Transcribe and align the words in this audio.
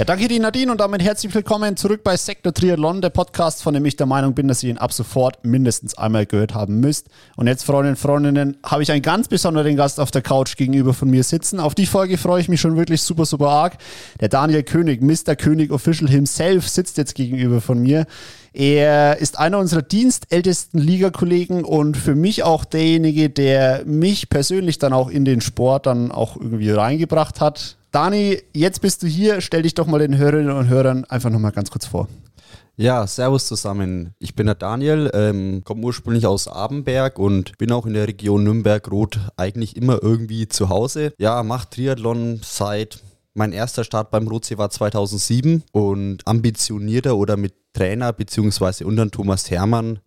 Ja, 0.00 0.06
danke 0.06 0.28
dir, 0.28 0.40
Nadine, 0.40 0.72
und 0.72 0.80
damit 0.80 1.02
herzlich 1.02 1.34
willkommen 1.34 1.76
zurück 1.76 2.02
bei 2.02 2.16
Sektor 2.16 2.54
Triathlon, 2.54 3.02
der 3.02 3.10
Podcast, 3.10 3.62
von 3.62 3.74
dem 3.74 3.84
ich 3.84 3.96
der 3.96 4.06
Meinung 4.06 4.32
bin, 4.32 4.48
dass 4.48 4.62
ihr 4.62 4.70
ihn 4.70 4.78
ab 4.78 4.94
sofort 4.94 5.44
mindestens 5.44 5.98
einmal 5.98 6.24
gehört 6.24 6.54
haben 6.54 6.80
müsst. 6.80 7.08
Und 7.36 7.48
jetzt, 7.48 7.64
Freundinnen 7.64 7.96
und 7.96 7.98
Freundinnen, 7.98 8.56
habe 8.64 8.82
ich 8.82 8.90
einen 8.90 9.02
ganz 9.02 9.28
besonderen 9.28 9.76
Gast 9.76 10.00
auf 10.00 10.10
der 10.10 10.22
Couch 10.22 10.56
gegenüber 10.56 10.94
von 10.94 11.10
mir 11.10 11.22
sitzen. 11.22 11.60
Auf 11.60 11.74
die 11.74 11.84
Folge 11.84 12.16
freue 12.16 12.40
ich 12.40 12.48
mich 12.48 12.62
schon 12.62 12.78
wirklich 12.78 13.02
super, 13.02 13.26
super 13.26 13.50
arg. 13.50 13.76
Der 14.20 14.30
Daniel 14.30 14.62
König, 14.62 15.02
Mr. 15.02 15.36
König 15.36 15.70
Official 15.70 16.08
himself, 16.08 16.66
sitzt 16.66 16.96
jetzt 16.96 17.14
gegenüber 17.14 17.60
von 17.60 17.78
mir. 17.78 18.06
Er 18.54 19.18
ist 19.18 19.38
einer 19.38 19.58
unserer 19.58 19.82
dienstältesten 19.82 20.80
Ligakollegen 20.80 21.62
und 21.62 21.98
für 21.98 22.14
mich 22.14 22.42
auch 22.42 22.64
derjenige, 22.64 23.28
der 23.28 23.82
mich 23.84 24.30
persönlich 24.30 24.78
dann 24.78 24.94
auch 24.94 25.10
in 25.10 25.26
den 25.26 25.42
Sport 25.42 25.84
dann 25.84 26.10
auch 26.10 26.36
irgendwie 26.36 26.70
reingebracht 26.70 27.42
hat. 27.42 27.76
Dani, 27.90 28.42
jetzt 28.54 28.80
bist 28.80 29.02
du 29.02 29.06
hier. 29.06 29.40
Stell 29.40 29.62
dich 29.62 29.74
doch 29.74 29.86
mal 29.86 29.98
den 29.98 30.16
Hörerinnen 30.16 30.56
und 30.56 30.68
Hörern 30.68 31.04
einfach 31.06 31.30
nochmal 31.30 31.52
ganz 31.52 31.70
kurz 31.70 31.86
vor. 31.86 32.08
Ja, 32.76 33.06
servus 33.06 33.46
zusammen. 33.46 34.14
Ich 34.18 34.34
bin 34.34 34.46
der 34.46 34.54
Daniel, 34.54 35.10
ähm, 35.12 35.62
komme 35.64 35.82
ursprünglich 35.82 36.26
aus 36.26 36.48
Abenberg 36.48 37.18
und 37.18 37.58
bin 37.58 37.72
auch 37.72 37.84
in 37.84 37.92
der 37.92 38.08
Region 38.08 38.44
Nürnberg-Rot 38.44 39.20
eigentlich 39.36 39.76
immer 39.76 40.02
irgendwie 40.02 40.48
zu 40.48 40.68
Hause. 40.68 41.12
Ja, 41.18 41.42
mache 41.42 41.68
Triathlon 41.68 42.40
seit 42.42 43.02
mein 43.34 43.52
erster 43.52 43.84
Start 43.84 44.10
beim 44.10 44.28
Rotsee 44.28 44.56
war 44.56 44.70
2007 44.70 45.64
und 45.72 46.26
ambitionierter 46.26 47.16
oder 47.16 47.36
mit 47.36 47.54
Trainer 47.72 48.12
beziehungsweise 48.12 48.86
unter 48.86 49.10
Thomas 49.10 49.50
Hermann 49.50 50.00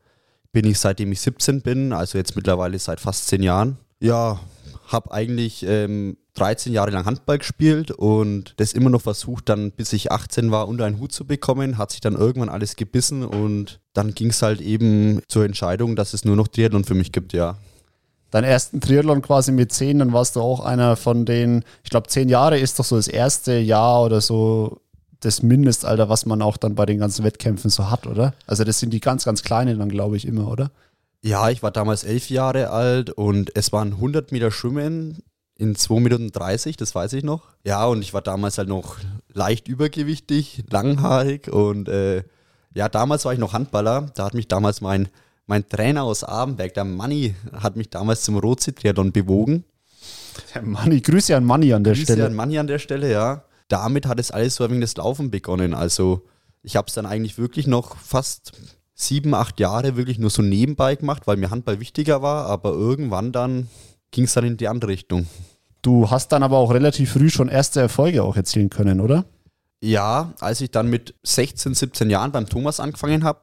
bin 0.51 0.65
ich 0.65 0.79
seitdem 0.79 1.11
ich 1.11 1.21
17 1.21 1.61
bin, 1.61 1.93
also 1.93 2.17
jetzt 2.17 2.35
mittlerweile 2.35 2.77
seit 2.79 2.99
fast 2.99 3.27
10 3.27 3.43
Jahren. 3.43 3.77
Ja, 3.99 4.39
habe 4.87 5.11
eigentlich 5.11 5.65
ähm, 5.67 6.17
13 6.35 6.73
Jahre 6.73 6.91
lang 6.91 7.05
Handball 7.05 7.37
gespielt 7.37 7.91
und 7.91 8.53
das 8.57 8.73
immer 8.73 8.89
noch 8.89 9.01
versucht, 9.01 9.49
dann 9.49 9.71
bis 9.71 9.93
ich 9.93 10.11
18 10.11 10.51
war, 10.51 10.67
unter 10.67 10.85
einen 10.85 10.99
Hut 10.99 11.11
zu 11.11 11.25
bekommen. 11.25 11.77
Hat 11.77 11.91
sich 11.91 12.01
dann 12.01 12.15
irgendwann 12.15 12.49
alles 12.49 12.75
gebissen 12.75 13.23
und 13.23 13.79
dann 13.93 14.15
ging 14.15 14.29
es 14.29 14.41
halt 14.41 14.59
eben 14.59 15.21
zur 15.27 15.45
Entscheidung, 15.45 15.95
dass 15.95 16.13
es 16.13 16.25
nur 16.25 16.35
noch 16.35 16.47
Triathlon 16.47 16.83
für 16.83 16.95
mich 16.95 17.11
gibt, 17.11 17.33
ja. 17.33 17.57
Deinen 18.31 18.45
ersten 18.45 18.81
Triathlon 18.81 19.21
quasi 19.21 19.51
mit 19.51 19.71
10, 19.71 19.99
dann 19.99 20.13
warst 20.13 20.35
du 20.35 20.41
auch 20.41 20.59
einer 20.61 20.95
von 20.95 21.25
den, 21.25 21.63
ich 21.83 21.91
glaube, 21.91 22.07
10 22.07 22.29
Jahre 22.29 22.57
ist 22.57 22.79
doch 22.79 22.85
so 22.85 22.95
das 22.95 23.07
erste 23.07 23.59
Jahr 23.59 24.03
oder 24.03 24.21
so 24.21 24.81
das 25.19 25.43
Mindestalter, 25.43 26.09
was 26.09 26.25
man 26.25 26.41
auch 26.41 26.57
dann 26.57 26.73
bei 26.73 26.87
den 26.87 26.97
ganzen 26.97 27.23
Wettkämpfen 27.23 27.69
so 27.69 27.89
hat, 27.89 28.07
oder? 28.07 28.33
Also 28.47 28.63
das 28.63 28.79
sind 28.79 28.91
die 28.91 28.99
ganz, 28.99 29.23
ganz 29.23 29.43
kleinen 29.43 29.79
dann, 29.79 29.89
glaube 29.89 30.17
ich, 30.17 30.27
immer, 30.27 30.49
oder? 30.49 30.71
Ja, 31.21 31.49
ich 31.49 31.63
war 31.63 31.71
damals 31.71 32.03
elf 32.03 32.29
Jahre 32.29 32.71
alt 32.71 33.09
und 33.11 33.55
es 33.55 33.71
waren 33.71 33.93
100 33.93 34.31
Meter 34.31 34.51
Schwimmen 34.51 35.23
in 35.57 35.75
2 35.75 35.99
Minuten 35.99 36.31
30, 36.31 36.77
das 36.77 36.95
weiß 36.95 37.13
ich 37.13 37.23
noch. 37.23 37.43
Ja, 37.63 37.85
und 37.85 38.01
ich 38.01 38.13
war 38.13 38.21
damals 38.21 38.57
halt 38.57 38.69
noch 38.69 38.97
leicht 39.31 39.67
übergewichtig, 39.67 40.63
langhaarig 40.69 41.51
und 41.51 41.89
äh, 41.89 42.23
ja, 42.73 42.89
damals 42.89 43.25
war 43.25 43.33
ich 43.33 43.39
noch 43.39 43.53
Handballer. 43.53 44.11
Da 44.15 44.25
hat 44.25 44.33
mich 44.33 44.47
damals 44.47 44.81
mein, 44.81 45.09
mein 45.45 45.67
Trainer 45.67 46.03
aus 46.03 46.23
Abenberg, 46.23 46.73
der 46.73 46.85
Manni, 46.85 47.35
hat 47.53 47.75
mich 47.75 47.89
damals 47.89 48.23
zum 48.23 48.37
Rotzitriadon 48.37 49.11
bewogen. 49.11 49.63
Der 50.55 50.63
Manni, 50.63 51.01
Grüße 51.01 51.35
an 51.35 51.45
Manni 51.45 51.73
an 51.73 51.83
der 51.83 51.93
Grüße 51.93 52.05
Stelle. 52.05 52.17
Grüße 52.21 52.27
an 52.27 52.35
Manni 52.35 52.57
an 52.57 52.67
der 52.67 52.79
Stelle, 52.79 53.11
ja. 53.11 53.43
Damit 53.67 54.07
hat 54.07 54.19
es 54.19 54.31
alles 54.31 54.55
so 54.55 54.63
ein 54.63 54.71
wenig 54.71 54.83
das 54.83 54.97
Laufen 54.97 55.29
begonnen. 55.29 55.73
Also 55.73 56.25
ich 56.63 56.75
habe 56.75 56.87
es 56.87 56.93
dann 56.93 57.05
eigentlich 57.05 57.37
wirklich 57.37 57.67
noch 57.67 57.95
fast 57.97 58.53
sieben, 58.95 59.33
acht 59.33 59.59
Jahre 59.59 59.95
wirklich 59.95 60.17
nur 60.17 60.29
so 60.29 60.41
nebenbei 60.41 60.95
gemacht, 60.95 61.23
weil 61.25 61.37
mir 61.37 61.51
Handball 61.51 61.79
wichtiger 61.79 62.21
war, 62.21 62.45
aber 62.47 62.71
irgendwann 62.71 63.31
dann 63.31 63.67
ging 64.11 64.25
es 64.25 64.33
dann 64.33 64.45
in 64.45 64.57
die 64.57 64.67
andere 64.67 64.91
Richtung. 64.91 65.27
Du 65.83 66.09
hast 66.09 66.29
dann 66.31 66.43
aber 66.43 66.57
auch 66.57 66.73
relativ 66.73 67.11
früh 67.11 67.29
schon 67.29 67.49
erste 67.49 67.81
Erfolge 67.81 68.23
auch 68.23 68.37
erzielen 68.37 68.69
können, 68.69 69.01
oder? 69.01 69.25
Ja, 69.81 70.33
als 70.39 70.61
ich 70.61 70.71
dann 70.71 70.89
mit 70.89 71.13
16, 71.23 71.73
17 71.73 72.09
Jahren 72.09 72.31
beim 72.31 72.47
Thomas 72.47 72.79
angefangen 72.79 73.25
habe, 73.25 73.41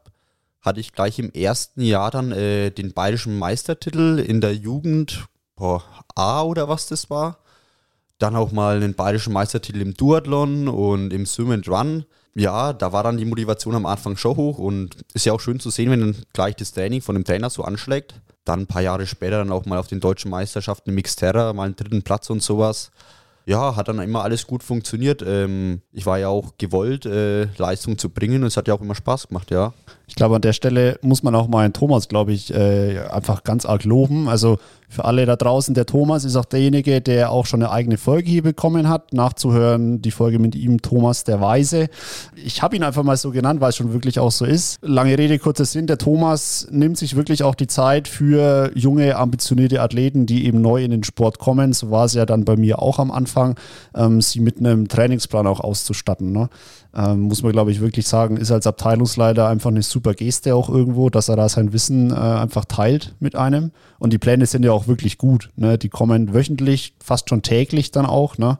hatte 0.62 0.80
ich 0.80 0.92
gleich 0.92 1.18
im 1.18 1.30
ersten 1.32 1.82
Jahr 1.82 2.10
dann 2.10 2.32
äh, 2.32 2.70
den 2.70 2.94
bayerischen 2.94 3.38
Meistertitel 3.38 4.18
in 4.18 4.40
der 4.40 4.54
Jugend 4.54 5.26
boah, 5.54 5.84
A 6.14 6.42
oder 6.42 6.66
was 6.66 6.86
das 6.86 7.10
war. 7.10 7.40
Dann 8.18 8.36
auch 8.36 8.52
mal 8.52 8.76
einen 8.76 8.94
bayerischen 8.94 9.34
Meistertitel 9.34 9.82
im 9.82 9.92
Duathlon 9.92 10.68
und 10.68 11.12
im 11.12 11.26
Swim 11.26 11.50
and 11.50 11.68
Run. 11.68 12.06
Ja, 12.34 12.72
da 12.72 12.92
war 12.92 13.02
dann 13.02 13.18
die 13.18 13.26
Motivation 13.26 13.74
am 13.74 13.84
Anfang 13.84 14.16
schon 14.16 14.36
hoch 14.36 14.58
und 14.58 14.96
ist 15.12 15.26
ja 15.26 15.34
auch 15.34 15.40
schön 15.40 15.60
zu 15.60 15.68
sehen, 15.68 15.90
wenn 15.90 16.00
dann 16.00 16.16
gleich 16.32 16.56
das 16.56 16.72
Training 16.72 17.02
von 17.02 17.16
dem 17.16 17.24
Trainer 17.24 17.50
so 17.50 17.64
anschlägt 17.64 18.14
dann 18.50 18.60
ein 18.60 18.66
paar 18.66 18.82
Jahre 18.82 19.06
später 19.06 19.38
dann 19.38 19.52
auch 19.52 19.64
mal 19.64 19.78
auf 19.78 19.86
den 19.86 20.00
deutschen 20.00 20.30
Meisterschaften 20.30 20.94
Mixterra, 20.94 21.52
mal 21.52 21.64
einen 21.64 21.76
dritten 21.76 22.02
Platz 22.02 22.30
und 22.30 22.42
sowas. 22.42 22.90
Ja, 23.50 23.74
hat 23.74 23.88
dann 23.88 23.98
immer 23.98 24.22
alles 24.22 24.46
gut 24.46 24.62
funktioniert. 24.62 25.24
Ähm, 25.26 25.80
ich 25.90 26.06
war 26.06 26.20
ja 26.20 26.28
auch 26.28 26.52
gewollt, 26.56 27.04
äh, 27.04 27.46
Leistung 27.56 27.98
zu 27.98 28.08
bringen 28.08 28.42
und 28.42 28.46
es 28.46 28.56
hat 28.56 28.68
ja 28.68 28.74
auch 28.74 28.80
immer 28.80 28.94
Spaß 28.94 29.26
gemacht, 29.26 29.50
ja. 29.50 29.72
Ich 30.06 30.14
glaube, 30.14 30.36
an 30.36 30.42
der 30.42 30.52
Stelle 30.52 30.98
muss 31.02 31.24
man 31.24 31.34
auch 31.34 31.48
mal 31.48 31.70
Thomas, 31.70 32.08
glaube 32.08 32.32
ich, 32.32 32.54
äh, 32.54 32.98
einfach 33.10 33.44
ganz 33.44 33.64
arg 33.64 33.84
loben. 33.84 34.28
Also 34.28 34.58
für 34.88 35.04
alle 35.04 35.24
da 35.24 35.36
draußen, 35.36 35.72
der 35.72 35.86
Thomas 35.86 36.24
ist 36.24 36.34
auch 36.34 36.44
derjenige, 36.44 37.00
der 37.00 37.30
auch 37.30 37.46
schon 37.46 37.62
eine 37.62 37.70
eigene 37.70 37.96
Folge 37.96 38.28
hier 38.28 38.42
bekommen 38.42 38.88
hat. 38.88 39.12
Nachzuhören, 39.12 40.02
die 40.02 40.10
Folge 40.10 40.40
mit 40.40 40.56
ihm, 40.56 40.82
Thomas 40.82 41.22
der 41.22 41.40
Weise. 41.40 41.86
Ich 42.34 42.60
habe 42.60 42.74
ihn 42.74 42.82
einfach 42.82 43.04
mal 43.04 43.16
so 43.16 43.30
genannt, 43.30 43.60
weil 43.60 43.68
es 43.68 43.76
schon 43.76 43.92
wirklich 43.92 44.18
auch 44.18 44.32
so 44.32 44.44
ist. 44.44 44.80
Lange 44.82 45.16
Rede, 45.16 45.38
kurzer 45.38 45.64
Sinn. 45.64 45.86
Der 45.86 45.96
Thomas 45.96 46.66
nimmt 46.72 46.98
sich 46.98 47.14
wirklich 47.14 47.44
auch 47.44 47.54
die 47.54 47.68
Zeit 47.68 48.08
für 48.08 48.72
junge, 48.74 49.14
ambitionierte 49.14 49.80
Athleten, 49.80 50.26
die 50.26 50.44
eben 50.44 50.60
neu 50.60 50.82
in 50.82 50.90
den 50.90 51.04
Sport 51.04 51.38
kommen. 51.38 51.72
So 51.72 51.92
war 51.92 52.06
es 52.06 52.14
ja 52.14 52.26
dann 52.26 52.44
bei 52.44 52.56
mir 52.56 52.82
auch 52.82 52.98
am 52.98 53.12
Anfang, 53.12 53.39
ähm, 53.94 54.20
sie 54.20 54.40
mit 54.40 54.58
einem 54.58 54.88
Trainingsplan 54.88 55.46
auch 55.46 55.60
auszustatten. 55.60 56.32
Ne? 56.32 56.48
Ähm, 56.94 57.20
muss 57.20 57.42
man, 57.42 57.52
glaube 57.52 57.70
ich, 57.70 57.80
wirklich 57.80 58.08
sagen, 58.08 58.36
ist 58.36 58.50
als 58.50 58.66
Abteilungsleiter 58.66 59.46
einfach 59.46 59.70
eine 59.70 59.82
super 59.82 60.14
Geste 60.14 60.54
auch 60.54 60.68
irgendwo, 60.68 61.08
dass 61.08 61.28
er 61.28 61.36
da 61.36 61.48
sein 61.48 61.72
Wissen 61.72 62.10
äh, 62.10 62.14
einfach 62.14 62.64
teilt 62.64 63.14
mit 63.20 63.36
einem. 63.36 63.70
Und 63.98 64.12
die 64.12 64.18
Pläne 64.18 64.46
sind 64.46 64.64
ja 64.64 64.72
auch 64.72 64.88
wirklich 64.88 65.16
gut. 65.16 65.50
Ne? 65.56 65.78
Die 65.78 65.88
kommen 65.88 66.34
wöchentlich, 66.34 66.94
fast 67.02 67.28
schon 67.28 67.42
täglich 67.42 67.92
dann 67.92 68.06
auch. 68.06 68.38
Ne? 68.38 68.58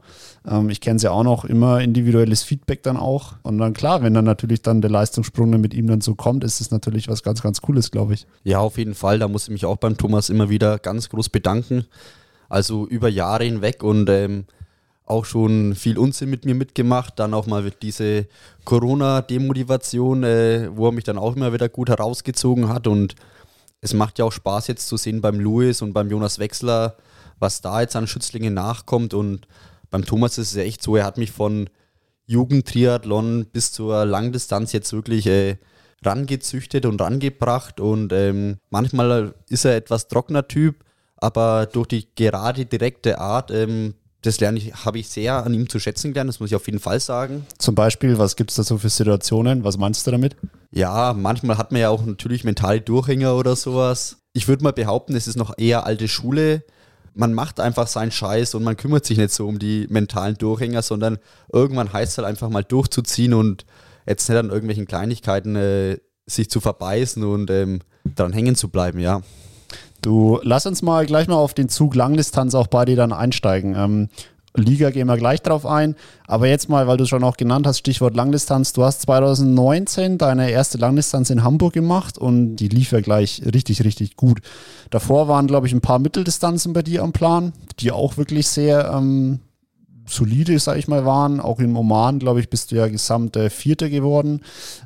Ähm, 0.48 0.70
ich 0.70 0.80
kenne 0.80 1.00
sie 1.00 1.10
auch 1.10 1.24
noch, 1.24 1.44
immer 1.44 1.80
individuelles 1.80 2.42
Feedback 2.42 2.84
dann 2.84 2.97
auch. 2.97 3.34
Und 3.42 3.58
dann 3.58 3.74
klar, 3.74 4.02
wenn 4.02 4.14
dann 4.14 4.24
natürlich 4.24 4.62
dann 4.62 4.80
der 4.80 4.91
Leistungssprung 4.91 5.50
mit 5.60 5.74
ihm 5.74 5.88
dann 5.88 6.00
so 6.00 6.14
kommt, 6.14 6.44
ist 6.44 6.60
es 6.60 6.70
natürlich 6.70 7.08
was 7.08 7.22
ganz, 7.22 7.42
ganz 7.42 7.60
Cooles, 7.60 7.91
glaube 7.91 8.14
ich. 8.14 8.26
Ja, 8.44 8.60
auf 8.60 8.78
jeden 8.78 8.94
Fall. 8.94 9.18
Da 9.18 9.26
muss 9.26 9.44
ich 9.44 9.50
mich 9.50 9.66
auch 9.66 9.76
beim 9.76 9.97
Thomas 9.97 10.30
immer 10.30 10.50
wieder 10.50 10.78
ganz 10.78 11.08
groß 11.08 11.30
bedanken. 11.30 11.86
Also 12.48 12.86
über 12.86 13.08
Jahre 13.08 13.44
hinweg 13.44 13.82
und 13.82 14.08
ähm, 14.08 14.44
auch 15.10 15.25
schon 15.25 15.75
viel 15.75 15.98
Unsinn 15.98 16.31
mit 16.31 16.44
mir 16.44 16.54
mitgemacht. 16.54 17.19
Dann 17.19 17.34
auch 17.34 17.47
mal 17.47 17.71
diese 17.82 18.26
Corona-Demotivation, 18.65 20.22
äh, 20.25 20.71
wo 20.72 20.87
er 20.87 20.93
mich 20.93 21.04
dann 21.04 21.19
auch 21.19 21.37
immer 21.37 21.53
wieder 21.53 21.69
gut 21.69 21.88
herausgezogen 21.88 22.69
hat. 22.69 22.87
Und 22.87 23.16
es 23.81 23.93
macht 23.93 24.19
ja 24.19 24.25
auch 24.25 24.32
Spaß 24.32 24.69
jetzt 24.69 24.87
zu 24.87 24.97
sehen 24.97 25.21
beim 25.21 25.41
Louis 25.41 25.82
und 25.82 25.93
beim 25.93 26.09
Jonas 26.09 26.38
Wechsler, 26.38 26.97
was 27.38 27.60
da 27.60 27.81
jetzt 27.81 27.97
an 27.97 28.06
Schützlingen 28.06 28.54
nachkommt. 28.54 29.12
Und 29.12 29.48
beim 29.91 30.04
Thomas 30.04 30.38
ist 30.38 30.53
es 30.53 30.56
ja 30.56 30.62
echt 30.62 30.82
so, 30.82 30.97
er 30.97 31.04
hat 31.04 31.19
mich 31.19 31.32
von 31.32 31.69
Jugendtriathlon 32.27 33.47
bis 33.53 33.72
zur 33.72 34.04
Langdistanz 34.04 34.72
jetzt 34.72 34.92
wirklich 34.92 35.27
äh, 35.27 35.56
rangezüchtet 36.04 36.87
und 36.87 37.00
rangebracht. 37.00 37.81
Und 37.81 38.12
ähm, 38.12 38.59
manchmal 38.71 39.34
ist 39.48 39.65
er 39.65 39.75
etwas 39.75 40.06
trockener 40.06 40.47
Typ, 40.47 40.84
aber 41.16 41.66
durch 41.66 41.88
die 41.88 42.15
gerade 42.15 42.65
direkte 42.65 43.19
Art 43.19 43.50
ähm, 43.50 43.94
das 44.22 44.41
lerne 44.41 44.58
ich, 44.58 44.75
habe 44.75 44.98
ich 44.98 45.08
sehr 45.08 45.44
an 45.44 45.54
ihm 45.54 45.69
zu 45.69 45.78
schätzen 45.78 46.12
gelernt, 46.12 46.28
das 46.28 46.41
muss 46.41 46.50
ich 46.50 46.56
auf 46.56 46.66
jeden 46.66 46.81
Fall 46.81 47.00
sagen. 47.00 47.47
Zum 47.59 47.74
Beispiel, 47.74 48.18
was 48.18 48.36
gibt 48.36 48.50
es 48.50 48.56
da 48.56 48.62
so 48.62 48.78
für 48.78 48.91
Situationen? 48.91 49.65
Was 49.65 49.78
meinst 49.78 50.06
du 50.06 50.10
damit? 50.10 50.36
Ja, 50.71 51.15
manchmal 51.15 51.59
hat 51.59 51.72
man 51.72 51.80
ja 51.80 51.89
auch 51.89 52.04
natürlich 52.04 52.44
mentale 52.44 52.80
Durchhänger 52.80 53.34
oder 53.34 53.56
sowas. 53.56 54.18
Ich 54.33 54.47
würde 54.47 54.62
mal 54.62 54.72
behaupten, 54.72 55.16
es 55.16 55.27
ist 55.27 55.36
noch 55.36 55.56
eher 55.56 55.86
alte 55.86 56.06
Schule. 56.06 56.65
Man 57.15 57.34
macht 57.34 57.59
einfach 57.60 57.86
seinen 57.86 58.12
Scheiß 58.12 58.54
und 58.54 58.62
man 58.62 58.77
kümmert 58.77 59.04
sich 59.04 59.18
nicht 59.18 59.33
so 59.33 59.48
um 59.48 59.59
die 59.59 59.86
mentalen 59.89 60.36
Durchhänger, 60.36 60.83
sondern 60.83 61.18
irgendwann 61.53 61.92
heißt 61.92 62.12
es 62.12 62.18
halt 62.18 62.28
einfach 62.28 62.50
mal 62.50 62.62
durchzuziehen 62.62 63.34
und 63.34 63.65
jetzt 64.06 64.28
nicht 64.28 64.39
an 64.39 64.50
irgendwelchen 64.50 64.86
Kleinigkeiten 64.86 65.56
äh, 65.56 65.98
sich 66.27 66.50
zu 66.50 66.60
verbeißen 66.60 67.24
und 67.24 67.50
ähm, 67.50 67.80
daran 68.04 68.33
hängen 68.33 68.54
zu 68.54 68.68
bleiben, 68.68 69.00
ja. 69.00 69.22
Du 70.02 70.41
lass 70.42 70.66
uns 70.66 70.82
mal 70.82 71.06
gleich 71.06 71.28
mal 71.28 71.36
auf 71.36 71.54
den 71.54 71.68
Zug 71.68 71.94
Langdistanz 71.94 72.54
auch 72.54 72.66
bei 72.66 72.84
dir 72.84 72.97
dann 72.97 73.12
einsteigen. 73.12 73.74
Ähm, 73.76 74.08
Liga 74.56 74.91
gehen 74.91 75.06
wir 75.06 75.16
gleich 75.16 75.42
drauf 75.42 75.64
ein. 75.64 75.94
Aber 76.26 76.48
jetzt 76.48 76.68
mal, 76.68 76.86
weil 76.86 76.97
du 76.97 77.06
schon 77.06 77.22
auch 77.22 77.36
genannt 77.36 77.66
hast, 77.66 77.78
Stichwort 77.78 78.16
Langdistanz. 78.16 78.72
Du 78.72 78.82
hast 78.82 79.02
2019 79.02 80.18
deine 80.18 80.50
erste 80.50 80.78
Langdistanz 80.78 81.30
in 81.30 81.44
Hamburg 81.44 81.72
gemacht 81.72 82.18
und 82.18 82.56
die 82.56 82.68
lief 82.68 82.92
ja 82.92 83.00
gleich 83.00 83.42
richtig, 83.54 83.84
richtig 83.84 84.16
gut. 84.16 84.41
Davor 84.91 85.28
waren, 85.28 85.47
glaube 85.47 85.66
ich, 85.66 85.72
ein 85.72 85.80
paar 85.80 85.98
Mitteldistanzen 85.98 86.72
bei 86.72 86.82
dir 86.82 87.03
am 87.03 87.12
Plan, 87.12 87.53
die 87.78 87.92
auch 87.92 88.16
wirklich 88.16 88.48
sehr, 88.48 88.92
ähm, 88.92 89.41
solide, 90.12 90.59
sag 90.59 90.77
ich 90.77 90.89
mal, 90.89 91.04
waren. 91.04 91.41
Auch 91.41 91.59
im 91.59 91.77
Oman, 91.77 92.18
glaube 92.18 92.41
ich, 92.41 92.51
bist 92.51 92.71
du 92.71 92.77
ja 92.77 92.89
gesamt 92.89 93.36
äh, 93.36 93.51
Vierter 93.51 93.89
geworden 93.89 94.41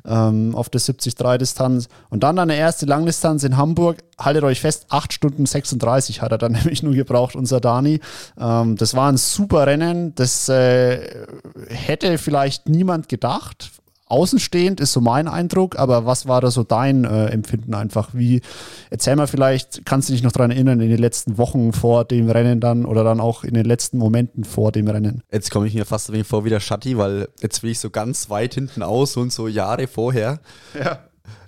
ähm, 0.05 0.55
auf 0.55 0.69
der 0.69 0.81
73-Distanz. 0.81 1.87
Und 2.09 2.23
dann 2.23 2.35
deine 2.35 2.55
erste 2.55 2.85
Langdistanz 2.85 3.43
in 3.43 3.57
Hamburg. 3.57 3.97
Haltet 4.17 4.43
euch 4.43 4.61
fest, 4.61 4.87
8 4.89 5.11
Stunden 5.11 5.45
36 5.45 6.21
hat 6.21 6.31
er 6.31 6.37
dann 6.37 6.51
nämlich 6.53 6.83
nur 6.83 6.93
gebraucht, 6.93 7.35
unser 7.35 7.59
Dani. 7.59 7.99
Ähm, 8.39 8.75
das 8.75 8.95
war 8.95 9.11
ein 9.11 9.17
super 9.17 9.67
Rennen. 9.67 10.15
Das 10.15 10.49
äh, 10.49 11.25
hätte 11.67 12.17
vielleicht 12.17 12.69
niemand 12.69 13.09
gedacht 13.09 13.71
außenstehend, 14.07 14.79
ist 14.79 14.93
so 14.93 15.01
mein 15.01 15.27
Eindruck, 15.27 15.77
aber 15.77 16.05
was 16.05 16.27
war 16.27 16.41
da 16.41 16.51
so 16.51 16.63
dein 16.63 17.05
äh, 17.05 17.27
Empfinden 17.27 17.73
einfach? 17.73 18.09
Wie, 18.13 18.41
erzähl 18.89 19.15
mal 19.15 19.27
vielleicht, 19.27 19.85
kannst 19.85 20.09
du 20.09 20.13
dich 20.13 20.23
noch 20.23 20.31
daran 20.31 20.51
erinnern, 20.51 20.79
in 20.79 20.89
den 20.89 20.99
letzten 20.99 21.37
Wochen 21.37 21.73
vor 21.73 22.05
dem 22.05 22.29
Rennen 22.29 22.59
dann 22.59 22.85
oder 22.85 23.03
dann 23.03 23.19
auch 23.19 23.43
in 23.43 23.53
den 23.53 23.65
letzten 23.65 23.97
Momenten 23.97 24.43
vor 24.43 24.71
dem 24.71 24.87
Rennen? 24.87 25.23
Jetzt 25.31 25.51
komme 25.51 25.67
ich 25.67 25.73
mir 25.73 25.85
fast 25.85 26.09
ein 26.09 26.13
wenig 26.13 26.27
vor 26.27 26.45
wie 26.45 26.49
der 26.49 26.59
Schatti, 26.59 26.97
weil 26.97 27.27
jetzt 27.41 27.63
will 27.63 27.71
ich 27.71 27.79
so 27.79 27.89
ganz 27.89 28.29
weit 28.29 28.53
hinten 28.53 28.83
aus 28.83 29.17
und 29.17 29.31
so 29.31 29.47
Jahre 29.47 29.87
vorher. 29.87 30.39
Ja. 30.79 30.99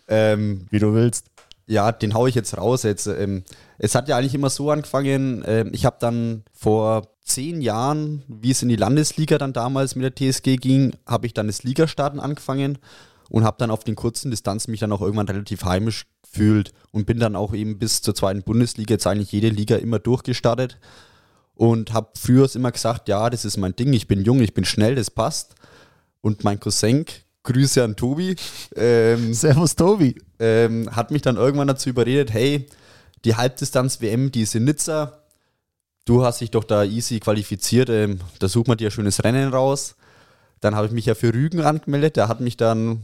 Ähm, 0.08 0.68
wie 0.70 0.80
du 0.80 0.94
willst. 0.94 1.26
Ja, 1.68 1.92
den 1.92 2.14
haue 2.14 2.30
ich 2.30 2.36
jetzt 2.36 2.58
raus. 2.58 2.84
Jetzt, 2.84 3.08
ähm, 3.08 3.44
es 3.78 3.94
hat 3.94 4.08
ja 4.08 4.18
eigentlich 4.18 4.34
immer 4.34 4.50
so 4.50 4.72
angefangen, 4.72 5.44
äh, 5.44 5.66
ich 5.74 5.86
habe 5.86 5.98
dann 6.00 6.44
vor 6.54 7.10
zehn 7.22 7.62
Jahren, 7.62 8.24
wie 8.28 8.52
es 8.52 8.62
in 8.62 8.70
die 8.70 8.78
Landesliga 8.78 9.38
dann 9.38 9.52
damals 9.52 9.96
mit 9.96 10.04
der 10.04 10.16
TSG 10.16 10.56
ging, 10.56 10.96
habe 11.06 11.28
ich 11.28 11.34
dann 11.34 11.48
das 11.48 11.64
Ligastarten 11.64 12.22
angefangen 12.22 12.78
und 13.30 13.44
habe 13.44 13.58
dann 13.60 13.70
auf 13.70 13.84
den 13.84 13.96
kurzen 13.96 14.32
Distanzen 14.32 14.72
mich 14.72 14.80
dann 14.80 14.94
auch 14.94 15.02
irgendwann 15.02 15.28
relativ 15.28 15.66
heimisch 15.66 16.06
gefühlt 16.24 16.72
und 16.92 17.06
bin 17.06 17.20
dann 17.20 17.36
auch 17.36 17.54
eben 17.54 17.78
bis 17.80 18.02
zur 18.02 18.16
zweiten 18.16 18.44
Bundesliga 18.44 18.94
jetzt 18.94 19.08
eigentlich 19.08 19.34
jede 19.34 19.50
Liga 19.50 19.76
immer 19.76 20.00
durchgestartet 20.00 20.80
und 21.54 21.92
habe 21.94 22.12
früher 22.18 22.48
immer 22.56 22.72
gesagt, 22.72 23.10
ja, 23.10 23.30
das 23.30 23.44
ist 23.44 23.58
mein 23.58 23.76
Ding, 23.76 23.92
ich 23.92 24.08
bin 24.08 24.24
jung, 24.24 24.40
ich 24.40 24.54
bin 24.54 24.64
schnell, 24.64 24.96
das 24.96 25.12
passt. 25.12 25.56
Und 26.22 26.44
mein 26.44 26.60
Cousin, 26.60 27.06
Grüße 27.48 27.84
an 27.84 27.96
Tobi. 27.96 28.36
Ähm, 28.76 29.34
Servus 29.34 29.76
Tobi. 29.76 30.16
Ähm, 30.40 30.96
hat 30.96 31.12
mich 31.12 31.22
dann 31.22 31.38
irgendwann 31.38 31.68
dazu 31.68 31.90
überredet, 31.90 32.32
hey, 32.32 32.68
die 33.26 33.36
Halbdistanz-WM, 33.36 34.32
die 34.32 34.42
ist 34.42 34.54
in 34.54 34.66
Nizza, 34.66 35.24
du 36.06 36.24
hast 36.24 36.42
dich 36.42 36.52
doch 36.52 36.64
da 36.64 36.84
easy 36.84 37.20
qualifiziert, 37.20 37.90
ähm, 37.90 38.20
da 38.40 38.48
sucht 38.48 38.68
man 38.68 38.78
dir 38.78 38.90
ein 38.90 38.92
schönes 38.92 39.24
Rennen 39.24 39.50
raus. 39.50 39.96
Dann 40.60 40.76
habe 40.76 40.88
ich 40.88 40.94
mich 40.94 41.06
ja 41.06 41.16
für 41.16 41.34
Rügen 41.34 41.62
angemeldet, 41.62 42.18
der 42.18 42.28
hat 42.28 42.40
mich 42.40 42.58
dann 42.58 43.02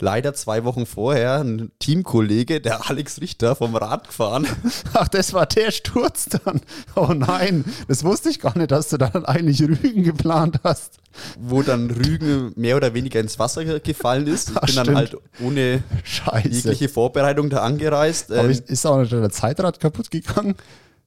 leider 0.00 0.34
zwei 0.34 0.64
Wochen 0.64 0.86
vorher 0.86 1.40
ein 1.40 1.70
Teamkollege, 1.78 2.60
der 2.60 2.88
Alex 2.88 3.20
Richter, 3.20 3.56
vom 3.56 3.74
Rad 3.76 4.08
gefahren. 4.08 4.46
Ach, 4.94 5.08
das 5.08 5.32
war 5.32 5.46
der 5.46 5.70
Sturz 5.70 6.26
dann. 6.26 6.60
Oh 6.94 7.12
nein, 7.14 7.64
das 7.88 8.04
wusste 8.04 8.30
ich 8.30 8.40
gar 8.40 8.56
nicht, 8.56 8.70
dass 8.70 8.88
du 8.88 8.98
dann 8.98 9.24
eigentlich 9.24 9.62
Rügen 9.62 10.04
geplant 10.04 10.60
hast. 10.64 10.98
Wo 11.38 11.62
dann 11.62 11.90
Rügen 11.90 12.52
mehr 12.56 12.76
oder 12.76 12.94
weniger 12.94 13.20
ins 13.20 13.38
Wasser 13.38 13.80
gefallen 13.80 14.26
ist. 14.26 14.50
Ich 14.50 14.56
Ach, 14.56 14.60
bin 14.62 14.68
stimmt. 14.70 14.88
dann 14.88 14.96
halt 14.96 15.16
ohne 15.40 15.82
Scheiße. 16.04 16.48
jegliche 16.48 16.88
Vorbereitung 16.88 17.50
da 17.50 17.62
angereist. 17.62 18.30
Aber 18.30 18.48
ähm, 18.48 18.62
ist 18.66 18.86
auch 18.86 18.98
nicht 18.98 19.12
der 19.12 19.30
Zeitrad 19.30 19.80
kaputt 19.80 20.10
gegangen? 20.10 20.54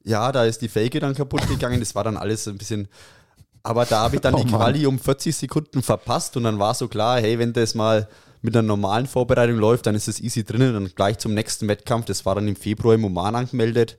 Ja, 0.03 0.31
da 0.31 0.45
ist 0.45 0.61
die 0.61 0.67
Fake 0.67 0.99
dann 0.99 1.15
kaputt 1.15 1.47
gegangen. 1.47 1.79
Das 1.79 1.95
war 1.95 2.03
dann 2.03 2.17
alles 2.17 2.47
ein 2.47 2.57
bisschen. 2.57 2.87
Aber 3.63 3.85
da 3.85 4.01
habe 4.01 4.15
ich 4.15 4.21
dann 4.21 4.33
oh, 4.35 4.43
die 4.43 4.49
Quali 4.49 4.85
um 4.85 4.99
40 4.99 5.35
Sekunden 5.35 5.81
verpasst 5.81 6.35
und 6.35 6.43
dann 6.43 6.59
war 6.59 6.73
so 6.73 6.87
klar, 6.87 7.19
hey, 7.21 7.37
wenn 7.37 7.53
das 7.53 7.75
mal 7.75 8.07
mit 8.41 8.55
einer 8.55 8.67
normalen 8.67 9.05
Vorbereitung 9.05 9.57
läuft, 9.57 9.85
dann 9.85 9.95
ist 9.95 10.07
es 10.07 10.19
easy 10.19 10.43
drinnen 10.43 10.75
und 10.75 10.95
gleich 10.95 11.19
zum 11.19 11.33
nächsten 11.33 11.67
Wettkampf. 11.67 12.05
Das 12.05 12.25
war 12.25 12.35
dann 12.35 12.47
im 12.47 12.55
Februar 12.55 12.95
im 12.95 13.05
Oman 13.05 13.35
angemeldet. 13.35 13.97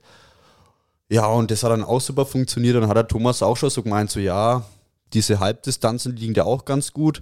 Ja, 1.09 1.27
und 1.27 1.51
das 1.51 1.63
hat 1.63 1.71
dann 1.71 1.83
auch 1.83 2.01
super 2.01 2.25
funktioniert. 2.25 2.75
Dann 2.75 2.87
hat 2.87 2.97
der 2.97 3.07
Thomas 3.07 3.41
auch 3.43 3.57
schon 3.57 3.69
so 3.69 3.83
gemeint, 3.83 4.11
so 4.11 4.19
ja, 4.19 4.65
diese 5.13 5.39
Halbdistanzen 5.39 6.15
liegen 6.15 6.33
ja 6.33 6.43
auch 6.43 6.65
ganz 6.65 6.91
gut. 6.91 7.21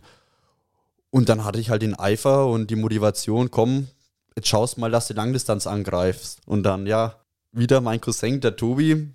Und 1.09 1.29
dann 1.29 1.43
hatte 1.43 1.59
ich 1.59 1.69
halt 1.69 1.81
den 1.81 1.97
Eifer 1.99 2.47
und 2.47 2.69
die 2.69 2.75
Motivation, 2.75 3.51
komm, 3.51 3.87
jetzt 4.35 4.47
schaust 4.47 4.77
mal, 4.77 4.89
dass 4.89 5.07
du 5.07 5.13
Langdistanz 5.13 5.67
angreifst. 5.67 6.39
Und 6.45 6.63
dann, 6.63 6.87
ja, 6.87 7.15
wieder 7.51 7.81
mein 7.81 7.99
Cousin, 7.99 8.39
der 8.39 8.55
Tobi. 8.55 9.09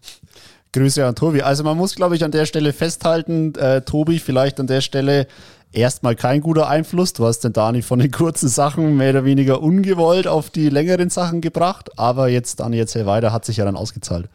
Grüße 0.72 1.06
an 1.06 1.14
Tobi. 1.14 1.40
Also 1.40 1.64
man 1.64 1.76
muss, 1.76 1.94
glaube 1.94 2.16
ich, 2.16 2.24
an 2.24 2.32
der 2.32 2.44
Stelle 2.44 2.74
festhalten, 2.74 3.54
äh, 3.54 3.80
Tobi, 3.80 4.18
vielleicht 4.18 4.60
an 4.60 4.66
der 4.66 4.82
Stelle 4.82 5.26
erstmal 5.72 6.16
kein 6.16 6.40
guter 6.40 6.68
Einfluss. 6.68 7.12
Du 7.12 7.26
hast 7.26 7.40
den 7.40 7.52
Dani 7.52 7.82
von 7.82 7.98
den 7.98 8.10
kurzen 8.10 8.48
Sachen 8.48 8.96
mehr 8.96 9.10
oder 9.10 9.24
weniger 9.24 9.62
ungewollt 9.62 10.26
auf 10.26 10.50
die 10.50 10.68
längeren 10.68 11.10
Sachen 11.10 11.40
gebracht. 11.40 11.98
Aber 11.98 12.28
jetzt, 12.28 12.60
Dani, 12.60 12.78
erzähl 12.78 13.06
weiter, 13.06 13.32
hat 13.32 13.44
sich 13.44 13.58
ja 13.58 13.64
dann 13.64 13.76
ausgezahlt. 13.76 14.28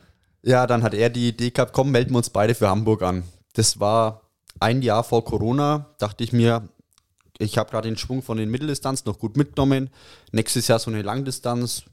Ja, 0.44 0.66
dann 0.68 0.84
hat 0.84 0.94
er 0.94 1.10
die 1.10 1.30
Idee 1.30 1.52
gehabt, 1.52 1.74
komm, 1.74 1.92
melden 1.92 2.12
wir 2.12 2.18
uns 2.18 2.30
beide 2.30 2.56
für 2.56 2.70
Hamburg 2.70 3.04
an. 3.04 3.24
Das 3.54 3.80
war 3.80 4.22
ein 4.60 4.82
Jahr 4.82 5.04
vor 5.04 5.24
Corona, 5.24 5.88
dachte 6.00 6.24
ich 6.24 6.34
mir, 6.34 6.68
ich 7.38 7.58
habe 7.58 7.70
gerade 7.70 7.88
den 7.88 7.98
Schwung 7.98 8.22
von 8.22 8.38
den 8.38 8.50
Mitteldistanz 8.50 9.06
noch 9.06 9.20
gut 9.20 9.36
mitgenommen. 9.38 9.90
Nächstes 10.32 10.68
Jahr 10.68 10.80
so 10.80 10.92
eine 10.92 11.02
Langdistanz, 11.02 11.84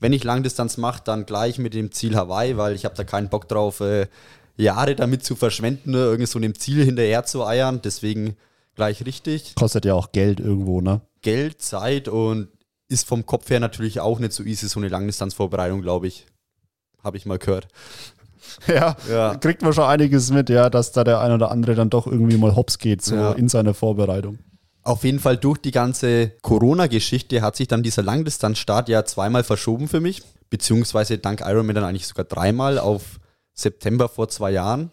wenn 0.00 0.12
ich 0.12 0.24
Langdistanz 0.24 0.76
mache, 0.76 1.02
dann 1.04 1.26
gleich 1.26 1.58
mit 1.58 1.74
dem 1.74 1.92
Ziel 1.92 2.16
Hawaii, 2.16 2.56
weil 2.56 2.74
ich 2.74 2.84
habe 2.84 2.94
da 2.94 3.04
keinen 3.04 3.28
Bock 3.28 3.48
drauf, 3.48 3.80
äh, 3.80 4.06
Jahre 4.56 4.96
damit 4.96 5.24
zu 5.24 5.36
verschwenden, 5.36 5.92
ne? 5.92 5.98
irgendwie 5.98 6.26
so 6.26 6.38
einem 6.38 6.54
Ziel 6.56 6.84
hinterher 6.84 7.24
zu 7.24 7.46
eiern. 7.46 7.80
Deswegen 7.82 8.36
gleich 8.78 9.04
richtig. 9.04 9.56
Kostet 9.56 9.84
ja 9.84 9.94
auch 9.94 10.12
Geld 10.12 10.38
irgendwo, 10.38 10.80
ne? 10.80 11.00
Geld, 11.20 11.60
Zeit 11.60 12.08
und 12.08 12.48
ist 12.88 13.06
vom 13.06 13.26
Kopf 13.26 13.50
her 13.50 13.60
natürlich 13.60 14.00
auch 14.00 14.20
nicht 14.20 14.32
so 14.32 14.44
easy, 14.44 14.68
so 14.68 14.78
eine 14.78 14.88
Langdistanzvorbereitung, 14.88 15.82
glaube 15.82 16.06
ich. 16.06 16.26
Habe 17.02 17.16
ich 17.18 17.26
mal 17.26 17.38
gehört. 17.38 17.68
Ja, 18.66 18.96
ja, 19.10 19.34
kriegt 19.34 19.60
man 19.60 19.74
schon 19.74 19.84
einiges 19.84 20.30
mit, 20.30 20.48
ja, 20.48 20.70
dass 20.70 20.90
da 20.90 21.04
der 21.04 21.20
ein 21.20 21.32
oder 21.32 21.50
andere 21.50 21.74
dann 21.74 21.90
doch 21.90 22.06
irgendwie 22.06 22.38
mal 22.38 22.56
hops 22.56 22.78
geht, 22.78 23.02
so 23.02 23.14
ja. 23.14 23.32
in 23.32 23.48
seiner 23.48 23.74
Vorbereitung. 23.74 24.38
Auf 24.82 25.04
jeden 25.04 25.18
Fall 25.20 25.36
durch 25.36 25.58
die 25.58 25.70
ganze 25.70 26.30
Corona-Geschichte 26.40 27.42
hat 27.42 27.56
sich 27.56 27.68
dann 27.68 27.82
dieser 27.82 28.02
Langdistanzstart 28.02 28.88
ja 28.88 29.04
zweimal 29.04 29.44
verschoben 29.44 29.86
für 29.86 30.00
mich, 30.00 30.22
beziehungsweise 30.48 31.18
dank 31.18 31.42
Ironman 31.42 31.74
dann 31.74 31.84
eigentlich 31.84 32.06
sogar 32.06 32.24
dreimal 32.24 32.78
auf 32.78 33.20
September 33.52 34.08
vor 34.08 34.30
zwei 34.30 34.50
Jahren. 34.52 34.92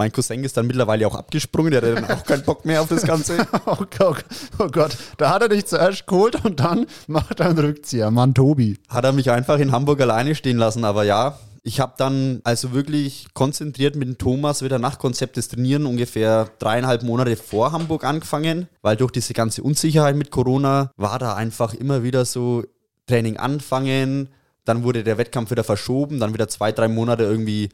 Mein 0.00 0.12
Cousin 0.12 0.42
ist 0.44 0.56
dann 0.56 0.66
mittlerweile 0.66 1.06
auch 1.06 1.14
abgesprungen, 1.14 1.72
der 1.72 1.82
hat 1.82 1.94
dann 1.94 2.18
auch 2.18 2.24
keinen 2.24 2.42
Bock 2.42 2.64
mehr 2.64 2.80
auf 2.80 2.88
das 2.88 3.02
Ganze. 3.02 3.46
oh, 3.66 3.84
Gott, 3.98 4.24
oh 4.58 4.68
Gott, 4.68 4.96
da 5.18 5.28
hat 5.28 5.42
er 5.42 5.50
dich 5.50 5.66
zuerst 5.66 6.06
geholt 6.06 6.42
und 6.42 6.58
dann 6.58 6.86
macht 7.06 7.38
er 7.38 7.50
einen 7.50 7.58
Rückzieher. 7.58 8.10
Mann, 8.10 8.32
Tobi. 8.32 8.78
Hat 8.88 9.04
er 9.04 9.12
mich 9.12 9.30
einfach 9.30 9.58
in 9.58 9.72
Hamburg 9.72 10.00
alleine 10.00 10.34
stehen 10.34 10.56
lassen, 10.56 10.86
aber 10.86 11.04
ja, 11.04 11.38
ich 11.62 11.80
habe 11.80 11.92
dann 11.98 12.40
also 12.44 12.72
wirklich 12.72 13.26
konzentriert 13.34 13.94
mit 13.94 14.08
dem 14.08 14.16
Thomas 14.16 14.62
wieder 14.62 14.78
nach 14.78 14.98
Konzept 14.98 15.36
des 15.36 15.48
Trainieren 15.48 15.84
ungefähr 15.84 16.48
dreieinhalb 16.60 17.02
Monate 17.02 17.36
vor 17.36 17.72
Hamburg 17.72 18.02
angefangen, 18.04 18.68
weil 18.80 18.96
durch 18.96 19.10
diese 19.10 19.34
ganze 19.34 19.62
Unsicherheit 19.62 20.16
mit 20.16 20.30
Corona 20.30 20.92
war 20.96 21.18
da 21.18 21.34
einfach 21.34 21.74
immer 21.74 22.02
wieder 22.02 22.24
so 22.24 22.64
Training 23.06 23.36
anfangen, 23.36 24.30
dann 24.64 24.82
wurde 24.82 25.04
der 25.04 25.18
Wettkampf 25.18 25.50
wieder 25.50 25.64
verschoben, 25.64 26.20
dann 26.20 26.32
wieder 26.32 26.48
zwei, 26.48 26.72
drei 26.72 26.88
Monate 26.88 27.24
irgendwie 27.24 27.68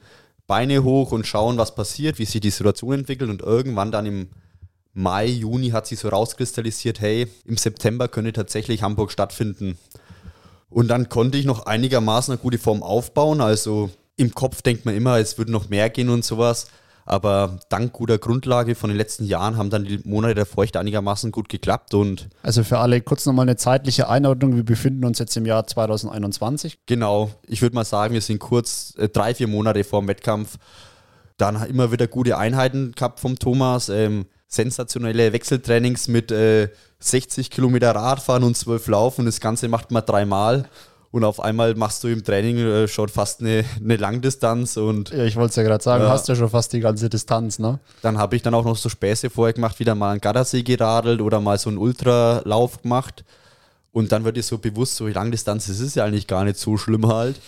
Beine 0.46 0.84
hoch 0.84 1.12
und 1.12 1.26
schauen, 1.26 1.58
was 1.58 1.74
passiert, 1.74 2.18
wie 2.18 2.24
sich 2.24 2.40
die 2.40 2.50
Situation 2.50 2.92
entwickelt 2.92 3.30
und 3.30 3.42
irgendwann 3.42 3.90
dann 3.90 4.06
im 4.06 4.28
Mai, 4.98 5.26
Juni 5.26 5.70
hat 5.70 5.86
sich 5.86 5.98
so 5.98 6.08
rauskristallisiert, 6.08 7.00
hey, 7.00 7.26
im 7.44 7.58
September 7.58 8.08
könnte 8.08 8.32
tatsächlich 8.32 8.82
Hamburg 8.82 9.12
stattfinden. 9.12 9.76
Und 10.70 10.88
dann 10.88 11.08
konnte 11.10 11.36
ich 11.36 11.44
noch 11.44 11.66
einigermaßen 11.66 12.32
eine 12.32 12.40
gute 12.40 12.58
Form 12.58 12.82
aufbauen. 12.82 13.42
Also 13.42 13.90
im 14.16 14.34
Kopf 14.34 14.62
denkt 14.62 14.86
man 14.86 14.94
immer, 14.94 15.18
es 15.18 15.36
würde 15.36 15.52
noch 15.52 15.68
mehr 15.68 15.90
gehen 15.90 16.08
und 16.08 16.24
sowas. 16.24 16.68
Aber 17.06 17.60
dank 17.68 17.92
guter 17.92 18.18
Grundlage 18.18 18.74
von 18.74 18.90
den 18.90 18.96
letzten 18.96 19.24
Jahren 19.24 19.56
haben 19.56 19.70
dann 19.70 19.84
die 19.84 20.00
Monate 20.04 20.34
der 20.34 20.44
Feucht 20.44 20.76
einigermaßen 20.76 21.30
gut 21.30 21.48
geklappt. 21.48 21.94
Und 21.94 22.28
also 22.42 22.64
für 22.64 22.78
alle 22.78 23.00
kurz 23.00 23.24
nochmal 23.26 23.44
eine 23.44 23.56
zeitliche 23.56 24.08
Einordnung. 24.08 24.56
Wir 24.56 24.64
befinden 24.64 25.04
uns 25.04 25.20
jetzt 25.20 25.36
im 25.36 25.46
Jahr 25.46 25.66
2021. 25.66 26.80
Genau. 26.86 27.30
Ich 27.46 27.62
würde 27.62 27.76
mal 27.76 27.84
sagen, 27.84 28.12
wir 28.12 28.20
sind 28.20 28.40
kurz 28.40 28.92
äh, 28.98 29.08
drei, 29.08 29.34
vier 29.34 29.46
Monate 29.46 29.84
vor 29.84 30.00
dem 30.00 30.08
Wettkampf. 30.08 30.56
Dann 31.36 31.64
immer 31.66 31.92
wieder 31.92 32.08
gute 32.08 32.36
Einheiten 32.38 32.92
gehabt 32.92 33.20
vom 33.20 33.38
Thomas. 33.38 33.88
Ähm, 33.88 34.26
sensationelle 34.48 35.32
Wechseltrainings 35.32 36.08
mit 36.08 36.32
äh, 36.32 36.70
60 36.98 37.50
Kilometer 37.50 37.92
Radfahren 37.92 38.42
und 38.42 38.56
12 38.56 38.88
Laufen. 38.88 39.26
Das 39.26 39.40
Ganze 39.40 39.68
macht 39.68 39.92
man 39.92 40.04
dreimal. 40.04 40.68
Und 41.10 41.24
auf 41.24 41.40
einmal 41.40 41.74
machst 41.74 42.04
du 42.04 42.08
im 42.08 42.24
Training 42.24 42.58
äh, 42.58 42.88
schon 42.88 43.08
fast 43.08 43.40
eine, 43.40 43.64
eine 43.82 43.96
Langdistanz. 43.96 44.76
Und, 44.76 45.10
ja, 45.10 45.24
ich 45.24 45.36
wollte 45.36 45.50
es 45.50 45.56
ja 45.56 45.62
gerade 45.62 45.82
sagen, 45.82 46.04
ja. 46.04 46.10
hast 46.10 46.28
ja 46.28 46.34
schon 46.34 46.50
fast 46.50 46.72
die 46.72 46.80
ganze 46.80 47.08
Distanz, 47.08 47.58
ne? 47.58 47.78
Dann 48.02 48.18
habe 48.18 48.36
ich 48.36 48.42
dann 48.42 48.54
auch 48.54 48.64
noch 48.64 48.76
so 48.76 48.88
Späße 48.88 49.30
vorher 49.30 49.54
gemacht, 49.54 49.78
wieder 49.78 49.94
mal 49.94 50.10
einen 50.10 50.20
Gardasee 50.20 50.62
geradelt 50.62 51.20
oder 51.20 51.40
mal 51.40 51.58
so 51.58 51.70
einen 51.70 51.78
Ultralauf 51.78 52.82
gemacht. 52.82 53.24
Und 53.92 54.12
dann 54.12 54.24
wird 54.24 54.36
dir 54.36 54.42
so 54.42 54.58
bewusst, 54.58 54.96
so 54.96 55.06
Langdistanz, 55.06 55.68
das 55.68 55.80
ist 55.80 55.96
ja 55.96 56.04
eigentlich 56.04 56.26
gar 56.26 56.44
nicht 56.44 56.58
so 56.58 56.76
schlimm 56.76 57.06
halt. 57.06 57.40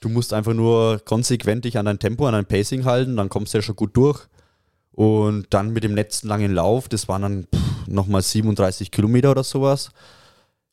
Du 0.00 0.08
musst 0.08 0.32
einfach 0.32 0.52
nur 0.52 1.00
konsequent 1.04 1.64
dich 1.64 1.78
an 1.78 1.84
dein 1.84 2.00
Tempo, 2.00 2.26
an 2.26 2.32
dein 2.32 2.46
Pacing 2.46 2.84
halten, 2.84 3.16
dann 3.16 3.28
kommst 3.28 3.54
du 3.54 3.58
ja 3.58 3.62
schon 3.62 3.76
gut 3.76 3.96
durch. 3.96 4.26
Und 4.90 5.46
dann 5.50 5.72
mit 5.72 5.84
dem 5.84 5.94
letzten 5.94 6.26
langen 6.26 6.52
Lauf, 6.52 6.88
das 6.88 7.06
waren 7.08 7.22
dann 7.22 7.46
nochmal 7.86 8.22
37 8.22 8.90
Kilometer 8.90 9.30
oder 9.30 9.44
sowas. 9.44 9.90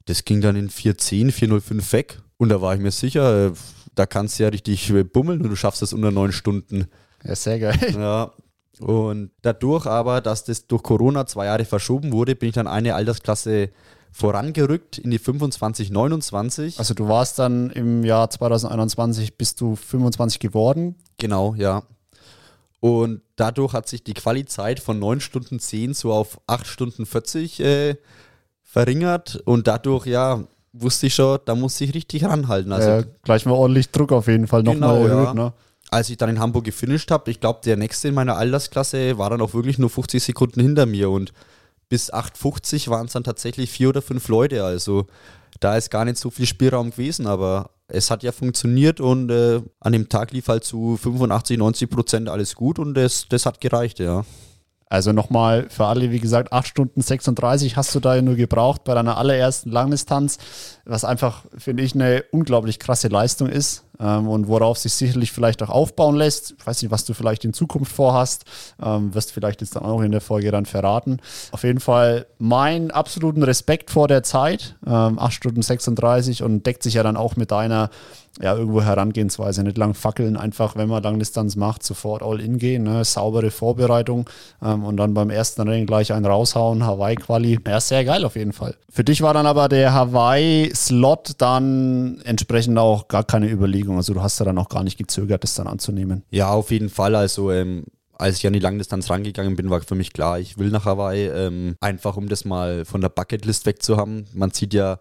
Das 0.06 0.26
ging 0.26 0.42
dann 0.42 0.56
in 0.56 0.70
410, 0.70 1.32
405 1.32 1.94
weg. 1.94 2.18
Und 2.40 2.50
da 2.50 2.62
war 2.62 2.74
ich 2.74 2.80
mir 2.80 2.92
sicher, 2.92 3.48
äh, 3.48 3.52
da 3.96 4.06
kannst 4.06 4.40
du 4.40 4.44
ja 4.44 4.50
richtig 4.50 4.92
bummeln 5.12 5.42
und 5.42 5.50
du 5.50 5.56
schaffst 5.56 5.82
das 5.82 5.94
unter 5.94 6.10
neun 6.10 6.32
Stunden. 6.32 6.88
Ja, 7.24 7.36
sehr 7.36 7.60
geil. 7.60 7.78
Ja. 8.00 8.32
Und 8.80 9.32
dadurch 9.42 9.86
aber, 9.86 10.22
dass 10.22 10.46
das 10.46 10.66
durch 10.68 10.84
Corona 10.84 11.26
zwei 11.26 11.48
Jahre 11.48 11.66
verschoben 11.66 12.14
wurde, 12.14 12.38
bin 12.38 12.48
ich 12.48 12.56
dann 12.56 12.68
eine 12.68 12.96
Altersklasse 12.96 13.72
vorangerückt 14.14 14.98
in 14.98 15.12
die 15.12 15.20
25, 15.20 15.92
29. 15.92 16.80
Also 16.80 16.94
du 16.94 17.10
warst 17.10 17.40
dann 17.40 17.72
im 17.72 18.06
Jahr 18.06 18.30
2021, 18.30 19.38
bist 19.38 19.60
du 19.60 19.76
25 19.76 20.40
geworden? 20.40 20.96
Genau, 21.18 21.56
ja. 21.56 21.84
Und 22.80 23.22
dadurch 23.36 23.74
hat 23.74 23.90
sich 23.90 24.06
die 24.06 24.14
Qualizeit 24.14 24.80
von 24.80 24.98
9 24.98 25.20
Stunden 25.20 25.60
10 25.60 25.94
so 25.94 26.14
auf 26.14 26.40
8 26.48 26.66
Stunden 26.66 27.06
40 27.06 27.60
äh, 27.60 27.96
verringert 28.64 29.42
und 29.44 29.68
dadurch, 29.68 30.06
ja, 30.06 30.46
wusste 30.74 31.08
ich 31.08 31.16
schon, 31.16 31.40
da 31.46 31.56
muss 31.56 31.80
ich 31.82 31.94
richtig 31.94 32.24
ranhalten. 32.26 32.72
Also 32.72 32.90
äh, 32.90 33.06
gleich 33.24 33.46
mal 33.46 33.54
ordentlich 33.54 33.90
Druck 33.92 34.12
auf 34.12 34.28
jeden 34.28 34.48
Fall 34.48 34.64
nochmal 34.64 34.96
Genau, 35.02 35.08
erhöht. 35.08 35.28
ja. 35.28 35.34
Ne? 35.34 35.54
als 35.92 36.10
ich 36.12 36.18
dann 36.18 36.30
in 36.30 36.40
Hamburg 36.40 36.66
gefinisht 36.66 37.10
habe, 37.10 37.32
ich 37.32 37.40
glaube, 37.40 37.62
der 37.66 37.76
nächste 37.76 38.10
in 38.10 38.14
meiner 38.14 38.38
Altersklasse 38.38 39.18
war 39.18 39.32
dann 39.32 39.42
auch 39.42 39.56
wirklich 39.56 39.80
nur 39.80 39.90
50 39.90 40.22
Sekunden 40.22 40.62
hinter 40.62 40.86
mir 40.86 41.10
und 41.10 41.34
bis 41.90 42.14
8,50 42.14 42.90
waren 42.92 43.08
es 43.08 43.14
dann 43.14 43.24
tatsächlich 43.24 43.72
vier 43.72 43.90
oder 43.90 44.04
fünf 44.04 44.28
Leute. 44.28 44.64
Also 44.64 45.08
da 45.60 45.76
ist 45.76 45.90
gar 45.90 46.06
nicht 46.06 46.18
so 46.18 46.30
viel 46.30 46.46
Spielraum 46.46 46.92
gewesen, 46.92 47.26
aber 47.26 47.72
es 47.88 48.12
hat 48.12 48.22
ja 48.22 48.32
funktioniert 48.32 49.02
und 49.02 49.32
äh, 49.32 49.62
an 49.80 49.94
dem 49.94 50.10
Tag 50.10 50.32
lief 50.32 50.48
halt 50.48 50.64
zu 50.64 50.96
85, 50.98 51.58
90 51.58 51.90
Prozent 51.90 52.30
alles 52.30 52.54
gut 52.54 52.78
und 52.78 52.94
das, 52.94 53.26
das 53.28 53.48
hat 53.48 53.60
gereicht, 53.60 53.98
ja. 53.98 54.24
Also 54.92 55.14
nochmal 55.14 55.68
für 55.70 55.86
alle, 55.86 56.10
wie 56.10 56.20
gesagt, 56.20 56.52
8 56.52 56.68
Stunden 56.68 57.02
36 57.02 57.78
hast 57.78 57.94
du 57.94 58.00
da 58.00 58.16
ja 58.16 58.24
nur 58.24 58.36
gebraucht 58.36 58.84
bei 58.86 58.96
deiner 58.96 59.18
allerersten 59.18 59.70
Langdistanz, 59.70 60.40
was 60.90 61.06
einfach, 61.06 61.46
finde 61.58 61.84
ich, 61.84 61.94
eine 61.94 62.24
unglaublich 62.32 62.80
krasse 62.80 63.08
Leistung 63.08 63.48
ist 63.48 63.84
ähm, 64.00 64.28
und 64.28 64.48
worauf 64.48 64.78
sich 64.78 64.94
sicherlich 64.94 65.32
vielleicht 65.32 65.62
auch 65.62 65.70
aufbauen 65.70 66.16
lässt. 66.16 66.56
Ich 66.58 66.66
weiß 66.66 66.82
nicht, 66.82 66.92
was 66.92 67.06
du 67.06 67.14
vielleicht 67.14 67.46
in 67.46 67.54
Zukunft 67.54 67.92
vorhast, 67.92 68.46
ähm, 68.84 69.14
wirst 69.14 69.32
vielleicht 69.32 69.62
jetzt 69.62 69.76
dann 69.76 69.84
auch 69.84 70.02
in 70.02 70.12
der 70.12 70.22
Folge 70.22 70.52
dann 70.52 70.66
verraten. 70.66 71.20
Auf 71.52 71.64
jeden 71.64 71.80
Fall 71.80 72.26
meinen 72.38 72.92
absoluten 72.92 73.44
Respekt 73.44 73.92
vor 73.92 74.08
der 74.08 74.24
Zeit, 74.24 74.76
ähm, 74.86 75.20
8 75.20 75.34
Stunden 75.34 75.62
36 75.62 76.44
und 76.44 76.66
deckt 76.66 76.84
sich 76.84 76.96
ja 76.96 77.04
dann 77.04 77.18
auch 77.18 77.36
mit 77.36 77.52
deiner 77.52 77.90
ja, 78.42 78.56
irgendwo 78.56 78.82
Herangehensweise, 78.82 79.64
nicht 79.64 79.78
lang 79.78 79.94
fackeln, 79.94 80.38
einfach, 80.38 80.76
wenn 80.76 80.88
man 80.88 81.04
Langdistanz 81.04 81.56
macht, 81.56 81.84
sofort 81.84 82.24
all 82.24 82.40
in 82.40 82.58
gehen, 82.58 82.84
ne? 82.84 83.04
saubere 83.04 83.52
Vorbereitung 83.52 84.30
ähm, 84.64 84.86
und 84.86 84.98
dann 84.98 85.14
beim 85.14 85.30
ersten 85.30 85.68
Rennen 85.68 85.86
gleich 85.86 86.14
einen 86.14 86.26
raushauen, 86.26 86.86
Hawaii-Quali. 86.86 87.60
Ja, 87.68 87.82
sehr 87.82 88.06
geil 88.06 88.24
auf 88.24 88.36
jeden 88.36 88.54
Fall. 88.54 88.76
Für 88.90 89.04
dich 89.04 89.22
war 89.22 89.34
dann 89.34 89.46
aber 89.46 89.68
der 89.68 89.94
Hawaii-Slot 90.80 91.34
dann 91.38 92.22
entsprechend 92.24 92.78
auch 92.78 93.08
gar 93.08 93.24
keine 93.24 93.50
Überlegung, 93.50 93.98
also 93.98 94.14
du 94.14 94.22
hast 94.22 94.40
ja 94.40 94.46
dann 94.46 94.58
auch 94.58 94.70
gar 94.70 94.84
nicht 94.84 94.98
gezögert, 94.98 95.44
das 95.44 95.56
dann 95.56 95.68
anzunehmen. 95.68 96.24
Ja, 96.32 96.50
auf 96.50 96.72
jeden 96.72 96.90
Fall. 96.90 97.16
Also 97.16 97.52
ähm, 97.52 97.86
als 98.18 98.38
ich 98.38 98.48
an 98.48 98.54
die 98.54 98.60
Langdistanz 98.60 99.10
rangegangen 99.10 99.56
bin, 99.56 99.70
war 99.70 99.82
für 99.82 99.96
mich 99.96 100.14
klar, 100.14 100.40
ich 100.40 100.58
will 100.58 100.70
nach 100.70 100.86
Hawaii, 100.86 101.28
ähm, 101.28 101.76
einfach 101.82 102.18
um 102.18 102.28
das 102.30 102.46
mal 102.46 102.86
von 102.86 103.02
der 103.02 103.10
Bucketlist 103.10 103.66
wegzuhaben. 103.66 104.26
Man 104.34 104.52
sieht 104.52 104.74
ja 104.74 105.00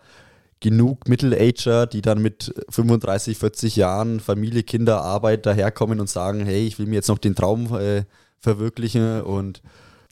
genug 0.61 1.09
Middle-Ager, 1.09 1.87
die 1.87 2.03
dann 2.03 2.21
mit 2.21 2.53
35, 2.71 3.39
40 3.39 3.77
Jahren 3.77 4.21
Familie, 4.21 4.65
Kinder, 4.65 5.03
Arbeit 5.03 5.47
daherkommen 5.47 6.01
und 6.01 6.09
sagen, 6.09 6.45
hey, 6.45 6.67
ich 6.67 6.79
will 6.79 6.87
mir 6.87 6.97
jetzt 6.97 7.09
noch 7.09 7.19
den 7.19 7.37
Traum 7.37 7.75
äh, 7.77 8.05
verwirklichen 8.41 9.23
und 9.23 9.63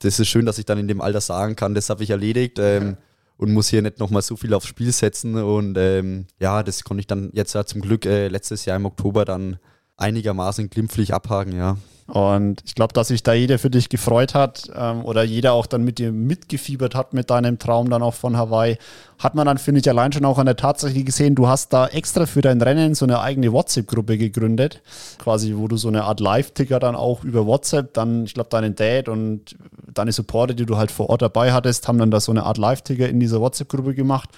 das 0.01 0.21
ist 0.21 0.29
schön, 0.29 0.47
dass 0.47 0.59
ich 0.59 0.67
dann 0.67 0.79
in 0.79 0.89
dem 0.89 1.01
Alter 1.01 1.21
sagen 1.21 1.57
kann, 1.57 1.75
das 1.75 1.89
habe 1.91 2.03
ich 2.05 2.11
erledigt 2.11 2.59
ähm, 2.61 2.97
und 3.39 3.53
muss 3.53 3.69
hier 3.69 3.83
nicht 3.83 3.99
nochmal 3.99 4.23
so 4.23 4.37
viel 4.37 4.55
aufs 4.55 4.67
Spiel 4.67 4.93
setzen 4.93 5.37
und 5.37 5.77
ähm, 5.79 6.27
ja, 6.41 6.63
das 6.63 6.85
konnte 6.85 7.01
ich 7.01 7.07
dann 7.07 7.31
jetzt 7.33 7.55
ja 7.55 7.65
zum 7.65 7.81
Glück 7.81 8.07
äh, 8.07 8.29
letztes 8.29 8.65
Jahr 8.65 8.77
im 8.77 8.87
Oktober 8.87 9.25
dann 9.25 9.59
einigermaßen 9.97 10.69
glimpflich 10.71 11.15
abhaken, 11.15 11.57
ja. 11.57 11.77
Und 12.07 12.63
ich 12.65 12.77
glaube, 12.77 12.93
dass 12.93 13.09
sich 13.09 13.25
da 13.25 13.33
jeder 13.33 13.59
für 13.59 13.71
dich 13.71 13.89
gefreut 13.89 14.35
hat 14.35 14.71
ähm, 14.75 15.05
oder 15.05 15.25
jeder 15.25 15.55
auch 15.55 15.67
dann 15.67 15.83
mit 15.83 15.99
dir 15.99 16.13
mitgefiebert 16.13 16.95
hat 16.95 17.15
mit 17.15 17.31
deinem 17.31 17.59
Traum 17.59 17.91
dann 17.91 18.03
auch 18.03 18.15
von 18.15 18.37
Hawaii, 18.37 18.79
hat 19.19 19.35
man 19.35 19.47
dann, 19.47 19.59
finde 19.59 19.81
ich, 19.81 19.89
allein 19.89 20.13
schon 20.13 20.25
auch 20.25 20.39
an 20.39 20.47
der 20.47 20.57
Tatsache 20.57 21.03
gesehen, 21.03 21.35
du 21.35 21.49
hast 21.49 21.73
da 21.73 21.87
extra 21.87 22.27
für 22.27 22.43
dein 22.43 22.61
Rennen 22.61 22.95
so 22.95 23.05
eine 23.05 23.21
eigene 23.21 23.53
WhatsApp-Gruppe 23.53 24.19
gegründet, 24.19 24.83
quasi, 25.19 25.55
wo 25.57 25.69
du 25.69 25.77
so 25.77 25.89
eine 25.89 26.05
Art 26.05 26.21
Live-Ticker 26.21 26.79
dann 26.79 26.95
auch 26.95 27.25
über 27.25 27.47
WhatsApp, 27.47 27.95
dann, 27.95 28.25
ich 28.25 28.35
glaube, 28.35 28.51
deinen 28.51 28.75
Dad 28.75 29.09
und 29.09 29.57
deine 29.93 30.13
Supporter, 30.13 30.55
die 30.55 30.67
du 30.67 30.77
halt 30.77 30.91
vor 30.91 31.09
Ort 31.11 31.23
dabei 31.23 31.53
hattest, 31.53 31.89
haben 31.89 31.99
dann 31.99 32.11
da 32.11 32.21
so 32.21 32.33
eine 32.33 32.45
Art 32.45 32.59
Live-Ticker 32.59 33.09
in 33.09 33.21
dieser 33.21 33.41
WhatsApp-Gruppe 33.41 33.95
gemacht. 33.95 34.31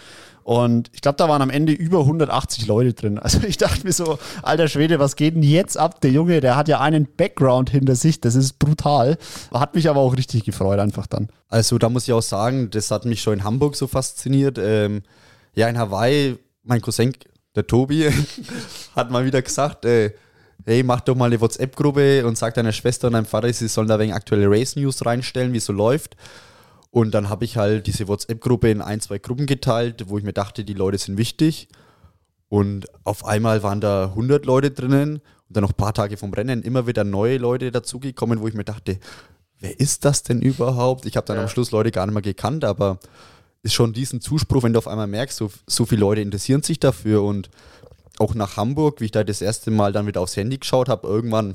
Und 0.49 0.91
ich 0.95 1.03
glaube, 1.03 1.17
da 1.17 1.29
waren 1.29 1.43
am 1.43 1.51
Ende 1.51 1.75
über 1.75 2.01
180 2.01 2.67
Leute 2.67 2.95
drin. 2.95 3.19
Also 3.23 3.41
ich 3.47 3.59
dachte 3.59 3.85
mir 3.85 3.93
so, 3.93 4.19
alter 4.43 4.69
Schwede, 4.69 4.99
was 4.99 5.15
geht 5.15 5.35
denn 5.35 5.43
jetzt 5.43 5.77
ab? 5.77 6.01
Der 6.01 6.11
Junge, 6.11 6.41
der 6.41 6.57
hat 6.57 6.69
ja 6.69 6.81
einen 6.81 7.07
Background 7.19 7.69
hinter 7.69 7.95
sich, 7.95 8.23
das 8.23 8.35
ist 8.35 8.59
brutal. 8.59 9.19
Hat 9.53 9.75
mich 9.75 9.91
aber 9.91 10.01
auch 10.01 10.17
richtig 10.17 10.45
gefreut 10.45 10.79
einfach 10.79 11.07
dann. 11.07 11.29
Also 11.49 11.79
da 11.79 11.89
muss 11.89 12.05
ich 12.05 12.13
auch 12.13 12.23
sagen, 12.23 12.71
das 12.71 12.91
hat 12.91 13.05
mich 13.05 13.23
schon 13.23 13.35
in 13.35 13.45
Hamburg 13.45 13.75
so 13.75 13.87
fasziniert. 13.87 14.59
Ähm, 14.59 15.03
ja, 15.55 15.69
in 15.69 15.79
Hawaii, 15.79 16.37
mein 16.63 16.81
Cousin, 16.81 17.15
der 17.55 17.67
Tobi, 17.67 18.11
hat 18.97 19.11
mal 19.11 19.25
wieder 19.25 19.41
gesagt, 19.41 19.85
äh, 19.85 20.13
hey, 20.65 20.83
mach 20.83 21.01
doch 21.01 21.15
mal 21.15 21.27
eine 21.27 21.41
WhatsApp-Gruppe 21.41 22.27
und 22.27 22.37
sag 22.37 22.55
deiner 22.55 22.73
Schwester 22.73 23.07
und 23.07 23.15
deinem 23.15 23.25
Vater, 23.25 23.51
sie 23.53 23.69
sollen 23.69 23.89
da 23.89 23.99
wegen 23.99 24.13
aktuelle 24.13 24.51
Race-News 24.51 25.07
reinstellen, 25.07 25.53
wie 25.53 25.59
es 25.59 25.65
so 25.65 25.73
läuft. 25.73 26.17
Und 26.91 27.13
dann 27.13 27.29
habe 27.29 27.45
ich 27.45 27.57
halt 27.57 27.87
diese 27.87 28.09
WhatsApp-Gruppe 28.09 28.71
in 28.71 28.83
ein, 28.83 29.01
zwei 29.01 29.19
Gruppen 29.19 29.47
geteilt, 29.47 30.09
wo 30.09 30.19
ich 30.19 30.25
mir 30.25 30.33
dachte, 30.33 30.65
die 30.65 30.75
Leute 30.75 30.99
sind 30.99 31.17
wichtig. 31.17 31.69
Und 32.49 32.87
auf 33.05 33.25
einmal 33.25 33.63
waren 33.63 33.81
da 33.81 34.07
100 34.07 34.47
Leute 34.47 34.71
drinnen 34.71 35.17
und 35.17 35.57
dann 35.57 35.63
noch 35.63 35.73
ein 35.73 35.77
paar 35.77 35.95
Tage 35.95 36.17
vom 36.17 36.33
Rennen 36.33 36.63
immer 36.63 36.87
wieder 36.87 37.05
neue 37.05 37.39
Leute 37.39 37.71
dazugekommen, 37.71 38.41
wo 38.41 38.49
ich 38.49 38.55
mir 38.55 38.65
dachte, 38.65 38.99
wer 39.61 39.79
ist 39.81 40.05
das 40.05 40.23
denn 40.23 40.41
überhaupt? 40.41 41.07
Ich 41.07 41.17
habe 41.17 41.27
dann 41.27 41.37
Ja. 41.37 41.43
am 41.45 41.49
Schluss 41.49 41.71
Leute 41.71 41.91
gar 41.91 42.07
nicht 42.07 42.15
mehr 42.15 42.23
gekannt, 42.23 42.65
aber 42.65 42.99
ist 43.63 43.75
schon 43.75 43.93
diesen 43.93 44.21
Zuspruch, 44.21 44.63
wenn 44.63 44.73
du 44.73 44.79
auf 44.79 44.89
einmal 44.89 45.07
merkst, 45.09 45.37
so, 45.37 45.51
so 45.67 45.85
viele 45.85 46.01
Leute 46.01 46.21
interessieren 46.21 46.63
sich 46.63 46.79
dafür 46.79 47.23
und 47.23 47.51
auch 48.19 48.35
nach 48.35 48.57
Hamburg, 48.57 49.01
wie 49.01 49.07
ich 49.07 49.11
da 49.11 49.25
das 49.25 49.43
erste 49.43 49.71
Mal 49.71 49.93
dann 49.93 50.07
wieder 50.07 50.21
aufs 50.21 50.37
Handy 50.37 50.59
geschaut 50.59 50.89
habe, 50.89 51.07
irgendwann 51.07 51.55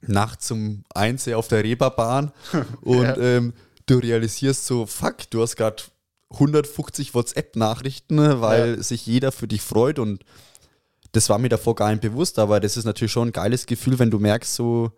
nachts 0.00 0.50
um 0.50 0.84
eins 0.94 1.28
auf 1.28 1.48
der 1.48 1.62
Reeperbahn 1.64 2.32
und 2.82 3.04
Ja. 3.04 3.16
ähm, 3.16 3.52
du 3.86 3.98
realisierst 3.98 4.66
so, 4.66 4.86
fuck, 4.86 5.30
du 5.30 5.42
hast 5.42 5.56
gerade 5.56 5.82
150 6.30 7.14
WhatsApp-Nachrichten, 7.14 8.40
weil 8.40 8.76
Ja. 8.76 8.82
sich 8.82 9.06
jeder 9.06 9.32
für 9.32 9.46
dich 9.46 9.62
freut 9.62 9.98
und 9.98 10.24
das 11.12 11.28
war 11.28 11.38
mir 11.38 11.50
davor 11.50 11.74
gar 11.74 11.90
nicht 11.90 12.00
bewusst, 12.00 12.38
aber 12.38 12.58
das 12.58 12.76
ist 12.76 12.84
natürlich 12.86 13.12
schon 13.12 13.28
ein 13.28 13.32
geiles 13.32 13.66
Gefühl, 13.66 13.98
wenn 13.98 14.10
du 14.10 14.18
merkst, 14.18 14.54
so 14.54 14.92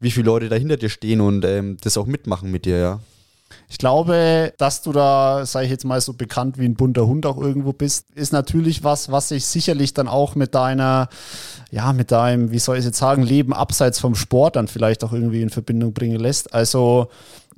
wie 0.00 0.10
viele 0.10 0.26
Leute 0.26 0.48
da 0.48 0.56
hinter 0.56 0.76
dir 0.76 0.88
stehen 0.88 1.20
und 1.20 1.44
ähm, 1.44 1.76
das 1.80 1.96
auch 1.96 2.06
mitmachen 2.06 2.50
mit 2.50 2.64
dir, 2.64 2.78
ja. 2.78 3.00
Ich 3.70 3.76
glaube, 3.76 4.54
dass 4.56 4.80
du 4.80 4.92
da, 4.92 5.44
sage 5.44 5.66
ich 5.66 5.70
jetzt 5.70 5.84
mal, 5.84 6.00
so 6.00 6.14
bekannt 6.14 6.56
wie 6.58 6.64
ein 6.64 6.74
bunter 6.74 7.06
Hund 7.06 7.26
auch 7.26 7.36
irgendwo 7.36 7.74
bist, 7.74 8.06
ist 8.14 8.32
natürlich 8.32 8.82
was, 8.82 9.12
was 9.12 9.28
sich 9.28 9.44
sicherlich 9.44 9.92
dann 9.92 10.08
auch 10.08 10.34
mit 10.34 10.54
deiner, 10.54 11.08
ja, 11.70 11.92
mit 11.92 12.10
deinem, 12.10 12.50
wie 12.50 12.58
soll 12.58 12.78
ich 12.78 12.84
jetzt 12.86 12.96
sagen, 12.96 13.22
Leben 13.22 13.52
abseits 13.52 14.00
vom 14.00 14.14
Sport 14.14 14.56
dann 14.56 14.68
vielleicht 14.68 15.04
auch 15.04 15.12
irgendwie 15.12 15.42
in 15.42 15.50
Verbindung 15.50 15.92
bringen 15.92 16.18
lässt. 16.18 16.54
Also 16.54 17.08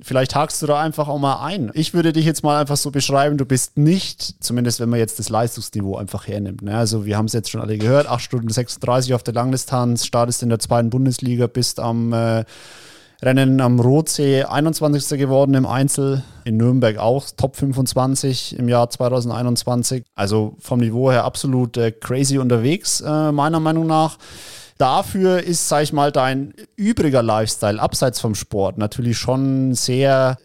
vielleicht 0.01 0.35
hakst 0.35 0.61
du 0.61 0.67
da 0.67 0.81
einfach 0.81 1.07
auch 1.07 1.17
mal 1.17 1.45
ein. 1.45 1.71
Ich 1.75 1.93
würde 1.93 2.11
dich 2.11 2.25
jetzt 2.25 2.43
mal 2.43 2.59
einfach 2.59 2.77
so 2.77 2.91
beschreiben, 2.91 3.37
du 3.37 3.45
bist 3.45 3.77
nicht, 3.77 4.43
zumindest 4.43 4.81
wenn 4.81 4.89
man 4.89 4.99
jetzt 4.99 5.17
das 5.17 5.29
Leistungsniveau 5.29 5.95
einfach 5.95 6.27
hernimmt. 6.27 6.61
Ne? 6.61 6.75
Also 6.75 7.05
wir 7.05 7.17
haben 7.17 7.27
es 7.27 7.33
jetzt 7.33 7.49
schon 7.49 7.61
alle 7.61 7.77
gehört, 7.77 8.07
8 8.07 8.21
Stunden 8.21 8.49
36 8.49 9.13
auf 9.13 9.23
der 9.23 9.33
Langdistanz, 9.33 10.05
startest 10.05 10.43
in 10.43 10.49
der 10.49 10.59
zweiten 10.59 10.89
Bundesliga, 10.89 11.47
bist 11.47 11.79
am 11.79 12.11
äh, 12.11 12.43
Rennen 13.23 13.61
am 13.61 13.79
Rotsee 13.79 14.45
21. 14.45 15.19
geworden 15.19 15.53
im 15.53 15.67
Einzel, 15.67 16.23
in 16.43 16.57
Nürnberg 16.57 16.97
auch 16.97 17.27
Top 17.37 17.55
25 17.55 18.57
im 18.57 18.67
Jahr 18.67 18.89
2021. 18.89 20.05
Also 20.15 20.55
vom 20.57 20.79
Niveau 20.79 21.11
her 21.11 21.23
absolut 21.23 21.77
äh, 21.77 21.91
crazy 21.91 22.39
unterwegs, 22.39 22.99
äh, 23.01 23.31
meiner 23.31 23.59
Meinung 23.59 23.85
nach. 23.85 24.17
Dafür 24.81 25.43
ist, 25.43 25.69
sag 25.69 25.83
ich 25.83 25.93
mal, 25.93 26.11
dein 26.11 26.55
übriger 26.75 27.21
Lifestyle 27.21 27.79
abseits 27.79 28.19
vom 28.19 28.33
Sport 28.33 28.79
natürlich 28.79 29.15
schon 29.19 29.75
sehr 29.75 30.39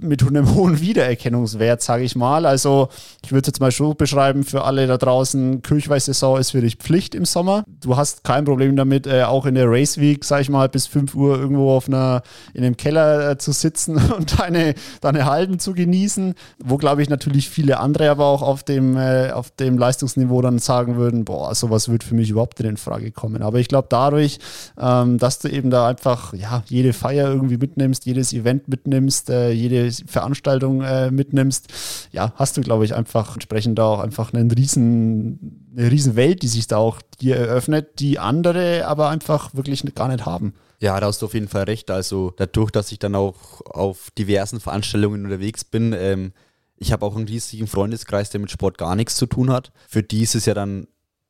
mit 0.00 0.26
einem 0.26 0.52
hohen 0.56 0.80
Wiedererkennungswert, 0.80 1.80
sage 1.80 2.02
ich 2.02 2.16
mal. 2.16 2.44
Also 2.44 2.88
ich 3.24 3.30
würde 3.30 3.42
es 3.42 3.46
jetzt 3.46 3.60
mal 3.60 3.70
so 3.70 3.94
beschreiben 3.94 4.42
für 4.42 4.64
alle 4.64 4.88
da 4.88 4.96
draußen, 4.96 5.62
Kirchweih-Saison 5.62 6.40
ist 6.40 6.50
für 6.50 6.60
dich 6.60 6.74
Pflicht 6.74 7.14
im 7.14 7.24
Sommer. 7.24 7.62
Du 7.80 7.96
hast 7.96 8.24
kein 8.24 8.44
Problem 8.44 8.74
damit, 8.74 9.06
äh, 9.06 9.22
auch 9.22 9.46
in 9.46 9.54
der 9.54 9.70
Race 9.70 9.96
Week, 9.96 10.24
sag 10.24 10.40
ich 10.40 10.50
mal, 10.50 10.68
bis 10.68 10.88
5 10.88 11.14
Uhr 11.14 11.38
irgendwo 11.38 11.70
auf 11.70 11.86
einer, 11.86 12.22
in 12.54 12.64
einem 12.64 12.76
Keller 12.76 13.30
äh, 13.30 13.38
zu 13.38 13.52
sitzen 13.52 13.96
und 14.16 14.40
deine, 14.40 14.74
deine 15.00 15.24
Halben 15.24 15.60
zu 15.60 15.72
genießen, 15.72 16.34
wo 16.58 16.78
glaube 16.78 17.02
ich 17.02 17.10
natürlich 17.10 17.48
viele 17.48 17.78
andere 17.78 18.10
aber 18.10 18.26
auch 18.26 18.42
auf 18.42 18.64
dem, 18.64 18.96
äh, 18.96 19.30
auf 19.30 19.52
dem 19.52 19.78
Leistungsniveau 19.78 20.42
dann 20.42 20.58
sagen 20.58 20.96
würden, 20.96 21.24
boah, 21.24 21.54
sowas 21.54 21.88
wird 21.88 22.02
für 22.02 22.16
mich 22.16 22.30
überhaupt 22.30 22.58
nicht 22.58 22.68
in 22.68 22.76
Frage 22.76 23.12
kommen. 23.12 23.40
Aber 23.42 23.60
ich 23.60 23.67
ich 23.68 23.70
glaube, 23.70 23.88
dadurch, 23.90 24.38
ähm, 24.80 25.18
dass 25.18 25.40
du 25.40 25.48
eben 25.48 25.68
da 25.68 25.86
einfach 25.86 26.32
ja, 26.32 26.64
jede 26.68 26.94
Feier 26.94 27.28
irgendwie 27.28 27.58
mitnimmst, 27.58 28.06
jedes 28.06 28.32
Event 28.32 28.66
mitnimmst, 28.66 29.28
äh, 29.28 29.50
jede 29.50 29.92
Veranstaltung 30.06 30.80
äh, 30.80 31.10
mitnimmst, 31.10 31.68
ja, 32.10 32.32
hast 32.36 32.56
du, 32.56 32.62
glaube 32.62 32.86
ich, 32.86 32.94
einfach 32.94 33.34
entsprechend 33.34 33.78
da 33.78 33.84
auch 33.84 34.00
einfach 34.00 34.32
einen 34.32 34.50
riesen, 34.50 35.68
eine 35.76 35.90
riesen 35.90 36.16
Welt, 36.16 36.40
die 36.40 36.48
sich 36.48 36.66
da 36.66 36.78
auch 36.78 37.02
dir 37.20 37.36
eröffnet, 37.36 38.00
die 38.00 38.18
andere 38.18 38.86
aber 38.86 39.10
einfach 39.10 39.54
wirklich 39.54 39.84
gar 39.94 40.08
nicht 40.08 40.24
haben. 40.24 40.54
Ja, 40.80 40.98
da 40.98 41.08
hast 41.08 41.20
du 41.20 41.26
auf 41.26 41.34
jeden 41.34 41.48
Fall 41.48 41.64
recht. 41.64 41.90
Also 41.90 42.32
dadurch, 42.38 42.70
dass 42.70 42.90
ich 42.90 42.98
dann 42.98 43.14
auch 43.14 43.60
auf 43.66 44.10
diversen 44.16 44.60
Veranstaltungen 44.60 45.26
unterwegs 45.26 45.62
bin, 45.62 45.92
ähm, 45.92 46.32
ich 46.78 46.90
habe 46.92 47.04
auch 47.04 47.16
einen 47.16 47.28
riesigen 47.28 47.66
Freundeskreis, 47.66 48.30
der 48.30 48.40
mit 48.40 48.50
Sport 48.50 48.78
gar 48.78 48.96
nichts 48.96 49.16
zu 49.16 49.26
tun 49.26 49.50
hat. 49.50 49.72
Für 49.86 50.02
die 50.02 50.22
ist 50.22 50.34
es 50.34 50.46
ja 50.46 50.54
dann 50.54 50.86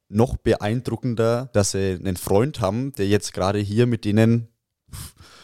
noch 0.09 0.37
beeindruckender, 0.37 1.51
dass 1.53 1.73
sie 1.73 1.95
einen 1.95 2.17
Freund 2.17 2.61
haben, 2.61 2.93
der 2.93 3.07
jetzt 3.07 3.33
gerade 3.33 3.59
hier 3.59 3.87
mit 3.87 4.05
denen, 4.05 4.49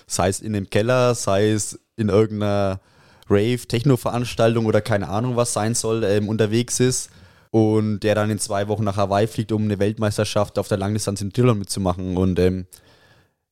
sei 0.07 0.29
es 0.29 0.41
in 0.41 0.55
einem 0.55 0.71
Keller, 0.71 1.15
sei 1.15 1.51
es 1.51 1.79
in 1.97 2.09
irgendeiner 2.09 2.81
Rave, 3.29 3.67
Techno-Veranstaltung 3.69 4.67
oder 4.67 4.81
keine 4.81 5.09
Ahnung 5.09 5.37
was 5.37 5.53
sein 5.53 5.75
soll, 5.75 6.05
ähm, 6.05 6.29
unterwegs 6.29 6.81
ist 6.81 7.11
und 7.51 8.01
der 8.01 8.15
dann 8.15 8.31
in 8.31 8.39
zwei 8.39 8.69
Wochen 8.69 8.85
nach 8.85 8.97
Hawaii 8.97 9.27
fliegt, 9.27 9.53
um 9.53 9.63
eine 9.63 9.79
Weltmeisterschaft 9.79 10.59
auf 10.59 10.69
der 10.69 10.79
Langdistanz 10.79 11.21
im 11.21 11.33
Triathlon 11.33 11.59
mitzumachen. 11.59 12.17
Und 12.17 12.39
ähm, 12.39 12.67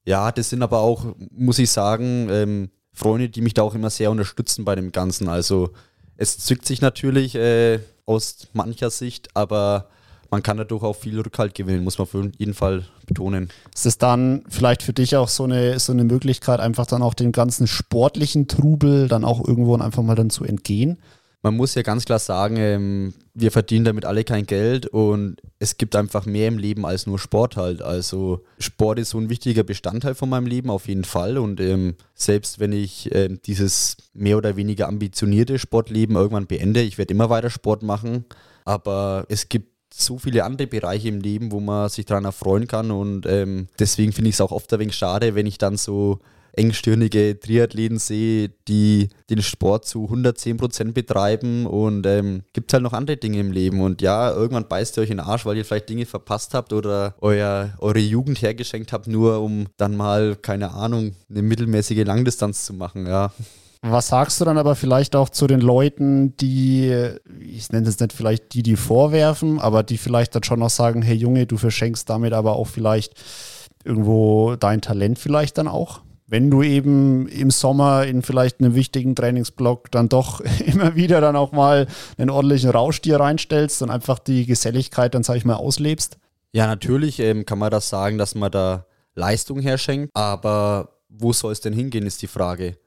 ja, 0.05 0.33
das 0.33 0.51
sind 0.51 0.63
aber 0.63 0.81
auch, 0.81 1.15
muss 1.31 1.59
ich 1.59 1.71
sagen, 1.71 2.29
ähm, 2.31 2.71
Freunde, 2.93 3.29
die 3.29 3.41
mich 3.41 3.55
da 3.55 3.63
auch 3.63 3.75
immer 3.75 3.91
sehr 3.91 4.11
unterstützen 4.11 4.65
bei 4.65 4.75
dem 4.75 4.93
Ganzen. 4.93 5.29
Also 5.29 5.71
es 6.17 6.39
zwickt 6.39 6.67
sich 6.67 6.81
natürlich 6.81 7.35
äh, 7.37 7.79
aus 8.05 8.49
mancher 8.53 8.91
Sicht, 8.91 9.35
aber 9.35 9.89
man 10.33 10.43
kann 10.43 10.57
dadurch 10.57 10.83
auch 10.83 10.97
viel 10.97 11.21
Rückhalt 11.21 11.55
gewinnen, 11.55 11.85
muss 11.85 11.99
man 11.99 12.09
auf 12.09 12.15
jeden 12.39 12.55
Fall 12.55 12.85
betonen. 13.07 13.51
Ist 13.73 13.87
es 13.87 13.99
dann 13.99 14.43
vielleicht 14.49 14.83
für 14.83 14.93
dich 14.93 15.15
auch 15.15 15.29
so 15.29 15.45
eine, 15.45 15.79
so 15.79 15.93
eine 15.93 16.03
Möglichkeit, 16.03 16.59
einfach 16.59 16.87
dann 16.87 17.03
auch 17.03 17.15
dem 17.15 17.31
ganzen 17.31 17.69
sportlichen 17.69 18.49
Trubel 18.49 19.07
dann 19.09 19.25
auch 19.25 19.47
irgendwo 19.47 19.77
einfach 19.77 20.03
mal 20.03 20.17
dann 20.17 20.31
zu 20.31 20.45
entgehen? 20.45 20.99
man 21.43 21.57
muss 21.57 21.75
ja 21.75 21.83
ganz 21.83 22.05
klar 22.05 22.21
sagen, 22.21 22.57
ähm, 22.57 23.15
wir 23.35 23.51
verdienen 23.51 23.85
damit 23.85 24.05
alle 24.05 24.23
kein 24.25 24.47
Geld 24.47 24.87
und 24.87 25.37
es 25.59 25.77
gibt 25.77 25.97
einfach 25.97 26.25
mehr 26.25 26.49
im 26.49 26.59
Leben 26.59 26.87
als 26.87 27.07
nur 27.07 27.19
Sport 27.19 27.57
halt. 27.57 27.83
Also 27.83 28.45
Sport 28.59 29.01
ist 29.01 29.11
so 29.11 29.19
ein 29.19 29.29
wichtiger 29.29 29.65
Bestandteil 29.65 30.15
von 30.15 30.29
meinem 30.29 30.47
Leben 30.47 30.71
auf 30.71 30.87
jeden 30.87 31.05
Fall 31.05 31.39
und 31.39 31.61
ähm, 31.61 31.97
selbst 32.15 32.61
wenn 32.61 32.73
ich 32.73 33.13
äh, 33.13 33.29
dieses 33.45 33.97
mehr 34.15 34.39
oder 34.39 34.57
weniger 34.57 34.87
ambitionierte 34.87 35.59
Sportleben 35.59 36.15
irgendwann 36.15 36.47
beende, 36.47 36.81
ich 36.81 36.97
werde 36.97 37.13
immer 37.13 37.29
weiter 37.29 37.51
Sport 37.51 37.83
machen, 37.83 38.25
aber 38.65 39.27
es 39.29 39.49
gibt 39.49 39.72
so 39.95 40.19
viele 40.19 40.45
andere 40.45 40.67
Bereiche 40.67 41.09
im 41.09 41.21
Leben, 41.21 41.53
wo 41.53 41.61
man 41.61 41.89
sich 41.89 42.07
daran 42.07 42.25
erfreuen 42.25 42.67
kann. 42.67 42.91
Und 42.91 43.27
ähm, 43.27 43.69
deswegen 43.79 44.13
finde 44.13 44.31
ich 44.31 44.37
es 44.37 44.41
auch 44.41 44.53
oft 44.53 44.73
ein 44.73 44.81
wenig 44.81 44.97
schade, 44.97 45.35
wenn 45.35 45.47
ich 45.47 45.59
dann 45.59 45.77
so 45.77 46.21
engstirnige 46.55 47.41
Triathleten 47.41 47.99
sehe, 47.99 48.51
die 48.69 49.09
den 49.31 49.43
Sport 49.43 49.87
zu 49.87 50.05
110 50.05 50.59
Prozent 50.59 50.95
betreiben. 50.95 51.67
Und 51.67 52.07
ähm, 52.07 52.43
gibt 52.53 52.73
halt 52.73 52.83
noch 52.83 52.93
andere 52.93 53.17
Dinge 53.17 53.41
im 53.41 53.53
Leben. 53.53 53.81
Und 53.81 54.03
ja, 54.03 54.31
irgendwann 54.31 54.69
beißt 54.69 54.99
ihr 54.99 55.03
euch 55.03 55.11
in 55.11 55.19
den 55.19 55.27
Arsch, 55.27 55.47
weil 55.47 55.57
ihr 55.57 55.65
vielleicht 55.65 55.89
Dinge 55.89 56.07
verpasst 56.07 56.55
habt 56.55 56.73
oder 56.73 57.15
euer, 57.21 57.73
eure 57.79 58.01
Jugend 58.01 58.43
hergeschenkt 58.43 58.93
habt, 58.93 59.07
nur 59.07 59.41
um 59.41 59.67
dann 59.77 59.97
mal, 59.97 60.37
keine 60.37 60.73
Ahnung, 60.73 61.15
eine 61.31 61.43
mittelmäßige 61.43 62.05
Langdistanz 62.05 62.67
zu 62.67 62.75
machen, 62.75 63.07
ja. 63.07 63.33
Was 63.85 64.09
sagst 64.09 64.41
du 64.41 64.45
dann 64.45 64.59
aber 64.59 64.77
vielleicht 64.77 65.17
auch 65.17 65.29
zu 65.29 65.49
den 65.49 65.61
Leuten, 65.61 66.37
die, 66.37 66.95
ich 67.41 67.73
nenne 67.73 67.89
es 67.89 67.99
nicht 67.99 68.13
vielleicht 68.13 68.55
die, 68.55 68.63
die 68.63 68.77
vorwerfen, 68.77 69.59
aber 69.59 69.83
die 69.83 69.99
vielleicht 69.99 70.35
dann 70.37 70.45
schon 70.45 70.61
noch 70.61 70.71
sagen, 70.71 71.03
hey 71.03 71.17
Junge, 71.17 71.47
du 71.47 71.57
verschenkst 71.57 72.09
damit 72.09 72.33
aber 72.33 72.55
auch 72.55 72.69
vielleicht 72.69 73.15
irgendwo 73.85 74.55
dein 74.55 74.81
Talent 74.81 75.19
vielleicht 75.19 75.59
dann 75.59 75.67
auch? 75.67 76.03
wenn 76.33 76.51
du 76.51 76.63
eben 76.63 77.29
im 77.29 77.51
Sommer 77.51 78.07
in 78.07 78.23
vielleicht 78.23 78.61
einem 78.61 78.75
wichtigen 78.75 79.15
Trainingsblock 79.15 79.91
dann 79.91 80.09
doch 80.09 80.41
immer 80.65 80.97
wieder 80.97 81.21
dann 81.21 81.37
auch 81.37 81.53
mal 81.53 81.87
einen 82.17 82.31
ordentlichen 82.31 82.71
Rausch 82.71 83.03
dir 83.03 83.21
reinstellst 83.21 83.83
und 83.83 83.91
einfach 83.91 84.19
die 84.19 84.47
Geselligkeit 84.47 85.15
dann, 85.15 85.25
sag 85.25 85.37
ich 85.37 85.45
mal, 85.45 85.57
auslebst? 85.57 86.17
Ja, 86.53 86.67
natürlich 86.67 87.19
ähm, 87.19 87.45
kann 87.45 87.59
man 87.59 87.71
das 87.71 87.91
sagen, 87.91 88.17
dass 88.17 88.35
man 88.35 88.51
da 88.51 88.87
Leistung 89.15 89.61
herschenkt, 89.61 90.11
aber 90.15 90.97
wo 91.11 91.35
soll 91.35 91.53
es 91.53 91.61
denn 91.61 91.75
hingehen, 91.75 92.07
ist 92.07 92.23
die 92.23 92.27
Frage. 92.27 92.79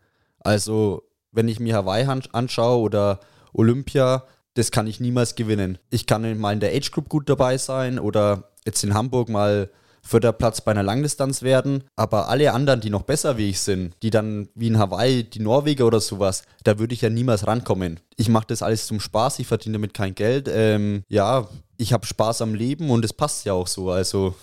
Also, 0.45 1.03
wenn 1.31 1.47
ich 1.47 1.59
mir 1.59 1.75
Hawaii 1.75 2.05
anschaue 2.31 2.81
oder 2.81 3.19
Olympia, 3.53 4.23
das 4.53 4.71
kann 4.71 4.87
ich 4.87 4.99
niemals 4.99 5.35
gewinnen. 5.35 5.77
Ich 5.89 6.05
kann 6.05 6.37
mal 6.39 6.53
in 6.53 6.59
der 6.59 6.73
Age 6.73 6.91
Group 6.91 7.09
gut 7.09 7.29
dabei 7.29 7.57
sein 7.57 7.99
oder 7.99 8.51
jetzt 8.65 8.83
in 8.83 8.93
Hamburg 8.93 9.29
mal 9.29 9.69
vierter 10.01 10.33
Platz 10.33 10.61
bei 10.61 10.71
einer 10.71 10.83
Langdistanz 10.83 11.41
werden. 11.41 11.83
Aber 11.95 12.29
alle 12.29 12.53
anderen, 12.53 12.79
die 12.79 12.89
noch 12.89 13.01
besser 13.01 13.37
wie 13.37 13.49
ich 13.49 13.59
sind, 13.59 13.95
die 14.03 14.11
dann 14.11 14.47
wie 14.53 14.67
in 14.67 14.77
Hawaii, 14.77 15.23
die 15.23 15.39
Norweger 15.39 15.87
oder 15.87 15.99
sowas, 15.99 16.43
da 16.63 16.77
würde 16.79 16.93
ich 16.93 17.01
ja 17.01 17.09
niemals 17.09 17.47
rankommen. 17.47 17.99
Ich 18.15 18.29
mache 18.29 18.45
das 18.47 18.61
alles 18.61 18.85
zum 18.85 18.99
Spaß, 18.99 19.39
ich 19.39 19.47
verdiene 19.47 19.73
damit 19.73 19.93
kein 19.93 20.15
Geld. 20.15 20.47
Ähm, 20.47 21.03
ja, 21.09 21.47
ich 21.77 21.91
habe 21.91 22.05
Spaß 22.05 22.43
am 22.43 22.53
Leben 22.53 22.91
und 22.91 23.03
es 23.03 23.13
passt 23.13 23.45
ja 23.45 23.53
auch 23.53 23.67
so. 23.67 23.89
Also 23.89 24.35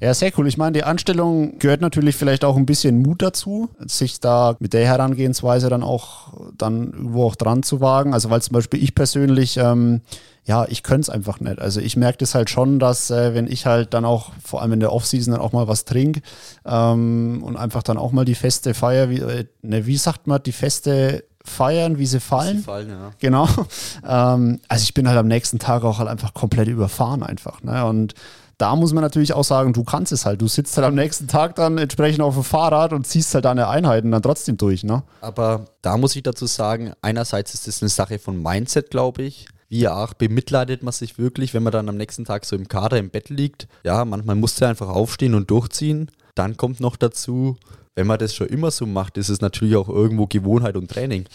ja, 0.00 0.14
sehr 0.14 0.32
cool. 0.36 0.48
Ich 0.48 0.56
meine, 0.56 0.72
die 0.72 0.84
Anstellung 0.84 1.58
gehört 1.58 1.80
natürlich 1.80 2.16
vielleicht 2.16 2.44
auch 2.44 2.56
ein 2.56 2.66
bisschen 2.66 3.02
Mut 3.02 3.22
dazu, 3.22 3.68
sich 3.80 4.20
da 4.20 4.56
mit 4.58 4.72
der 4.72 4.86
Herangehensweise 4.86 5.68
dann 5.68 5.82
auch 5.82 6.32
dann 6.56 6.92
irgendwo 6.92 7.24
auch 7.24 7.36
dran 7.36 7.62
zu 7.62 7.80
wagen. 7.80 8.14
Also 8.14 8.30
weil 8.30 8.42
zum 8.42 8.54
Beispiel 8.54 8.82
ich 8.82 8.94
persönlich 8.94 9.56
ähm, 9.56 10.00
ja, 10.44 10.66
ich 10.68 10.82
könnte 10.82 11.02
es 11.02 11.10
einfach 11.10 11.40
nicht. 11.40 11.60
Also 11.60 11.80
ich 11.80 11.96
merke 11.96 12.18
das 12.18 12.34
halt 12.34 12.50
schon, 12.50 12.78
dass 12.78 13.10
äh, 13.10 13.34
wenn 13.34 13.46
ich 13.46 13.66
halt 13.66 13.94
dann 13.94 14.04
auch, 14.04 14.32
vor 14.44 14.62
allem 14.62 14.72
in 14.72 14.80
der 14.80 14.92
Offseason, 14.92 15.32
dann 15.32 15.40
auch 15.40 15.52
mal 15.52 15.68
was 15.68 15.84
trinke 15.84 16.22
ähm, 16.64 17.42
und 17.44 17.56
einfach 17.56 17.82
dann 17.82 17.98
auch 17.98 18.12
mal 18.12 18.24
die 18.24 18.34
Feste 18.34 18.74
feier, 18.74 19.10
wie, 19.10 19.18
äh, 19.18 19.44
ne, 19.62 19.86
wie 19.86 19.96
sagt 19.96 20.26
man, 20.26 20.42
die 20.42 20.52
Feste 20.52 21.24
feiern, 21.44 21.98
wie 21.98 22.06
sie 22.06 22.20
fallen. 22.20 22.58
Sie 22.58 22.64
fallen 22.64 22.88
ja. 22.88 23.10
Genau. 23.18 23.48
Ähm, 24.06 24.60
also 24.68 24.82
ich 24.82 24.94
bin 24.94 25.06
halt 25.08 25.18
am 25.18 25.28
nächsten 25.28 25.58
Tag 25.58 25.84
auch 25.84 25.98
halt 25.98 26.08
einfach 26.08 26.32
komplett 26.34 26.68
überfahren 26.68 27.22
einfach. 27.22 27.62
Ne? 27.62 27.84
Und 27.84 28.14
da 28.60 28.76
muss 28.76 28.92
man 28.92 29.02
natürlich 29.02 29.32
auch 29.32 29.44
sagen, 29.44 29.72
du 29.72 29.84
kannst 29.84 30.12
es 30.12 30.26
halt. 30.26 30.42
Du 30.42 30.48
sitzt 30.48 30.76
halt 30.76 30.86
am 30.86 30.94
nächsten 30.94 31.28
Tag 31.28 31.54
dann 31.54 31.78
entsprechend 31.78 32.20
auf 32.20 32.34
dem 32.34 32.44
Fahrrad 32.44 32.92
und 32.92 33.06
ziehst 33.06 33.34
halt 33.34 33.46
deine 33.46 33.68
Einheiten 33.68 34.10
dann 34.10 34.22
trotzdem 34.22 34.56
durch. 34.56 34.84
Ne? 34.84 35.02
Aber 35.20 35.66
da 35.82 35.96
muss 35.96 36.14
ich 36.14 36.22
dazu 36.22 36.46
sagen, 36.46 36.92
einerseits 37.00 37.54
ist 37.54 37.68
es 37.68 37.82
eine 37.82 37.88
Sache 37.88 38.18
von 38.18 38.42
Mindset, 38.42 38.90
glaube 38.90 39.22
ich 39.22 39.46
wie 39.70 39.86
auch 39.86 40.14
bemitleidet 40.14 40.82
man 40.82 40.92
sich 40.92 41.16
wirklich, 41.16 41.54
wenn 41.54 41.62
man 41.62 41.72
dann 41.72 41.88
am 41.88 41.96
nächsten 41.96 42.24
Tag 42.24 42.44
so 42.44 42.56
im 42.56 42.66
Kader 42.66 42.98
im 42.98 43.08
Bett 43.08 43.30
liegt. 43.30 43.68
Ja, 43.84 44.04
manchmal 44.04 44.34
muss 44.34 44.60
er 44.60 44.68
einfach 44.68 44.88
aufstehen 44.88 45.34
und 45.34 45.48
durchziehen. 45.48 46.10
Dann 46.34 46.56
kommt 46.56 46.80
noch 46.80 46.96
dazu, 46.96 47.56
wenn 47.96 48.06
man 48.06 48.18
das 48.18 48.34
schon 48.34 48.46
immer 48.46 48.70
so 48.70 48.86
macht, 48.86 49.18
ist 49.18 49.28
es 49.28 49.40
natürlich 49.40 49.76
auch 49.76 49.88
irgendwo 49.88 50.26
Gewohnheit 50.26 50.76
und 50.76 50.90
Training. 50.90 51.24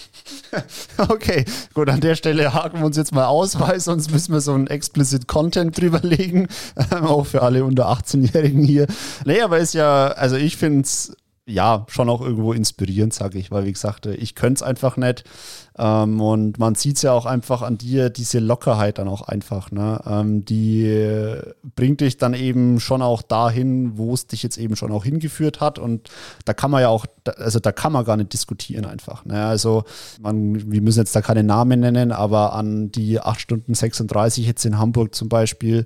Okay, 0.98 1.44
gut, 1.74 1.90
an 1.90 2.00
der 2.00 2.16
Stelle 2.16 2.54
haken 2.54 2.80
wir 2.80 2.86
uns 2.86 2.96
jetzt 2.96 3.14
mal 3.14 3.26
aus, 3.26 3.60
weil 3.60 3.78
sonst 3.82 4.12
müssen 4.12 4.32
wir 4.32 4.40
so 4.40 4.54
ein 4.54 4.68
explicit 4.68 5.28
Content 5.28 5.78
drüberlegen, 5.78 6.48
auch 6.92 7.26
für 7.26 7.42
alle 7.42 7.66
unter 7.66 7.90
18-Jährigen 7.90 8.64
hier. 8.64 8.88
Nee, 9.26 9.42
aber 9.42 9.58
ist 9.58 9.74
ja, 9.74 10.08
also 10.08 10.38
ich 10.38 10.56
finde 10.56 10.82
es 10.82 11.16
ja 11.46 11.86
schon 11.90 12.10
auch 12.10 12.22
irgendwo 12.22 12.54
inspirierend, 12.54 13.14
sage 13.14 13.38
ich, 13.38 13.52
weil 13.52 13.66
wie 13.66 13.74
gesagt, 13.74 14.06
ich 14.06 14.36
könnte 14.36 14.60
es 14.60 14.64
einfach 14.64 14.96
nicht. 14.96 15.26
Ähm, 15.78 16.22
und 16.22 16.58
man 16.58 16.76
sieht 16.76 16.98
es 16.98 17.02
ja 17.02 17.12
auch 17.12 17.26
einfach 17.26 17.62
an 17.62 17.78
dir, 17.78 18.10
diese 18.10 18.40
Lockerheit 18.40 18.98
dann 18.98 19.08
auch 19.08 19.24
einfach. 19.24 19.72
Ne? 19.72 20.00
Ähm, 20.06 20.46
die 20.46 21.38
bringt 21.76 22.02
dich 22.02 22.18
dann 22.18 22.34
eben 22.34 22.80
schon 22.80 23.02
auch 23.02 23.22
dahin, 23.22 23.98
wo 23.98 24.14
es 24.14 24.28
dich 24.28 24.42
jetzt 24.44 24.58
eben 24.58 24.76
schon 24.76 24.92
auch 24.92 25.04
hingeführt 25.04 25.60
hat. 25.60 25.78
Und 25.78 26.10
da 26.46 26.54
kann 26.54 26.72
man 26.72 26.82
ja 26.82 26.90
auch, 26.90 27.06
also 27.38 27.60
da 27.60 27.72
kann 27.72 27.92
man 27.92 28.06
gar 28.06 28.16
nicht 28.16 28.32
diskutieren 28.32 28.86
einfach. 28.86 29.26
Ne? 29.26 29.46
Also 29.46 29.84
man, 30.22 30.72
wir 30.72 30.82
müssen 30.82 31.00
jetzt 31.00 31.16
da 31.16 31.22
keine 31.22 31.44
Namen 31.44 31.82
nennen, 31.82 32.12
aber 32.12 32.54
an 32.54 32.92
die 32.92 33.20
8 33.20 33.42
Stunden 33.42 33.74
36 33.74 34.46
jetzt 34.46 34.66
in 34.66 34.78
Hamburg 34.78 35.14
zum 35.14 35.28
Beispiel, 35.28 35.84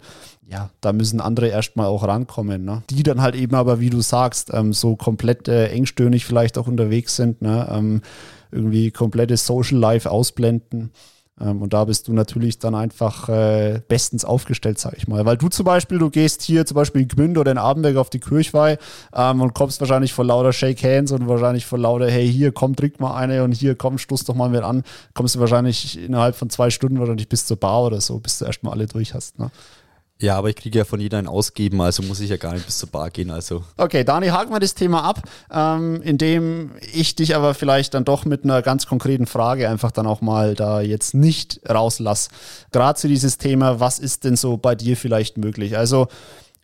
ja, 0.47 0.71
da 0.81 0.93
müssen 0.93 1.21
andere 1.21 1.47
erstmal 1.47 1.85
auch 1.85 2.03
rankommen, 2.03 2.65
ne? 2.65 2.81
Die 2.89 3.03
dann 3.03 3.21
halt 3.21 3.35
eben 3.35 3.53
aber, 3.53 3.79
wie 3.79 3.91
du 3.91 4.01
sagst, 4.01 4.49
ähm, 4.51 4.73
so 4.73 4.95
komplett 4.95 5.47
äh, 5.47 5.67
engstöhnig 5.67 6.25
vielleicht 6.25 6.57
auch 6.57 6.65
unterwegs 6.65 7.15
sind, 7.15 7.43
ne? 7.43 7.67
Ähm, 7.71 8.01
irgendwie 8.51 8.91
komplettes 8.91 9.45
Social 9.45 9.77
Life 9.77 10.09
ausblenden. 10.09 10.91
Ähm, 11.41 11.61
und 11.61 11.73
da 11.73 11.85
bist 11.85 12.07
du 12.07 12.13
natürlich 12.13 12.59
dann 12.59 12.75
einfach 12.75 13.29
äh, 13.29 13.81
bestens 13.87 14.25
aufgestellt, 14.25 14.79
sag 14.79 14.97
ich 14.97 15.07
mal. 15.07 15.25
Weil 15.25 15.37
du 15.37 15.47
zum 15.47 15.65
Beispiel, 15.65 15.97
du 15.97 16.09
gehst 16.09 16.41
hier 16.41 16.65
zum 16.65 16.75
Beispiel 16.75 17.01
in 17.01 17.07
Gmünd 17.07 17.37
oder 17.37 17.51
in 17.51 17.57
Abenberg 17.57 17.97
auf 17.97 18.09
die 18.09 18.19
Kirchweih 18.19 18.77
ähm, 19.13 19.41
und 19.41 19.53
kommst 19.53 19.79
wahrscheinlich 19.79 20.13
vor 20.13 20.25
lauter 20.25 20.53
Shake 20.53 20.83
Hands 20.83 21.11
und 21.11 21.27
wahrscheinlich 21.27 21.65
vor 21.65 21.79
lauter, 21.79 22.09
hey, 22.09 22.29
hier, 22.29 22.51
komm, 22.51 22.75
trink 22.75 22.99
mal 22.99 23.15
eine 23.15 23.43
und 23.43 23.53
hier, 23.53 23.75
komm, 23.75 23.97
stoß 23.97 24.25
doch 24.25 24.35
mal 24.35 24.49
mit 24.49 24.63
an. 24.63 24.83
Kommst 25.13 25.35
du 25.35 25.39
wahrscheinlich 25.39 25.99
innerhalb 25.99 26.35
von 26.35 26.49
zwei 26.49 26.69
Stunden 26.69 26.99
wahrscheinlich 26.99 27.29
bis 27.29 27.45
zur 27.45 27.57
Bar 27.57 27.83
oder 27.83 28.01
so, 28.01 28.19
bis 28.19 28.39
du 28.39 28.45
erstmal 28.45 28.73
alle 28.73 28.87
durch 28.87 29.13
hast. 29.13 29.39
Ne? 29.39 29.51
Ja, 30.21 30.35
aber 30.37 30.49
ich 30.49 30.57
kriege 30.57 30.79
ja 30.79 30.83
von 30.83 30.99
jeder 30.99 31.17
ein 31.17 31.27
Ausgeben, 31.27 31.79
also 31.79 32.03
muss 32.03 32.19
ich 32.19 32.29
ja 32.29 32.35
gar 32.35 32.53
nicht 32.53 32.65
bis 32.65 32.77
zur 32.77 32.89
Bar 32.89 33.09
gehen. 33.09 33.31
Also. 33.31 33.63
Okay, 33.77 34.03
Dani, 34.03 34.27
haken 34.27 34.51
wir 34.51 34.59
das 34.59 34.75
Thema 34.75 35.03
ab, 35.03 35.21
ähm, 35.49 36.01
indem 36.01 36.71
ich 36.91 37.15
dich 37.15 37.37
aber 37.37 37.53
vielleicht 37.53 37.93
dann 37.93 38.03
doch 38.03 38.25
mit 38.25 38.43
einer 38.43 38.61
ganz 38.61 38.85
konkreten 38.85 39.27
Frage 39.27 39.69
einfach 39.69 39.91
dann 39.91 40.07
auch 40.07 40.19
mal 40.19 40.55
da 40.55 40.81
jetzt 40.81 41.13
nicht 41.13 41.61
rauslasse. 41.69 42.31
Gerade 42.73 42.99
zu 42.99 43.07
dieses 43.07 43.37
Thema, 43.37 43.79
was 43.79 43.97
ist 43.97 44.25
denn 44.25 44.35
so 44.35 44.57
bei 44.57 44.75
dir 44.75 44.97
vielleicht 44.97 45.37
möglich? 45.37 45.77
Also 45.77 46.09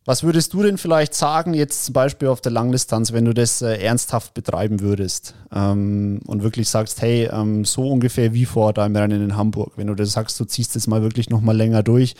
Was 0.08 0.22
würdest 0.22 0.54
du 0.54 0.62
denn 0.62 0.78
vielleicht 0.78 1.16
sagen, 1.16 1.56
jetzt 1.56 1.86
zum 1.86 1.94
Beispiel 1.94 2.28
auf 2.28 2.40
der 2.40 2.52
Langdistanz, 2.52 3.12
wenn 3.12 3.26
du 3.26 3.34
das 3.34 3.64
äh, 3.64 3.78
ernsthaft 3.78 4.36
betreiben 4.36 4.80
würdest 4.80 5.34
ähm, 5.52 6.20
und 6.28 6.44
wirklich 6.44 6.70
sagst, 6.70 7.02
hey, 7.02 7.28
ähm, 7.32 7.66
so 7.66 7.90
ungefähr 7.90 8.32
wie 8.36 8.46
vor 8.46 8.72
deinem 8.72 8.96
Rennen 8.96 9.24
in 9.24 9.36
Hamburg, 9.36 9.74
wenn 9.78 9.88
du 9.88 9.96
das 9.96 10.12
sagst, 10.12 10.40
du 10.40 10.46
ziehst 10.46 10.76
das 10.76 10.86
mal 10.86 11.02
wirklich 11.02 11.32
nochmal 11.32 11.58
länger 11.58 11.82
durch, 11.82 12.14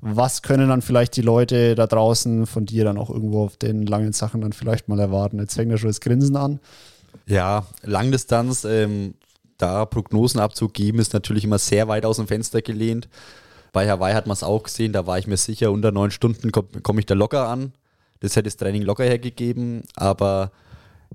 was 0.00 0.42
können 0.42 0.68
dann 0.68 0.82
vielleicht 0.82 1.16
die 1.16 1.22
Leute 1.22 1.74
da 1.74 1.88
draußen 1.88 2.46
von 2.46 2.64
dir 2.64 2.84
dann 2.84 2.96
auch 2.96 3.10
irgendwo 3.10 3.44
auf 3.44 3.56
den 3.56 3.86
langen 3.86 4.12
Sachen 4.12 4.40
dann 4.40 4.52
vielleicht 4.52 4.88
mal 4.88 5.00
erwarten? 5.00 5.40
Jetzt 5.40 5.54
fängt 5.54 5.72
ja 5.72 5.78
schon 5.78 5.90
das 5.90 6.00
Grinsen 6.00 6.36
an. 6.36 6.60
Ja, 7.26 7.66
Langdistanz, 7.82 8.62
ähm, 8.64 9.14
da 9.58 9.84
Prognosen 9.84 10.40
abzugeben, 10.40 11.00
ist 11.00 11.12
natürlich 11.12 11.42
immer 11.42 11.58
sehr 11.58 11.88
weit 11.88 12.06
aus 12.06 12.18
dem 12.18 12.28
Fenster 12.28 12.62
gelehnt. 12.62 13.08
Bei 13.72 13.88
Hawaii 13.88 14.14
hat 14.14 14.26
man 14.26 14.34
es 14.34 14.42
auch 14.42 14.62
gesehen, 14.64 14.92
da 14.92 15.06
war 15.06 15.18
ich 15.18 15.26
mir 15.26 15.36
sicher, 15.36 15.72
unter 15.72 15.92
neun 15.92 16.10
Stunden 16.10 16.52
komme 16.52 16.68
komm 16.82 16.98
ich 16.98 17.06
da 17.06 17.14
locker 17.14 17.48
an. 17.48 17.72
Das 18.20 18.36
hätte 18.36 18.44
das 18.44 18.56
Training 18.56 18.82
locker 18.82 19.04
hergegeben, 19.04 19.82
aber 19.96 20.52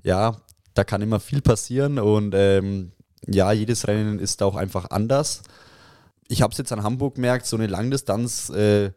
ja, 0.02 0.36
da 0.74 0.84
kann 0.84 1.02
immer 1.02 1.20
viel 1.20 1.40
passieren 1.40 1.98
und 1.98 2.34
ähm, 2.34 2.92
ja, 3.26 3.52
jedes 3.52 3.86
Rennen 3.88 4.18
ist 4.18 4.42
auch 4.42 4.56
einfach 4.56 4.90
anders. 4.90 5.42
Ich 6.28 6.42
habe 6.42 6.52
es 6.52 6.58
jetzt 6.58 6.72
an 6.72 6.82
Hamburg 6.82 7.14
gemerkt, 7.14 7.46
so 7.46 7.56
eine 7.56 7.66
Langdistanz 7.66 8.50
äh, 8.50 8.90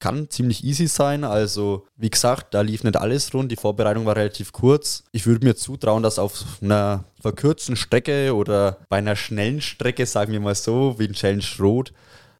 kann 0.00 0.30
ziemlich 0.30 0.64
easy 0.64 0.86
sein. 0.86 1.24
Also, 1.24 1.86
wie 1.96 2.10
gesagt, 2.10 2.54
da 2.54 2.62
lief 2.62 2.82
nicht 2.82 2.96
alles 2.96 3.32
rund. 3.34 3.52
Die 3.52 3.56
Vorbereitung 3.56 4.06
war 4.06 4.16
relativ 4.16 4.50
kurz. 4.52 5.04
Ich 5.12 5.26
würde 5.26 5.46
mir 5.46 5.54
zutrauen, 5.54 6.02
dass 6.02 6.18
auf 6.18 6.44
einer 6.62 7.04
verkürzten 7.20 7.76
Strecke 7.76 8.34
oder 8.34 8.78
bei 8.88 8.96
einer 8.96 9.14
schnellen 9.14 9.60
Strecke, 9.60 10.06
sagen 10.06 10.32
wir 10.32 10.40
mal 10.40 10.54
so, 10.54 10.98
wie 10.98 11.06
ein 11.06 11.12
Challenge 11.12 11.44
Road, 11.58 11.92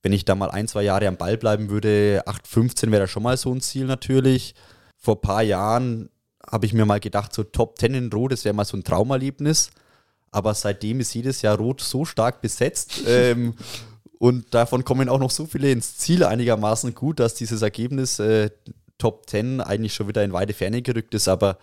wenn 0.02 0.12
ich 0.12 0.24
da 0.24 0.34
mal 0.34 0.50
ein, 0.50 0.68
zwei 0.68 0.82
Jahre 0.82 1.08
am 1.08 1.16
Ball 1.16 1.36
bleiben 1.36 1.70
würde, 1.70 2.22
8,15 2.26 2.90
wäre 2.90 3.02
da 3.02 3.06
schon 3.06 3.22
mal 3.22 3.36
so 3.36 3.52
ein 3.52 3.60
Ziel 3.60 3.84
natürlich. 3.84 4.54
Vor 4.96 5.16
ein 5.16 5.20
paar 5.20 5.42
Jahren 5.42 6.10
habe 6.46 6.66
ich 6.66 6.72
mir 6.72 6.86
mal 6.86 7.00
gedacht, 7.00 7.34
so 7.34 7.42
Top 7.42 7.78
10 7.78 7.94
in 7.94 8.12
Rot, 8.12 8.32
das 8.32 8.44
wäre 8.44 8.54
mal 8.54 8.64
so 8.64 8.76
ein 8.76 8.84
Traumerlebnis. 8.84 9.70
Aber 10.30 10.54
seitdem 10.54 11.00
ist 11.00 11.14
jedes 11.14 11.42
Jahr 11.42 11.56
Rot 11.56 11.80
so 11.80 12.04
stark 12.04 12.40
besetzt. 12.40 13.02
ähm, 13.06 13.54
und 14.18 14.54
davon 14.54 14.84
kommen 14.84 15.08
auch 15.08 15.18
noch 15.18 15.30
so 15.30 15.46
viele 15.46 15.70
ins 15.70 15.96
Ziel 15.96 16.24
einigermaßen 16.24 16.94
gut, 16.94 17.20
dass 17.20 17.34
dieses 17.34 17.62
Ergebnis 17.62 18.18
äh, 18.18 18.50
Top 18.98 19.28
10 19.28 19.60
eigentlich 19.60 19.94
schon 19.94 20.08
wieder 20.08 20.22
in 20.22 20.32
weite 20.32 20.52
Ferne 20.52 20.82
gerückt 20.82 21.14
ist. 21.14 21.28
Aber 21.28 21.58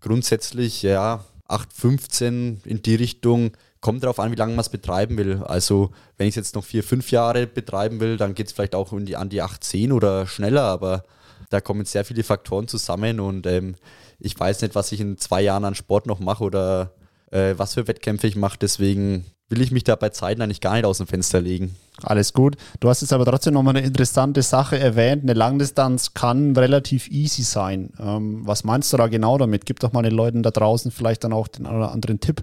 grundsätzlich, 0.00 0.82
ja, 0.82 1.24
8,15 1.48 2.66
in 2.66 2.82
die 2.82 2.94
Richtung 2.94 3.52
kommt 3.84 4.02
darauf 4.02 4.18
an, 4.18 4.32
wie 4.32 4.36
lange 4.36 4.52
man 4.52 4.62
es 4.62 4.70
betreiben 4.70 5.18
will. 5.18 5.42
Also, 5.44 5.90
wenn 6.16 6.26
ich 6.26 6.32
es 6.32 6.36
jetzt 6.36 6.54
noch 6.54 6.64
vier, 6.64 6.82
fünf 6.82 7.10
Jahre 7.10 7.46
betreiben 7.46 8.00
will, 8.00 8.16
dann 8.16 8.34
geht 8.34 8.46
es 8.46 8.54
vielleicht 8.54 8.74
auch 8.74 8.98
die, 8.98 9.14
an 9.14 9.28
die 9.28 9.42
8, 9.42 9.62
10 9.62 9.92
oder 9.92 10.26
schneller, 10.26 10.62
aber 10.62 11.02
da 11.50 11.60
kommen 11.60 11.84
sehr 11.84 12.06
viele 12.06 12.22
Faktoren 12.22 12.66
zusammen 12.66 13.20
und 13.20 13.46
ähm, 13.46 13.74
ich 14.18 14.40
weiß 14.40 14.62
nicht, 14.62 14.74
was 14.74 14.90
ich 14.92 15.00
in 15.00 15.18
zwei 15.18 15.42
Jahren 15.42 15.66
an 15.66 15.74
Sport 15.74 16.06
noch 16.06 16.18
mache 16.18 16.44
oder 16.44 16.92
äh, 17.30 17.56
was 17.58 17.74
für 17.74 17.86
Wettkämpfe 17.86 18.26
ich 18.26 18.36
mache. 18.36 18.56
Deswegen 18.58 19.26
will 19.50 19.60
ich 19.60 19.70
mich 19.70 19.84
da 19.84 19.96
bei 19.96 20.08
Zeiten 20.08 20.40
eigentlich 20.40 20.62
gar 20.62 20.76
nicht 20.76 20.86
aus 20.86 20.96
dem 20.96 21.06
Fenster 21.06 21.42
legen. 21.42 21.76
Alles 22.02 22.32
gut. 22.32 22.56
Du 22.80 22.88
hast 22.88 23.02
jetzt 23.02 23.12
aber 23.12 23.26
trotzdem 23.26 23.52
nochmal 23.52 23.76
eine 23.76 23.86
interessante 23.86 24.40
Sache 24.40 24.78
erwähnt. 24.78 25.24
Eine 25.24 25.34
Langdistanz 25.34 26.14
kann 26.14 26.56
relativ 26.56 27.10
easy 27.10 27.42
sein. 27.42 27.92
Ähm, 28.00 28.46
was 28.46 28.64
meinst 28.64 28.94
du 28.94 28.96
da 28.96 29.08
genau 29.08 29.36
damit? 29.36 29.66
Gib 29.66 29.80
doch 29.80 29.92
mal 29.92 30.02
den 30.02 30.14
Leuten 30.14 30.42
da 30.42 30.50
draußen 30.50 30.90
vielleicht 30.90 31.24
dann 31.24 31.34
auch 31.34 31.48
den 31.48 31.66
anderen 31.66 32.20
Tipp 32.20 32.42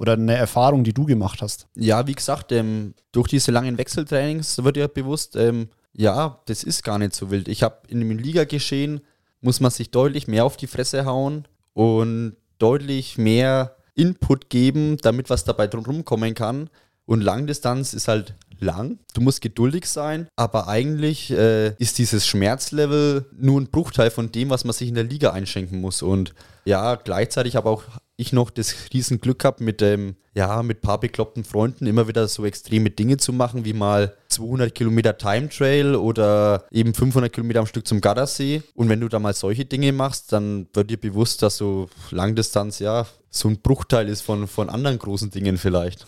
oder 0.00 0.14
eine 0.14 0.34
Erfahrung, 0.34 0.82
die 0.82 0.94
du 0.94 1.04
gemacht 1.04 1.42
hast? 1.42 1.68
Ja, 1.76 2.06
wie 2.06 2.14
gesagt, 2.14 2.52
ähm, 2.52 2.94
durch 3.12 3.28
diese 3.28 3.52
langen 3.52 3.76
Wechseltrainings 3.76 4.64
wird 4.64 4.78
ja 4.78 4.86
bewusst, 4.86 5.36
ähm, 5.36 5.68
ja, 5.92 6.40
das 6.46 6.64
ist 6.64 6.82
gar 6.82 6.98
nicht 6.98 7.14
so 7.14 7.30
wild. 7.30 7.48
Ich 7.48 7.62
habe 7.62 7.82
in 7.86 8.00
dem 8.00 8.18
Liga-Geschehen, 8.18 9.02
muss 9.42 9.60
man 9.60 9.70
sich 9.70 9.90
deutlich 9.90 10.26
mehr 10.26 10.46
auf 10.46 10.56
die 10.56 10.68
Fresse 10.68 11.04
hauen 11.04 11.46
und 11.74 12.36
deutlich 12.58 13.18
mehr 13.18 13.76
Input 13.94 14.48
geben, 14.48 14.96
damit 15.02 15.28
was 15.28 15.44
dabei 15.44 15.66
drumherum 15.66 16.06
kommen 16.06 16.34
kann. 16.34 16.70
Und 17.04 17.20
Langdistanz 17.20 17.92
ist 17.92 18.08
halt 18.08 18.36
lang. 18.62 18.98
Du 19.14 19.20
musst 19.20 19.40
geduldig 19.40 19.86
sein, 19.86 20.28
aber 20.36 20.68
eigentlich 20.68 21.30
äh, 21.30 21.74
ist 21.76 21.98
dieses 21.98 22.26
Schmerzlevel 22.26 23.26
nur 23.36 23.60
ein 23.60 23.70
Bruchteil 23.70 24.10
von 24.10 24.32
dem, 24.32 24.50
was 24.50 24.64
man 24.64 24.72
sich 24.72 24.88
in 24.88 24.94
der 24.94 25.04
Liga 25.04 25.32
einschenken 25.32 25.80
muss. 25.80 26.02
Und 26.02 26.34
ja, 26.64 26.94
gleichzeitig 26.96 27.56
habe 27.56 27.68
auch 27.68 27.84
ich 28.16 28.32
noch 28.32 28.50
das 28.50 28.74
Riesenglück 28.92 29.38
gehabt, 29.38 29.60
mit 29.60 29.80
ähm, 29.82 30.16
ja, 30.34 30.62
mit 30.62 30.80
paar 30.80 31.00
bekloppten 31.00 31.42
Freunden 31.42 31.86
immer 31.86 32.06
wieder 32.06 32.28
so 32.28 32.44
extreme 32.44 32.90
Dinge 32.90 33.16
zu 33.16 33.32
machen, 33.32 33.64
wie 33.64 33.72
mal 33.72 34.14
200 34.28 34.74
Kilometer 34.74 35.18
Time 35.18 35.48
Trail 35.48 35.96
oder 35.96 36.66
eben 36.70 36.94
500 36.94 37.32
Kilometer 37.32 37.60
am 37.60 37.66
Stück 37.66 37.86
zum 37.86 38.00
Gardasee. 38.00 38.62
Und 38.74 38.88
wenn 38.88 39.00
du 39.00 39.08
da 39.08 39.18
mal 39.18 39.34
solche 39.34 39.64
Dinge 39.64 39.92
machst, 39.92 40.32
dann 40.32 40.68
wird 40.72 40.90
dir 40.90 41.00
bewusst, 41.00 41.42
dass 41.42 41.56
so 41.56 41.88
Langdistanz 42.10 42.78
ja 42.78 43.06
so 43.28 43.48
ein 43.48 43.60
Bruchteil 43.60 44.08
ist 44.08 44.22
von, 44.22 44.46
von 44.46 44.70
anderen 44.70 44.98
großen 44.98 45.30
Dingen 45.30 45.58
vielleicht. 45.58 46.06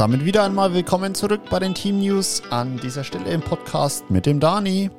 Damit 0.00 0.24
wieder 0.24 0.44
einmal 0.44 0.72
willkommen 0.72 1.14
zurück 1.14 1.42
bei 1.50 1.58
den 1.58 1.74
Team 1.74 1.98
News 1.98 2.42
an 2.48 2.78
dieser 2.78 3.04
Stelle 3.04 3.30
im 3.30 3.42
Podcast 3.42 4.10
mit 4.10 4.24
dem 4.24 4.40
Dani. 4.40 4.90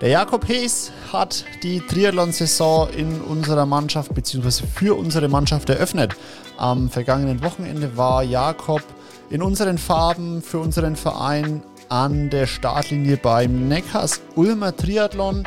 Der 0.00 0.08
Jakob 0.08 0.48
Hees 0.48 0.90
hat 1.12 1.44
die 1.62 1.80
Triathlon-Saison 1.80 2.88
in 2.96 3.20
unserer 3.20 3.66
Mannschaft 3.66 4.14
bzw. 4.14 4.64
für 4.74 4.94
unsere 4.94 5.28
Mannschaft 5.28 5.68
eröffnet. 5.68 6.16
Am 6.56 6.88
vergangenen 6.88 7.42
Wochenende 7.42 7.94
war 7.98 8.22
Jakob 8.22 8.82
in 9.28 9.42
unseren 9.42 9.76
Farben 9.76 10.40
für 10.40 10.60
unseren 10.60 10.96
Verein 10.96 11.62
an 11.90 12.30
der 12.30 12.46
Startlinie 12.46 13.18
beim 13.18 13.68
Neckars 13.68 14.22
Ulmer 14.34 14.74
Triathlon. 14.74 15.44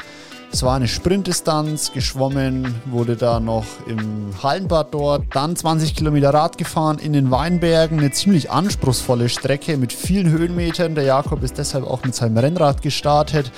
Es 0.51 0.63
war 0.63 0.75
eine 0.75 0.87
Sprintdistanz, 0.87 1.91
geschwommen 1.91 2.75
wurde 2.85 3.17
da 3.17 3.39
noch 3.39 3.65
im 3.87 4.31
Hallenbad 4.41 4.93
dort, 4.93 5.23
dann 5.33 5.55
20 5.55 5.95
Kilometer 5.95 6.33
Rad 6.33 6.57
gefahren 6.57 6.97
in 6.97 7.11
den 7.11 7.29
Weinbergen, 7.29 7.99
eine 7.99 8.11
ziemlich 8.11 8.51
anspruchsvolle 8.51 9.27
Strecke 9.27 9.75
mit 9.77 9.91
vielen 9.91 10.29
Höhenmetern. 10.29 10.95
Der 10.95 11.03
Jakob 11.03 11.43
ist 11.43 11.57
deshalb 11.57 11.85
auch 11.85 12.03
mit 12.05 12.15
seinem 12.15 12.37
Rennrad 12.37 12.81
gestartet 12.81 13.51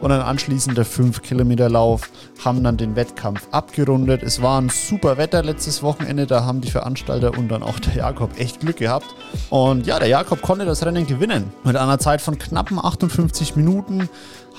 und 0.00 0.12
ein 0.12 0.20
anschließender 0.20 0.84
5 0.84 1.22
Kilometer 1.22 1.68
Lauf 1.68 2.10
haben 2.44 2.62
dann 2.62 2.76
den 2.76 2.96
Wettkampf 2.96 3.46
abgerundet. 3.50 4.22
Es 4.22 4.42
war 4.42 4.60
ein 4.60 4.68
super 4.68 5.16
Wetter 5.16 5.42
letztes 5.42 5.82
Wochenende, 5.82 6.26
da 6.26 6.44
haben 6.44 6.60
die 6.60 6.70
Veranstalter 6.70 7.36
und 7.36 7.48
dann 7.48 7.62
auch 7.62 7.78
der 7.78 7.96
Jakob 7.96 8.38
echt 8.38 8.60
Glück 8.60 8.76
gehabt. 8.76 9.06
Und 9.50 9.86
ja, 9.86 9.98
der 9.98 10.08
Jakob 10.08 10.42
konnte 10.42 10.64
das 10.64 10.84
Rennen 10.84 11.06
gewinnen 11.06 11.52
mit 11.64 11.76
einer 11.76 11.98
Zeit 11.98 12.20
von 12.20 12.38
knappen 12.38 12.78
58 12.78 13.56
Minuten 13.56 14.08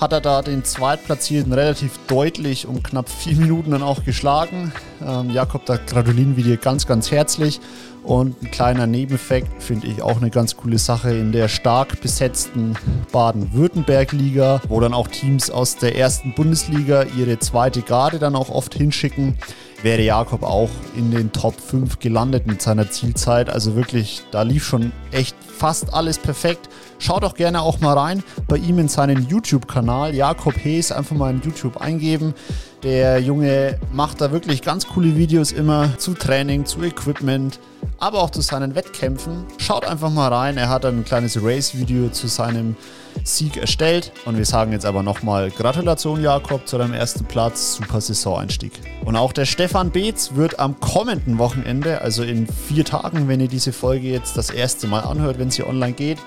hat 0.00 0.12
er 0.12 0.20
da 0.20 0.42
den 0.42 0.64
Zweitplatzierten 0.64 1.52
relativ 1.52 1.98
deutlich 2.06 2.66
um 2.66 2.82
knapp 2.82 3.08
vier 3.08 3.36
Minuten 3.36 3.70
dann 3.70 3.82
auch 3.82 4.04
geschlagen. 4.04 4.72
Ähm, 5.04 5.30
Jakob, 5.30 5.64
da 5.64 5.78
gratulieren 5.78 6.36
wir 6.36 6.44
dir 6.44 6.56
ganz, 6.58 6.86
ganz 6.86 7.10
herzlich. 7.10 7.60
Und 8.06 8.40
ein 8.40 8.52
kleiner 8.52 8.86
Nebeneffekt 8.86 9.60
finde 9.60 9.88
ich 9.88 10.00
auch 10.00 10.18
eine 10.18 10.30
ganz 10.30 10.56
coole 10.56 10.78
Sache 10.78 11.10
in 11.10 11.32
der 11.32 11.48
stark 11.48 12.00
besetzten 12.00 12.74
Baden-Württemberg-Liga, 13.10 14.62
wo 14.68 14.78
dann 14.78 14.94
auch 14.94 15.08
Teams 15.08 15.50
aus 15.50 15.76
der 15.76 15.96
ersten 15.96 16.32
Bundesliga 16.32 17.04
ihre 17.18 17.40
zweite 17.40 17.82
Garde 17.82 18.20
dann 18.20 18.36
auch 18.36 18.48
oft 18.48 18.74
hinschicken 18.74 19.36
wäre 19.82 20.02
Jakob 20.02 20.42
auch 20.42 20.70
in 20.96 21.10
den 21.10 21.32
Top 21.32 21.60
5 21.60 21.98
gelandet 21.98 22.46
mit 22.46 22.62
seiner 22.62 22.90
Zielzeit. 22.90 23.50
Also 23.50 23.76
wirklich, 23.76 24.22
da 24.30 24.42
lief 24.42 24.64
schon 24.64 24.92
echt 25.10 25.36
fast 25.40 25.92
alles 25.94 26.18
perfekt. 26.18 26.68
Schaut 26.98 27.22
doch 27.22 27.34
gerne 27.34 27.62
auch 27.62 27.80
mal 27.80 27.96
rein 27.96 28.22
bei 28.48 28.56
ihm 28.56 28.78
in 28.78 28.88
seinen 28.88 29.28
YouTube-Kanal. 29.28 30.14
Jakob 30.14 30.54
Hees, 30.56 30.92
einfach 30.92 31.16
mal 31.16 31.30
in 31.30 31.42
YouTube 31.42 31.80
eingeben. 31.80 32.34
Der 32.82 33.20
Junge 33.20 33.78
macht 33.92 34.20
da 34.20 34.32
wirklich 34.32 34.62
ganz 34.62 34.86
coole 34.86 35.16
Videos 35.16 35.52
immer 35.52 35.96
zu 35.98 36.14
Training, 36.14 36.66
zu 36.66 36.82
Equipment, 36.82 37.58
aber 37.98 38.20
auch 38.20 38.30
zu 38.30 38.40
seinen 38.42 38.74
Wettkämpfen. 38.74 39.44
Schaut 39.58 39.86
einfach 39.86 40.10
mal 40.10 40.32
rein. 40.32 40.56
Er 40.56 40.68
hat 40.68 40.84
ein 40.84 41.04
kleines 41.04 41.42
Race-Video 41.42 42.08
zu 42.10 42.28
seinem 42.28 42.76
Sieg 43.24 43.56
erstellt. 43.56 44.12
Und 44.24 44.36
wir 44.36 44.44
sagen 44.44 44.72
jetzt 44.72 44.86
aber 44.86 45.02
nochmal 45.02 45.50
Gratulation, 45.50 46.22
Jakob, 46.22 46.66
zu 46.66 46.78
deinem 46.78 46.94
ersten 46.94 47.24
Platz. 47.24 47.76
Super 47.76 48.00
Saisoneinstieg. 48.00 48.72
Und 49.04 49.16
auch 49.16 49.32
der 49.32 49.44
Stefan 49.44 49.90
Beetz 49.90 50.32
wird 50.34 50.58
am 50.58 50.78
kommenden 50.80 51.38
Wochenende, 51.38 52.00
also 52.00 52.22
in 52.22 52.46
vier 52.46 52.84
Tagen, 52.84 53.28
wenn 53.28 53.40
ihr 53.40 53.48
diese 53.48 53.72
Folge 53.72 54.08
jetzt 54.08 54.36
das 54.36 54.50
erste 54.50 54.86
Mal 54.86 55.00
anhört, 55.00 55.38
wenn 55.38 55.50
sie 55.50 55.64
online 55.64 55.92
geht, 55.92 56.18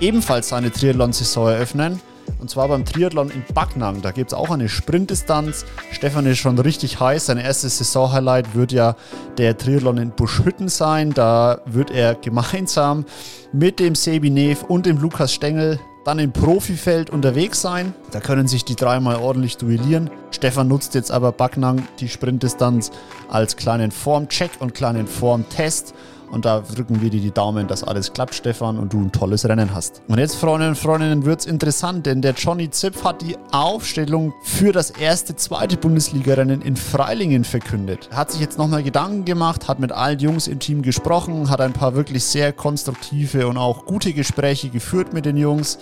ebenfalls 0.00 0.48
seine 0.48 0.70
Triathlon-Saison 0.70 1.48
eröffnen. 1.48 2.00
Und 2.38 2.50
zwar 2.50 2.68
beim 2.68 2.84
Triathlon 2.84 3.30
in 3.30 3.42
Backnang. 3.54 4.02
Da 4.02 4.10
gibt 4.10 4.32
es 4.32 4.38
auch 4.38 4.50
eine 4.50 4.68
Sprintdistanz. 4.68 5.64
Stefan 5.90 6.26
ist 6.26 6.38
schon 6.38 6.58
richtig 6.58 7.00
heiß. 7.00 7.26
Sein 7.26 7.38
erstes 7.38 7.78
Saisonhighlight 7.78 8.54
wird 8.54 8.70
ja 8.72 8.96
der 9.38 9.56
Triathlon 9.56 9.96
in 9.98 10.10
Buschhütten 10.10 10.68
sein. 10.68 11.12
Da 11.12 11.60
wird 11.64 11.90
er 11.90 12.14
gemeinsam 12.14 13.06
mit 13.52 13.80
dem 13.80 13.94
Sebi 13.94 14.30
Neef 14.30 14.62
und 14.62 14.86
dem 14.86 14.98
Lukas 14.98 15.32
Stengel 15.32 15.80
dann 16.08 16.18
im 16.20 16.32
Profifeld 16.32 17.10
unterwegs 17.10 17.60
sein. 17.60 17.94
Da 18.12 18.20
können 18.20 18.48
sich 18.48 18.64
die 18.64 18.76
dreimal 18.76 19.16
ordentlich 19.16 19.58
duellieren. 19.58 20.08
Stefan 20.30 20.66
nutzt 20.66 20.94
jetzt 20.94 21.12
aber 21.12 21.32
Backnang 21.32 21.86
die 22.00 22.08
Sprintdistanz 22.08 22.90
als 23.28 23.58
kleinen 23.58 23.90
Formcheck 23.90 24.52
und 24.60 24.72
kleinen 24.72 25.06
Formtest 25.06 25.92
und 26.30 26.44
da 26.44 26.60
drücken 26.60 27.00
wir 27.00 27.10
dir 27.10 27.20
die 27.20 27.30
Daumen, 27.30 27.66
dass 27.66 27.84
alles 27.84 28.12
klappt, 28.12 28.34
Stefan, 28.34 28.78
und 28.78 28.92
du 28.92 29.00
ein 29.00 29.12
tolles 29.12 29.48
Rennen 29.48 29.74
hast. 29.74 30.02
Und 30.08 30.18
jetzt, 30.18 30.36
Freundinnen 30.36 30.70
und 30.70 30.78
Freundinnen, 30.78 31.24
wird 31.24 31.40
es 31.40 31.46
interessant, 31.46 32.06
denn 32.06 32.22
der 32.22 32.34
Johnny 32.34 32.70
Zipf 32.70 33.04
hat 33.04 33.22
die 33.22 33.36
Aufstellung 33.52 34.32
für 34.42 34.72
das 34.72 34.90
erste, 34.90 35.36
zweite 35.36 35.76
Bundesliga-Rennen 35.76 36.62
in 36.62 36.76
Freilingen 36.76 37.44
verkündet. 37.44 38.08
Er 38.10 38.18
hat 38.18 38.32
sich 38.32 38.40
jetzt 38.40 38.58
nochmal 38.58 38.82
Gedanken 38.82 39.24
gemacht, 39.24 39.68
hat 39.68 39.80
mit 39.80 39.92
allen 39.92 40.18
Jungs 40.18 40.48
im 40.48 40.58
Team 40.58 40.82
gesprochen, 40.82 41.50
hat 41.50 41.60
ein 41.60 41.72
paar 41.72 41.94
wirklich 41.94 42.24
sehr 42.24 42.52
konstruktive 42.52 43.46
und 43.48 43.56
auch 43.56 43.86
gute 43.86 44.12
Gespräche 44.12 44.68
geführt 44.68 45.12
mit 45.12 45.24
den 45.24 45.36
Jungs. 45.36 45.78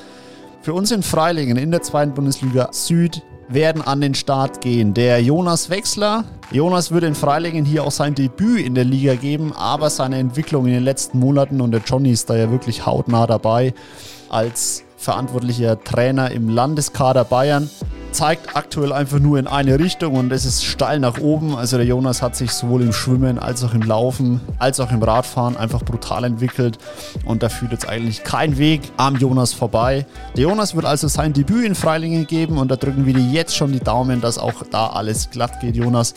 Für 0.63 0.75
uns 0.75 0.91
in 0.91 1.03
Freilingen 1.03 1.57
in 1.57 1.71
der 1.71 1.83
zweiten 1.83 2.15
Bundesliga 2.15 2.69
Süd 2.73 3.23
werden 3.49 3.83
an 3.83 4.01
den 4.01 4.15
Start 4.15 4.61
gehen. 4.61 4.95
Der 4.95 5.23
Jonas 5.23 5.71
Wechsler. 5.71 6.25
Jonas 6.51 6.91
würde 6.91 7.07
in 7.07 7.15
Freilingen 7.15 7.65
hier 7.65 7.85
auch 7.85 7.91
sein 7.91 8.15
Debüt 8.15 8.65
in 8.65 8.75
der 8.75 8.85
Liga 8.85 9.15
geben, 9.15 9.53
aber 9.53 9.91
seine 9.91 10.19
Entwicklung 10.19 10.67
in 10.67 10.73
den 10.73 10.85
letzten 10.85 11.19
Monaten 11.19 11.61
und 11.61 11.73
der 11.73 11.83
Johnny 11.85 12.11
ist 12.11 12.31
da 12.31 12.37
ja 12.37 12.51
wirklich 12.51 12.87
hautnah 12.87 13.27
dabei 13.27 13.75
als 14.29 14.86
verantwortlicher 14.97 15.83
Trainer 15.83 16.31
im 16.31 16.49
Landeskader 16.49 17.25
Bayern 17.25 17.71
zeigt 18.17 18.57
aktuell 18.57 18.95
einfach 18.95 19.19
nur 19.19 19.39
in 19.39 19.47
eine 19.47 19.79
Richtung 19.79 20.15
und 20.15 20.33
es 20.33 20.47
ist 20.47 20.65
steil 20.65 21.01
nach 21.01 21.21
oben. 21.21 21.55
Also 21.55 21.77
der 21.77 21.85
Jonas 21.85 22.23
hat 22.23 22.35
sich 22.35 22.51
sowohl 22.51 22.81
im 22.81 22.95
Schwimmen 22.95 23.39
als 23.39 23.63
auch 23.63 23.75
im 23.75 23.83
Laufen 23.83 24.41
als 24.59 24.81
auch 24.81 24.91
im 24.91 25.03
Radfahren 25.03 25.55
einfach 25.57 25.83
brutal 25.83 26.25
entwickelt 26.25 26.79
und 27.27 27.43
da 27.43 27.51
führt 27.51 27.73
jetzt 27.73 27.87
eigentlich 27.87 28.25
kein 28.25 28.57
Weg 28.57 28.81
am 28.97 29.17
Jonas 29.17 29.53
vorbei. 29.53 30.07
Der 30.35 30.45
Jonas 30.45 30.75
wird 30.75 30.87
also 30.87 31.09
sein 31.09 31.35
Debüt 31.35 31.67
in 31.67 31.75
Freilingen 31.75 32.27
geben 32.27 32.57
und 32.57 32.71
da 32.71 32.77
drücken 32.77 33.05
wir 33.05 33.13
dir 33.13 33.27
jetzt 33.31 33.55
schon 33.55 33.73
die 33.73 33.81
Daumen, 33.81 34.23
dass 34.23 34.39
auch 34.39 34.63
da 34.71 34.87
alles 34.87 35.29
glatt 35.31 35.61
geht, 35.61 35.77
Jonas. 35.77 36.15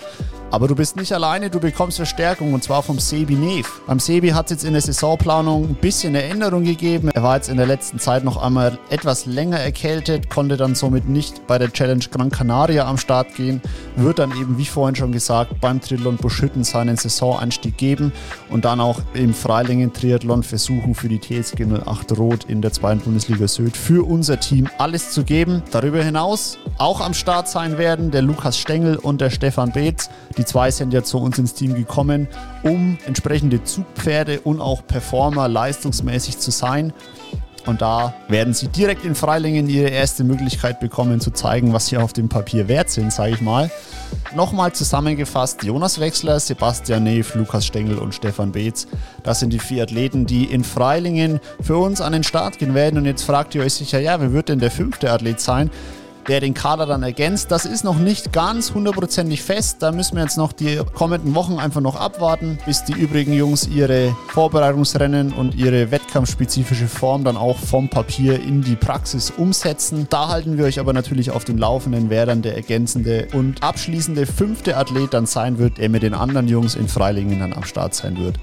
Aber 0.52 0.68
du 0.68 0.74
bist 0.74 0.96
nicht 0.96 1.14
alleine, 1.14 1.52
du 1.52 1.60
bekommst 1.60 1.98
Verstärkung 1.98 2.54
und 2.54 2.64
zwar 2.64 2.82
vom 2.82 2.98
Sebi 2.98 3.36
Neef. 3.36 3.82
Beim 3.86 4.00
Sebi 4.00 4.30
hat 4.30 4.48
es 4.48 4.52
jetzt 4.52 4.64
in 4.64 4.74
der 4.74 4.82
Saisonplanung 4.82 5.70
ein 5.70 5.76
bisschen 5.76 6.16
eine 6.16 6.24
Änderung 6.24 6.64
gegeben. 6.64 7.12
Er 7.14 7.22
war 7.22 7.36
jetzt 7.36 7.50
in 7.50 7.58
der 7.58 7.68
letzten 7.68 8.00
Zeit 8.00 8.24
noch 8.24 8.42
einmal 8.42 8.80
etwas 8.90 9.28
länger 9.28 9.60
erkältet, 9.60 10.30
konnte 10.32 10.58
dann 10.58 10.74
somit 10.74 11.08
nicht 11.08 11.46
bei 11.46 11.60
der 11.60 11.72
Challenge 11.72 12.04
Gran 12.12 12.32
Canaria 12.32 12.88
am 12.88 12.98
Start 12.98 13.36
gehen, 13.36 13.62
wird 13.96 14.18
dann 14.18 14.32
eben, 14.32 14.58
wie 14.58 14.66
vorhin 14.66 14.96
schon 14.96 15.12
gesagt, 15.12 15.62
beim 15.62 15.82
Triathlon 15.82 16.18
Buschhütten 16.18 16.64
seinen 16.64 16.98
Saisoneinstieg 16.98 17.78
geben 17.78 18.12
und 18.50 18.66
dann 18.66 18.80
auch 18.80 19.02
im 19.14 19.36
Freilingen 19.36 19.94
Triathlon 19.94 20.42
versuchen 20.42 20.96
für 20.96 21.10
die 21.10 21.20
TSG 21.20 21.66
08 21.86 22.18
Rot 22.18 22.46
in 22.46 22.64
der 22.64 22.72
zweiten 22.74 23.02
Bundesliga 23.02 23.48
Süd 23.48 23.78
für 23.78 24.04
unser 24.04 24.40
Team 24.40 24.68
alles 24.80 25.12
zu 25.12 25.24
geben. 25.24 25.62
Darüber 25.70 26.04
hinaus 26.04 26.58
auch 26.80 27.02
am 27.02 27.14
Start 27.14 27.48
sein 27.48 27.78
werden 27.78 28.10
der 28.10 28.24
Lukas 28.24 28.58
Stengel 28.58 28.96
und 28.96 29.22
der 29.22 29.30
Stefan 29.30 29.72
Beetz. 29.72 30.10
Die 30.40 30.46
zwei 30.46 30.72
sind 30.72 30.94
ja 30.94 31.04
zu 31.04 31.18
uns 31.18 31.38
ins 31.38 31.54
Team 31.54 31.76
gekommen, 31.76 32.30
um 32.64 32.98
entsprechende 33.06 33.62
Zugpferde 33.66 34.40
und 34.40 34.62
auch 34.62 34.88
Performer 34.88 35.50
leistungsmäßig 35.50 36.40
zu 36.40 36.50
sein. 36.50 36.94
Und 37.66 37.82
da 37.82 38.14
werden 38.30 38.54
sie 38.54 38.70
direkt 38.70 39.04
in 39.04 39.16
Freilingen 39.16 39.68
ihre 39.68 39.90
erste 39.90 40.24
Möglichkeit 40.24 40.80
bekommen, 40.80 41.20
zu 41.20 41.32
zeigen, 41.32 41.74
was 41.74 41.88
sie 41.88 41.98
auf 41.98 42.14
dem 42.14 42.30
Papier 42.30 42.70
wert 42.70 42.90
sind, 42.90 43.12
sage 43.12 43.34
ich 43.34 43.42
mal. 43.42 43.70
Nochmal 44.34 44.72
zusammengefasst, 44.72 45.62
Jonas 45.64 46.00
Wechsler, 46.00 46.40
Sebastian 46.40 47.04
Neef, 47.04 47.36
Lukas 47.36 47.66
Stengel 47.66 47.98
und 47.98 48.16
Stefan 48.16 48.54
Beetz. 48.54 48.88
Das 49.24 49.42
sind 49.42 49.52
die 49.52 49.60
vier 49.60 49.84
Athleten, 49.84 50.26
die 50.26 50.46
in 50.46 50.64
Freilingen 50.64 51.42
für 51.60 51.76
uns 51.76 52.00
an 52.00 52.14
den 52.14 52.24
Start 52.24 52.60
gehen 52.60 52.76
werden. 52.76 52.98
Und 52.98 53.06
jetzt 53.06 53.24
fragt 53.24 53.56
ihr 53.56 53.62
euch 53.62 53.74
sicher, 53.74 54.00
ja, 54.00 54.22
wer 54.22 54.32
wird 54.32 54.48
denn 54.48 54.60
der 54.60 54.72
fünfte 54.72 55.12
Athlet 55.12 55.42
sein? 55.42 55.70
Der 56.30 56.40
den 56.40 56.54
Kader 56.54 56.86
dann 56.86 57.04
ergänzt. 57.04 57.52
Das 57.52 57.66
ist 57.66 57.84
noch 57.84 57.98
nicht 57.98 58.32
ganz 58.32 58.74
hundertprozentig 58.74 59.42
fest. 59.42 59.78
Da 59.82 59.92
müssen 59.92 60.16
wir 60.16 60.24
jetzt 60.24 60.38
noch 60.38 60.54
die 60.54 60.80
kommenden 60.94 61.34
Wochen 61.36 61.58
einfach 61.58 61.82
noch 61.82 61.96
abwarten, 61.96 62.60
bis 62.66 62.86
die 62.86 62.94
übrigen 62.94 63.34
Jungs 63.34 63.68
ihre 63.68 64.16
Vorbereitungsrennen 64.28 65.34
und 65.34 65.56
ihre 65.56 65.92
wettkampfspezifische 65.92 66.88
Form 66.88 67.24
dann 67.24 67.36
auch 67.36 67.58
vom 67.58 67.90
Papier 67.90 68.42
in 68.42 68.62
die 68.62 68.76
Praxis 68.76 69.32
umsetzen. 69.32 70.06
Da 70.10 70.28
halten 70.28 70.58
wir 70.58 70.66
euch 70.66 70.80
aber 70.80 70.94
natürlich 70.94 71.32
auf 71.32 71.46
dem 71.46 71.58
Laufenden, 71.58 72.10
wer 72.10 72.28
dann 72.28 72.44
der 72.44 72.56
ergänzende 72.56 73.28
und 73.34 73.64
abschließende 73.64 74.28
fünfte 74.28 74.78
Athlet 74.78 75.14
dann 75.14 75.26
sein 75.26 75.58
wird, 75.58 75.80
der 75.80 75.90
mit 75.90 76.04
den 76.04 76.14
anderen 76.14 76.48
Jungs 76.48 76.76
in 76.76 76.88
Freilingen 76.88 77.40
dann 77.40 77.54
am 77.54 77.64
Start 77.64 77.96
sein 77.96 78.18
wird. 78.18 78.38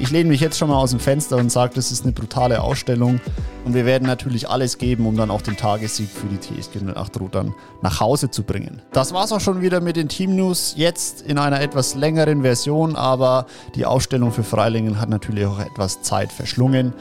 Ich 0.00 0.10
lehne 0.10 0.28
mich 0.28 0.40
jetzt 0.40 0.56
schon 0.56 0.68
mal 0.68 0.76
aus 0.76 0.90
dem 0.90 1.00
Fenster 1.00 1.36
und 1.36 1.50
sage, 1.50 1.74
das 1.74 1.90
ist 1.90 2.04
eine 2.04 2.12
brutale 2.12 2.62
Ausstellung. 2.62 3.20
Und 3.64 3.74
wir 3.74 3.84
werden 3.84 4.06
natürlich 4.06 4.48
alles 4.48 4.78
geben, 4.78 5.06
um 5.06 5.16
dann 5.16 5.30
auch 5.30 5.42
den 5.42 5.56
Tagessieg 5.56 6.08
für 6.08 6.28
die 6.28 6.38
TSG 6.38 6.78
08 6.94 7.20
Rot 7.20 7.34
dann 7.34 7.52
nach 7.82 7.98
Hause 7.98 8.30
zu 8.30 8.44
bringen. 8.44 8.80
Das 8.92 9.12
war's 9.12 9.32
auch 9.32 9.40
schon 9.40 9.60
wieder 9.60 9.80
mit 9.80 9.96
den 9.96 10.08
Team 10.08 10.36
News. 10.36 10.74
Jetzt 10.76 11.22
in 11.22 11.36
einer 11.36 11.60
etwas 11.60 11.96
längeren 11.96 12.42
Version, 12.42 12.94
aber 12.94 13.46
die 13.74 13.86
Ausstellung 13.86 14.30
für 14.30 14.44
Freilingen 14.44 15.00
hat 15.00 15.08
natürlich 15.08 15.46
auch 15.46 15.58
etwas 15.58 16.00
Zeit 16.02 16.30
verschlungen. 16.30 16.92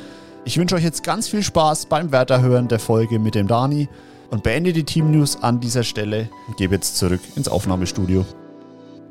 Ich 0.43 0.57
wünsche 0.57 0.75
euch 0.75 0.83
jetzt 0.83 1.03
ganz 1.03 1.27
viel 1.27 1.43
Spaß 1.43 1.86
beim 1.86 2.12
Weiterhören 2.12 2.67
der 2.67 2.79
Folge 2.79 3.19
mit 3.19 3.36
dem 3.36 3.47
Dani 3.47 3.89
und 4.31 4.41
beende 4.41 4.73
die 4.73 4.86
Team 4.86 5.12
News 5.12 5.38
an 5.43 5.60
dieser 5.60 5.83
Stelle 5.83 6.29
und 6.47 6.57
gebe 6.57 6.73
jetzt 6.73 6.97
zurück 6.97 7.21
ins 7.36 7.47
Aufnahmestudio. 7.47 8.25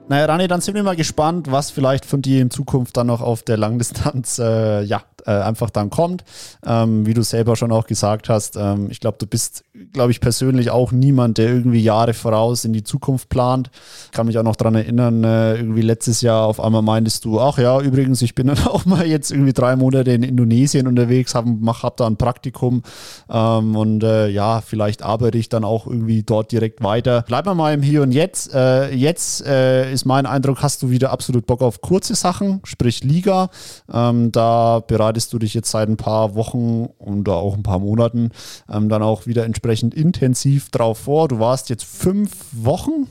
Naja, 0.09 0.27
Rani, 0.27 0.47
dann 0.47 0.61
sind 0.61 0.77
wir 0.77 0.85
mal 0.85 0.95
gespannt, 0.95 1.51
was 1.51 1.73
vielleicht 1.73 2.05
von 2.05 2.23
dir 2.23 2.41
in 2.41 2.51
Zukunft 2.51 2.97
dann 2.97 3.09
noch 3.09 3.21
auf 3.21 3.43
der 3.43 3.57
Langdistanz 3.57 4.39
äh, 4.39 4.83
ja, 4.83 5.03
äh, 5.27 5.33
einfach 5.33 5.71
dann 5.71 5.91
kommt. 5.91 6.23
Ähm, 6.65 7.07
wie 7.07 7.15
du 7.15 7.23
selber 7.23 7.57
schon 7.57 7.73
auch 7.73 7.89
gesagt 7.89 8.29
hast, 8.29 8.57
ähm, 8.57 8.87
ich 8.91 9.01
glaube, 9.01 9.19
du 9.19 9.27
bist, 9.27 9.65
glaube 9.93 10.13
ich, 10.13 10.21
persönlich 10.21 10.71
auch 10.71 10.93
niemand, 10.93 11.39
der 11.39 11.49
irgendwie 11.49 11.83
Jahre 11.83 12.15
voraus 12.15 12.65
in 12.65 12.73
die 12.73 12.85
Zukunft 12.85 13.29
plant. 13.29 13.71
Ich 14.05 14.13
kann 14.13 14.27
mich 14.27 14.39
auch 14.39 14.45
noch 14.45 14.55
daran 14.55 14.77
erinnern, 14.77 15.25
äh, 15.25 15.57
irgendwie 15.57 15.83
letztes 15.83 16.21
Jahr 16.21 16.47
auf 16.47 16.61
einmal 16.61 16.83
meintest 16.83 17.25
du, 17.25 17.41
ach 17.41 17.59
ja, 17.59 17.81
übrigens, 17.81 18.23
ich 18.23 18.37
bin 18.37 18.47
dann 18.47 18.59
auch 18.67 18.85
mal 18.87 19.07
jetzt 19.07 19.33
irgendwie 19.33 19.53
drei 19.53 19.75
Monate 19.75 20.13
in 20.13 20.23
Indonesien 20.23 20.87
unterwegs, 20.87 21.35
habe 21.35 21.51
hab 21.83 21.97
da 21.97 22.07
ein 22.07 22.17
Praktikum 22.17 22.83
ähm, 23.29 23.75
und 23.75 24.05
äh, 24.05 24.29
ja, 24.29 24.61
vielleicht 24.61 25.03
arbeite 25.03 25.39
ich 25.39 25.49
dann 25.49 25.65
auch 25.65 25.89
irgendwie 25.89 26.23
dort 26.23 26.53
direkt 26.53 26.85
weiter. 26.85 27.23
Bleiben 27.23 27.49
wir 27.49 27.55
mal 27.57 27.75
im 27.75 27.83
Hier 27.83 28.03
und 28.03 28.13
Jetzt. 28.13 28.55
Äh, 28.55 28.95
jetzt 28.95 29.45
äh, 29.45 29.96
ist 29.97 30.05
mein 30.05 30.27
Eindruck, 30.27 30.63
hast 30.63 30.83
du 30.83 30.91
wieder 30.91 31.11
absolut 31.11 31.47
Bock 31.47 31.63
auf 31.63 31.81
kurze 31.81 32.15
Sachen, 32.15 32.61
sprich 32.65 33.03
Liga. 33.03 33.49
Ähm, 33.93 34.31
da 34.31 34.81
bereitest 34.87 35.33
du 35.33 35.39
dich 35.39 35.55
jetzt 35.55 35.71
seit 35.71 35.89
ein 35.89 35.97
paar 35.97 36.35
Wochen 36.35 36.85
und 36.99 37.29
auch 37.29 37.57
ein 37.57 37.63
paar 37.63 37.81
Monaten 37.81 38.31
ähm, 38.71 38.89
dann 38.89 39.03
auch 39.03 39.27
wieder 39.27 39.45
entsprechend 39.45 39.95
intensiv 39.95 40.71
drauf 40.71 40.99
vor. 40.99 41.29
Du 41.29 41.41
warst 41.41 41.71
jetzt 41.71 41.85
fünf 41.85 42.31
Wochen 42.53 43.09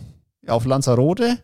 auf 0.47 0.65
Lanzarote 0.65 1.39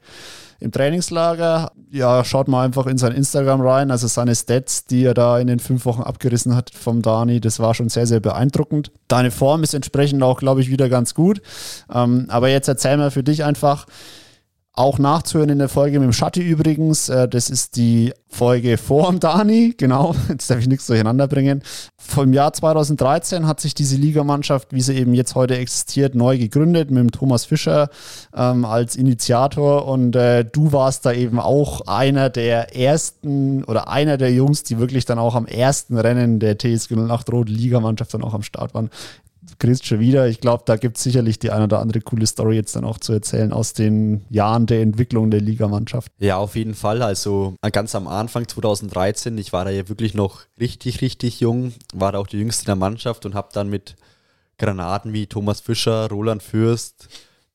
im 0.60 0.72
Trainingslager. 0.72 1.72
Ja, 1.90 2.24
schaut 2.24 2.48
mal 2.48 2.64
einfach 2.64 2.86
in 2.86 3.00
sein 3.00 3.14
Instagram 3.14 3.62
rein. 3.62 3.90
Also 3.90 4.06
seine 4.06 4.36
Stats, 4.36 4.86
die 4.86 5.04
er 5.04 5.16
da 5.16 5.40
in 5.40 5.48
den 5.48 5.60
fünf 5.60 5.86
Wochen 5.86 6.04
abgerissen 6.04 6.56
hat 6.56 6.70
vom 6.70 7.02
Dani, 7.02 7.42
das 7.42 7.60
war 7.60 7.74
schon 7.74 7.90
sehr, 7.90 8.06
sehr 8.06 8.20
beeindruckend. 8.20 8.92
Deine 9.08 9.32
Form 9.32 9.64
ist 9.64 9.74
entsprechend 9.74 10.22
auch, 10.22 10.40
glaube 10.40 10.62
ich, 10.62 10.70
wieder 10.70 10.88
ganz 10.88 11.16
gut. 11.16 11.42
Ähm, 11.92 12.28
aber 12.30 12.50
jetzt 12.50 12.68
erzähl 12.68 12.98
mal 12.98 13.10
für 13.10 13.24
dich 13.24 13.44
einfach, 13.44 13.88
auch 14.74 15.00
nachzuhören 15.00 15.50
in 15.50 15.60
der 15.60 15.68
Folge 15.68 16.00
mit 16.00 16.08
dem 16.08 16.14
Schatti 16.14 16.42
übrigens. 16.42 17.10
Äh, 17.10 17.28
das 17.28 17.50
ist 17.50 17.76
die 17.76 18.14
Folge 18.30 18.78
vor 18.78 19.10
dem 19.10 19.20
Dani, 19.20 19.74
genau. 19.78 20.16
Jetzt 20.30 20.50
darf 20.50 20.60
ich 20.60 20.68
nichts 20.68 20.88
durcheinander 20.88 21.28
bringen. 21.28 21.62
Vom 21.98 22.32
Jahr 22.32 22.54
2013 22.54 23.48
hat 23.48 23.60
sich 23.60 23.74
diese 23.74 23.98
Ligamannschaft, 23.98 24.72
wie 24.72 24.82
sie 24.82 24.96
eben 24.96 25.14
jetzt 25.14 25.36
heute 25.36 25.58
existiert, 25.58 26.16
neu 26.16 26.38
gegründet 26.38 26.90
mit 26.90 27.00
dem 27.00 27.12
Thomas 27.12 27.46
Fischer 27.46 27.90
ähm, 28.34 28.64
als 28.64 28.96
Initiator. 28.96 29.88
Und 29.88 30.16
äh, 30.16 30.46
du 30.46 30.72
warst 30.72 31.06
da 31.06 31.12
eben 31.12 31.40
auch 31.40 31.82
einer 31.88 32.30
der 32.30 32.76
ersten 32.76 33.66
oder 33.66 33.90
einer 33.90 34.18
der 34.18 34.32
Jungs, 34.32 34.64
die 34.64 34.80
wirklich 34.80 35.04
dann 35.04 35.20
auch 35.20 35.36
am 35.36 35.46
ersten 35.46 35.98
Rennen 35.98 36.40
der 36.40 36.58
TSG 36.58 36.96
08 36.96 37.32
Rot 37.32 37.50
Ligamannschaft 37.50 38.14
dann 38.14 38.24
auch 38.24 38.34
am 38.34 38.44
Start 38.44 38.74
waren 38.74 38.90
grinst 39.60 39.86
schon 39.86 40.00
wieder. 40.00 40.28
Ich 40.28 40.40
glaube, 40.40 40.64
da 40.66 40.76
gibt 40.76 40.98
es 40.98 41.04
sicherlich 41.04 41.40
die 41.40 41.52
eine 41.52 41.64
oder 41.64 41.80
andere 41.80 42.02
coole 42.02 42.26
Story 42.28 42.56
jetzt 42.56 42.76
dann 42.76 42.86
auch 42.86 43.00
zu 43.00 43.14
erzählen 43.14 43.52
aus 43.52 43.74
den 43.74 44.26
Jahren 44.30 44.66
der 44.66 44.82
Entwicklung 44.82 45.32
der 45.32 45.42
Ligamannschaft. 45.42 46.12
Ja, 46.20 46.38
auf 46.38 46.56
jeden 46.56 46.76
Fall. 46.76 47.02
Also 47.02 47.56
ganz 47.72 47.96
am 47.96 48.08
Anfang 48.08 48.48
2013, 48.48 49.38
ich 49.38 49.54
war 49.54 49.66
da 49.66 49.72
ja 49.72 49.90
wirklich 49.90 50.14
noch 50.14 50.42
richtig, 50.60 51.02
richtig 51.02 51.40
jung, 51.40 51.74
war 51.94 52.12
da 52.12 52.20
auch 52.20 52.28
die 52.28 52.38
jüngste 52.38 52.66
der 52.66 52.76
Mannschaft 52.76 53.26
und 53.26 53.34
habe 53.34 53.50
dann 53.54 53.70
mit 53.70 53.96
Granaten 54.58 55.14
wie 55.14 55.26
Thomas 55.26 55.60
Fischer, 55.60 56.08
Roland 56.10 56.44
Fürst, 56.44 57.08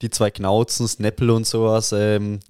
die 0.03 0.11
zwei 0.11 0.31
Knauzen, 0.31 0.89
Sneppel 0.89 1.31
und 1.31 1.47
sowas 1.47 1.93
ähm, 1.93 2.41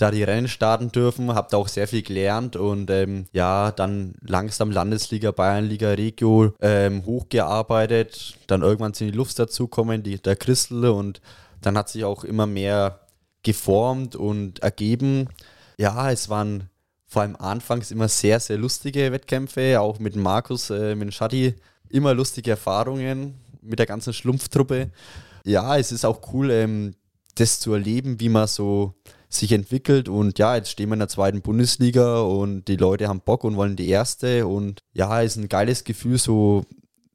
da 0.00 0.10
die 0.10 0.22
Rennen 0.22 0.48
starten 0.48 0.90
dürfen, 0.90 1.34
habe 1.34 1.48
da 1.50 1.58
auch 1.58 1.68
sehr 1.68 1.86
viel 1.86 2.02
gelernt 2.02 2.56
und 2.56 2.90
ähm, 2.90 3.26
ja, 3.32 3.70
dann 3.70 4.14
langsam 4.22 4.70
Landesliga, 4.70 5.30
Bayernliga, 5.30 5.90
Regio 5.90 6.54
ähm, 6.60 7.04
hochgearbeitet, 7.04 8.38
dann 8.46 8.62
irgendwann 8.62 8.94
sind 8.94 9.08
die 9.08 9.16
Luft 9.16 9.38
dazukommen, 9.38 10.02
die, 10.02 10.20
der 10.20 10.36
Christel 10.36 10.86
und 10.86 11.20
dann 11.60 11.76
hat 11.76 11.90
sich 11.90 12.04
auch 12.04 12.24
immer 12.24 12.46
mehr 12.46 13.00
geformt 13.42 14.16
und 14.16 14.60
ergeben. 14.60 15.28
Ja, 15.76 16.10
es 16.10 16.30
waren 16.30 16.70
vor 17.06 17.22
allem 17.22 17.36
anfangs 17.36 17.90
immer 17.90 18.08
sehr, 18.08 18.40
sehr 18.40 18.56
lustige 18.56 19.12
Wettkämpfe, 19.12 19.80
auch 19.80 19.98
mit 19.98 20.16
Markus, 20.16 20.70
äh, 20.70 20.94
mit 20.94 21.12
Schatti, 21.12 21.56
immer 21.90 22.14
lustige 22.14 22.52
Erfahrungen 22.52 23.34
mit 23.60 23.78
der 23.78 23.86
ganzen 23.86 24.14
Schlumpftruppe. 24.14 24.90
Ja, 25.44 25.76
es 25.76 25.92
ist 25.92 26.06
auch 26.06 26.32
cool, 26.32 26.50
ähm, 26.50 26.94
das 27.34 27.60
zu 27.60 27.74
erleben, 27.74 28.18
wie 28.18 28.28
man 28.30 28.46
so 28.46 28.94
sich 29.30 29.52
entwickelt 29.52 30.08
und 30.08 30.38
ja, 30.40 30.56
jetzt 30.56 30.72
stehen 30.72 30.88
wir 30.88 30.94
in 30.94 30.98
der 30.98 31.08
zweiten 31.08 31.40
Bundesliga 31.40 32.20
und 32.20 32.64
die 32.66 32.76
Leute 32.76 33.06
haben 33.06 33.20
Bock 33.20 33.44
und 33.44 33.56
wollen 33.56 33.76
die 33.76 33.88
erste 33.88 34.46
und 34.46 34.80
ja, 34.92 35.20
ist 35.20 35.36
ein 35.36 35.48
geiles 35.48 35.84
Gefühl, 35.84 36.18
so, 36.18 36.64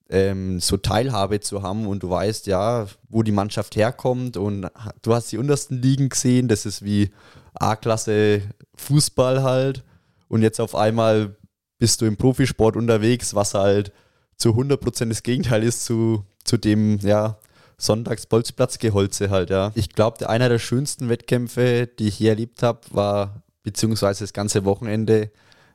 ähm, 0.10 0.62
so 0.62 0.78
Teilhabe 0.78 1.42
zu 1.42 1.62
haben 1.62 1.86
und 1.86 2.04
du 2.04 2.10
weißt 2.10 2.48
ja, 2.48 2.88
wo 3.10 3.22
die 3.22 3.34
Mannschaft 3.34 3.76
herkommt 3.76 4.38
und 4.38 4.68
du 5.02 5.14
hast 5.14 5.34
die 5.34 5.38
untersten 5.38 5.82
Ligen 5.82 6.08
gesehen, 6.08 6.48
das 6.48 6.66
ist 6.66 6.86
wie 6.86 7.12
A-Klasse 7.54 8.44
Fußball 8.76 9.44
halt 9.44 9.84
und 10.30 10.42
jetzt 10.42 10.62
auf 10.62 10.74
einmal 10.74 11.36
bist 11.80 12.00
du 12.00 12.06
im 12.06 12.16
Profisport 12.16 12.78
unterwegs, 12.78 13.36
was 13.36 13.54
halt 13.54 13.92
zu 14.38 14.52
100% 14.52 15.10
das 15.10 15.22
Gegenteil 15.22 15.64
ist 15.64 15.84
zu, 15.84 16.24
zu 16.46 16.56
dem, 16.56 16.98
ja, 17.00 17.38
Sonntagsbolzplatzgeholze 17.78 19.30
halt, 19.30 19.50
ja. 19.50 19.72
Ich 19.76 19.90
glaube, 19.90 20.30
einer 20.30 20.50
der 20.50 20.60
schönsten 20.60 21.10
Wettkämpfe, 21.10 21.88
die 21.88 22.08
ich 22.08 22.20
je 22.20 22.30
erlebt 22.30 22.64
habe, 22.64 22.82
war 22.92 23.44
beziehungsweise 23.64 24.24
das 24.24 24.34
ganze 24.34 24.66
Wochenende 24.66 25.32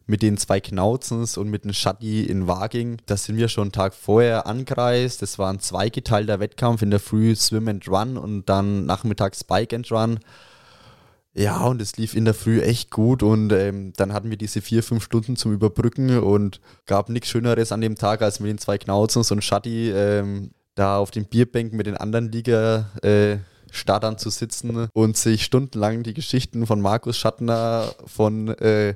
mit 0.07 0.23
den 0.23 0.37
zwei 0.37 0.61
Knauzens 0.61 1.37
und 1.37 1.49
mit 1.49 1.65
dem 1.65 1.73
Schatti 1.73 2.25
in 2.25 2.49
Waging. 2.49 2.99
Da 3.07 3.17
sind 3.17 3.37
wir 3.37 3.49
schon 3.49 3.65
einen 3.65 3.73
Tag 3.73 3.95
vorher 3.95 4.47
angereist. 4.47 5.23
Das 5.23 5.39
war 5.39 5.53
ein 5.53 5.61
zweigeteilter 5.61 6.41
Wettkampf 6.41 6.83
in 6.83 6.91
der 6.91 7.01
Früh 7.01 7.35
Swim 7.37 7.69
and 7.69 7.89
Run 7.89 8.17
und 8.17 8.49
dann 8.49 8.87
nachmittags 8.87 9.45
Bike 9.45 9.73
and 9.73 9.91
Run. 9.93 10.19
Ja, 11.33 11.65
und 11.65 11.81
es 11.81 11.97
lief 11.97 12.15
in 12.15 12.25
der 12.25 12.35
Früh 12.35 12.61
echt 12.61 12.91
gut 12.91 13.23
und 13.23 13.53
ähm, 13.53 13.93
dann 13.97 14.13
hatten 14.13 14.31
wir 14.31 14.37
diese 14.37 14.61
vier, 14.61 14.83
fünf 14.83 15.05
Stunden 15.05 15.37
zum 15.37 15.53
Überbrücken 15.53 16.19
und 16.19 16.61
gab 16.87 17.09
nichts 17.09 17.29
Schöneres 17.29 17.71
an 17.71 17.81
dem 17.81 17.95
Tag, 17.95 18.21
als 18.21 18.41
mit 18.41 18.51
den 18.51 18.59
zwei 18.59 18.79
Knauzens 18.79 19.31
und 19.31 19.45
Schatti 19.45 19.93
ähm, 19.93 20.51
da 20.75 20.99
auf 20.99 21.11
den 21.11 21.27
Bierbänken 21.27 21.77
mit 21.77 21.87
den 21.87 21.97
anderen 21.97 22.31
Liga-Startern 22.31 24.15
äh, 24.15 24.17
zu 24.17 24.31
sitzen 24.31 24.89
und 24.93 25.17
sich 25.17 25.45
stundenlang 25.45 26.03
die 26.03 26.15
Geschichten 26.15 26.67
von 26.67 26.81
Markus 26.81 27.17
Schattner 27.17 27.93
von 28.07 28.49
äh, 28.49 28.95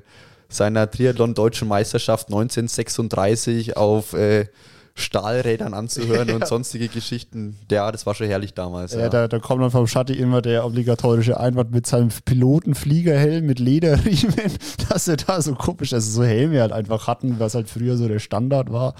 seiner 0.49 0.89
Triathlon-Deutschen 0.89 1.67
Meisterschaft 1.67 2.27
1936 2.27 3.77
auf 3.77 4.13
äh, 4.13 4.47
Stahlrädern 4.97 5.73
anzuhören 5.73 6.27
ja. 6.29 6.35
und 6.35 6.47
sonstige 6.47 6.87
Geschichten. 6.87 7.57
Ja, 7.69 7.91
das 7.91 8.05
war 8.05 8.15
schon 8.15 8.27
herrlich 8.27 8.53
damals. 8.53 8.93
Ja, 8.93 9.01
ja. 9.01 9.09
Da, 9.09 9.27
da, 9.27 9.39
kommt 9.39 9.61
dann 9.61 9.71
vom 9.71 9.87
Schatti 9.87 10.13
immer 10.13 10.41
der 10.41 10.65
obligatorische 10.65 11.37
Einwand 11.37 11.71
mit 11.71 11.85
seinem 11.85 12.09
Pilotenfliegerhelm 12.23 13.45
mit 13.45 13.59
Lederriemen, 13.59 14.53
dass 14.89 15.07
er 15.07 15.17
da 15.17 15.41
so 15.41 15.53
komisch, 15.53 15.93
also 15.93 16.09
so 16.09 16.23
Helme 16.23 16.61
halt 16.61 16.71
einfach 16.71 17.07
hatten, 17.07 17.39
was 17.39 17.55
halt 17.55 17.69
früher 17.69 17.97
so 17.97 18.07
der 18.07 18.19
Standard 18.19 18.71
war. 18.71 18.95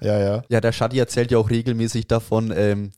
Ja, 0.00 0.18
ja. 0.18 0.42
Ja, 0.48 0.60
der 0.60 0.72
Schatti 0.72 0.98
erzählt 0.98 1.32
ja 1.32 1.38
auch 1.38 1.50
regelmäßig 1.50 2.06
davon, 2.06 2.52
ähm, 2.54 2.92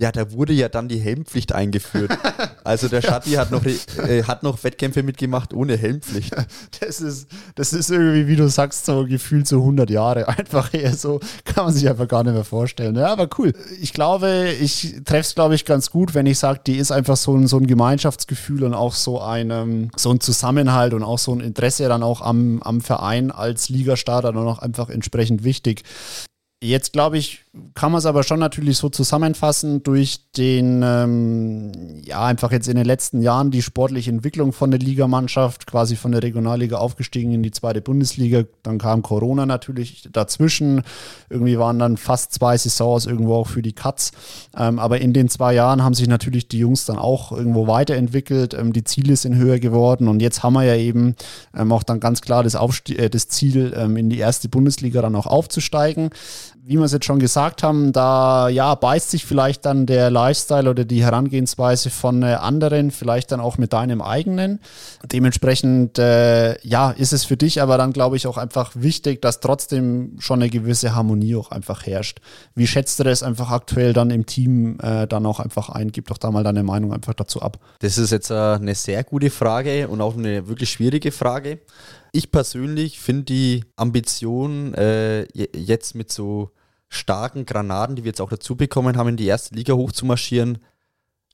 ja, 0.00 0.12
da 0.12 0.30
wurde 0.30 0.52
ja 0.52 0.68
dann 0.68 0.86
die 0.86 0.98
Helmpflicht 0.98 1.52
eingeführt. 1.52 2.16
Also 2.62 2.86
der 2.86 3.02
Schatti 3.02 3.32
hat 3.32 3.50
noch, 3.50 3.64
äh, 3.64 4.22
hat 4.22 4.44
noch 4.44 4.62
Wettkämpfe 4.62 5.02
mitgemacht 5.02 5.52
ohne 5.52 5.76
Helmpflicht. 5.76 6.34
Das 6.80 7.00
ist, 7.00 7.28
das 7.56 7.72
ist 7.72 7.90
irgendwie, 7.90 8.28
wie 8.28 8.36
du 8.36 8.48
sagst, 8.48 8.86
so 8.86 9.04
gefühlt 9.06 9.48
so 9.48 9.56
100 9.56 9.90
Jahre. 9.90 10.28
Einfach 10.28 10.72
eher 10.72 10.94
so, 10.94 11.18
kann 11.44 11.64
man 11.64 11.74
sich 11.74 11.88
einfach 11.88 12.06
gar 12.06 12.22
nicht 12.22 12.34
mehr 12.34 12.44
vorstellen. 12.44 12.94
Ja, 12.94 13.08
aber 13.08 13.28
cool. 13.38 13.52
Ich 13.80 13.92
glaube, 13.92 14.50
ich 14.60 14.94
treffe 15.04 15.20
es, 15.20 15.34
glaube 15.34 15.56
ich, 15.56 15.64
ganz 15.64 15.90
gut, 15.90 16.14
wenn 16.14 16.26
ich 16.26 16.38
sage, 16.38 16.60
die 16.64 16.76
ist 16.76 16.92
einfach 16.92 17.16
so 17.16 17.36
ein, 17.36 17.48
so 17.48 17.56
ein 17.56 17.66
Gemeinschaftsgefühl 17.66 18.62
und 18.62 18.74
auch 18.74 18.94
so 18.94 19.20
ein, 19.20 19.50
ähm, 19.50 19.90
so 19.96 20.12
ein 20.12 20.20
Zusammenhalt 20.20 20.94
und 20.94 21.02
auch 21.02 21.18
so 21.18 21.34
ein 21.34 21.40
Interesse 21.40 21.88
dann 21.88 22.04
auch 22.04 22.20
am, 22.20 22.62
am 22.62 22.80
Verein 22.80 23.32
als 23.32 23.68
Ligastarter 23.68 24.32
dann 24.32 24.46
auch 24.46 24.60
einfach 24.60 24.90
entsprechend 24.90 25.42
wichtig. 25.42 25.82
Jetzt 26.60 26.92
glaube 26.92 27.18
ich, 27.18 27.44
kann 27.74 27.92
man 27.92 27.98
es 27.98 28.06
aber 28.06 28.22
schon 28.22 28.38
natürlich 28.38 28.78
so 28.78 28.88
zusammenfassen 28.88 29.82
durch 29.82 30.30
den, 30.36 30.82
ähm, 30.84 31.72
ja, 32.04 32.24
einfach 32.24 32.52
jetzt 32.52 32.68
in 32.68 32.76
den 32.76 32.84
letzten 32.84 33.22
Jahren 33.22 33.50
die 33.50 33.62
sportliche 33.62 34.10
Entwicklung 34.10 34.52
von 34.52 34.70
der 34.70 34.80
Ligamannschaft, 34.80 35.66
quasi 35.66 35.96
von 35.96 36.12
der 36.12 36.22
Regionalliga 36.22 36.78
aufgestiegen 36.78 37.32
in 37.32 37.42
die 37.42 37.50
zweite 37.50 37.80
Bundesliga. 37.80 38.44
Dann 38.62 38.78
kam 38.78 39.02
Corona 39.02 39.46
natürlich 39.46 40.08
dazwischen. 40.12 40.82
Irgendwie 41.30 41.58
waren 41.58 41.78
dann 41.78 41.96
fast 41.96 42.32
zwei 42.32 42.56
Saisons 42.56 43.06
irgendwo 43.06 43.34
auch 43.34 43.46
für 43.46 43.62
die 43.62 43.72
Cuts. 43.72 44.12
Ähm, 44.56 44.78
aber 44.78 45.00
in 45.00 45.12
den 45.12 45.28
zwei 45.28 45.54
Jahren 45.54 45.82
haben 45.82 45.94
sich 45.94 46.08
natürlich 46.08 46.48
die 46.48 46.58
Jungs 46.58 46.84
dann 46.84 46.98
auch 46.98 47.32
irgendwo 47.32 47.66
weiterentwickelt. 47.66 48.54
Ähm, 48.54 48.72
die 48.72 48.84
Ziele 48.84 49.16
sind 49.16 49.36
höher 49.36 49.58
geworden 49.58 50.08
und 50.08 50.20
jetzt 50.20 50.42
haben 50.42 50.54
wir 50.54 50.64
ja 50.64 50.76
eben 50.76 51.14
ähm, 51.56 51.72
auch 51.72 51.82
dann 51.82 52.00
ganz 52.00 52.20
klar 52.20 52.42
das, 52.42 52.56
Aufst 52.56 52.90
äh, 52.90 53.10
das 53.10 53.28
Ziel, 53.28 53.72
ähm, 53.76 53.96
in 53.96 54.10
die 54.10 54.18
erste 54.18 54.48
Bundesliga 54.48 55.02
dann 55.02 55.16
auch 55.16 55.26
aufzusteigen 55.26 56.10
wie 56.64 56.76
wir 56.76 56.84
es 56.84 56.92
jetzt 56.92 57.06
schon 57.06 57.18
gesagt 57.18 57.62
haben, 57.62 57.92
da 57.92 58.48
ja 58.48 58.74
beißt 58.74 59.10
sich 59.10 59.24
vielleicht 59.24 59.64
dann 59.64 59.86
der 59.86 60.10
Lifestyle 60.10 60.68
oder 60.68 60.84
die 60.84 61.02
Herangehensweise 61.02 61.88
von 61.88 62.22
äh, 62.22 62.34
anderen, 62.34 62.90
vielleicht 62.90 63.32
dann 63.32 63.40
auch 63.40 63.56
mit 63.56 63.72
deinem 63.72 64.02
eigenen. 64.02 64.60
Dementsprechend 65.04 65.98
äh, 65.98 66.60
ja, 66.66 66.90
ist 66.90 67.12
es 67.12 67.24
für 67.24 67.36
dich 67.36 67.62
aber 67.62 67.78
dann, 67.78 67.92
glaube 67.92 68.16
ich, 68.16 68.26
auch 68.26 68.36
einfach 68.36 68.72
wichtig, 68.74 69.22
dass 69.22 69.40
trotzdem 69.40 70.16
schon 70.18 70.40
eine 70.42 70.50
gewisse 70.50 70.94
Harmonie 70.94 71.36
auch 71.36 71.50
einfach 71.50 71.86
herrscht. 71.86 72.20
Wie 72.54 72.66
schätzt 72.66 72.98
du 73.00 73.04
das 73.04 73.22
einfach 73.22 73.50
aktuell 73.50 73.92
dann 73.92 74.10
im 74.10 74.26
Team 74.26 74.78
äh, 74.82 75.06
dann 75.06 75.24
auch 75.26 75.40
einfach 75.40 75.70
ein? 75.70 75.90
Gib 75.90 76.08
doch 76.08 76.18
da 76.18 76.30
mal 76.30 76.44
deine 76.44 76.64
Meinung 76.64 76.92
einfach 76.92 77.14
dazu 77.14 77.40
ab. 77.40 77.58
Das 77.78 77.96
ist 77.98 78.10
jetzt 78.10 78.30
äh, 78.30 78.34
eine 78.34 78.74
sehr 78.74 79.04
gute 79.04 79.30
Frage 79.30 79.88
und 79.88 80.00
auch 80.00 80.16
eine 80.16 80.48
wirklich 80.48 80.70
schwierige 80.70 81.12
Frage. 81.12 81.60
Ich 82.18 82.32
persönlich 82.32 82.98
finde 82.98 83.22
die 83.22 83.64
Ambition, 83.76 84.74
äh, 84.74 85.22
jetzt 85.56 85.94
mit 85.94 86.10
so 86.10 86.50
starken 86.88 87.46
Granaten, 87.46 87.94
die 87.94 88.02
wir 88.02 88.08
jetzt 88.08 88.20
auch 88.20 88.28
dazu 88.28 88.56
bekommen 88.56 88.96
haben, 88.96 89.10
in 89.10 89.16
die 89.16 89.26
erste 89.26 89.54
Liga 89.54 89.74
hochzumarschieren, 89.74 90.58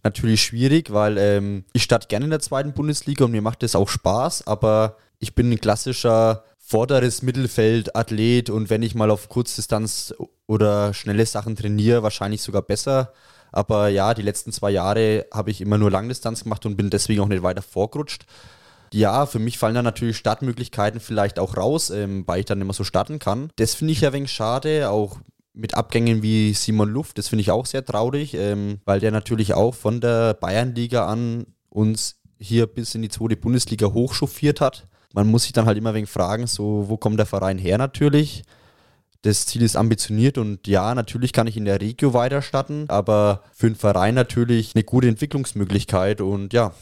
natürlich 0.02 0.42
schwierig, 0.42 0.92
weil 0.92 1.16
ähm, 1.16 1.64
ich 1.72 1.84
starte 1.84 2.08
gerne 2.08 2.26
in 2.26 2.30
der 2.32 2.40
zweiten 2.40 2.74
Bundesliga 2.74 3.24
und 3.24 3.30
mir 3.30 3.40
macht 3.40 3.62
das 3.62 3.76
auch 3.76 3.88
Spaß, 3.88 4.46
aber 4.46 4.98
ich 5.20 5.34
bin 5.34 5.50
ein 5.50 5.58
klassischer 5.58 6.44
vorderes 6.58 7.22
Mittelfeld-Athlet 7.22 8.50
und 8.50 8.68
wenn 8.68 8.82
ich 8.82 8.94
mal 8.94 9.10
auf 9.10 9.30
Kurzdistanz 9.30 10.12
oder 10.46 10.92
schnelle 10.92 11.24
Sachen 11.24 11.56
trainiere, 11.56 12.02
wahrscheinlich 12.02 12.42
sogar 12.42 12.60
besser. 12.60 13.14
Aber 13.52 13.88
ja, 13.88 14.12
die 14.12 14.20
letzten 14.20 14.52
zwei 14.52 14.70
Jahre 14.70 15.24
habe 15.32 15.50
ich 15.50 15.62
immer 15.62 15.78
nur 15.78 15.90
Langdistanz 15.90 16.42
gemacht 16.42 16.66
und 16.66 16.76
bin 16.76 16.90
deswegen 16.90 17.22
auch 17.22 17.28
nicht 17.28 17.42
weiter 17.42 17.62
vorgerutscht. 17.62 18.26
Ja, 18.94 19.26
für 19.26 19.40
mich 19.40 19.58
fallen 19.58 19.74
da 19.74 19.82
natürlich 19.82 20.16
Startmöglichkeiten 20.16 21.00
vielleicht 21.00 21.40
auch 21.40 21.56
raus, 21.56 21.90
ähm, 21.90 22.22
weil 22.28 22.38
ich 22.38 22.46
dann 22.46 22.60
immer 22.60 22.74
so 22.74 22.84
starten 22.84 23.18
kann. 23.18 23.50
Das 23.56 23.74
finde 23.74 23.92
ich 23.92 24.02
ja 24.02 24.12
wenig 24.12 24.30
schade, 24.30 24.88
auch 24.88 25.18
mit 25.52 25.74
Abgängen 25.74 26.22
wie 26.22 26.54
Simon 26.54 26.90
Luft, 26.90 27.18
das 27.18 27.26
finde 27.26 27.40
ich 27.40 27.50
auch 27.50 27.66
sehr 27.66 27.84
traurig, 27.84 28.34
ähm, 28.34 28.78
weil 28.84 29.00
der 29.00 29.10
natürlich 29.10 29.52
auch 29.52 29.74
von 29.74 30.00
der 30.00 30.34
Bayernliga 30.34 31.06
an 31.06 31.44
uns 31.70 32.20
hier 32.38 32.68
bis 32.68 32.94
in 32.94 33.02
die 33.02 33.08
zweite 33.08 33.36
Bundesliga 33.36 33.92
hochchauffiert 33.92 34.60
hat. 34.60 34.86
Man 35.12 35.26
muss 35.26 35.42
sich 35.42 35.52
dann 35.52 35.66
halt 35.66 35.76
immer 35.76 35.94
wenig 35.94 36.08
fragen, 36.08 36.46
so, 36.46 36.84
wo 36.86 36.96
kommt 36.96 37.18
der 37.18 37.26
Verein 37.26 37.58
her 37.58 37.78
natürlich? 37.78 38.44
Das 39.22 39.44
Ziel 39.46 39.62
ist 39.62 39.74
ambitioniert 39.74 40.38
und 40.38 40.68
ja, 40.68 40.94
natürlich 40.94 41.32
kann 41.32 41.48
ich 41.48 41.56
in 41.56 41.64
der 41.64 41.80
Regio 41.80 42.14
weiter 42.14 42.42
starten, 42.42 42.84
aber 42.86 43.42
für 43.52 43.68
den 43.68 43.74
Verein 43.74 44.14
natürlich 44.14 44.76
eine 44.76 44.84
gute 44.84 45.08
Entwicklungsmöglichkeit 45.08 46.20
und 46.20 46.52
ja, 46.52 46.72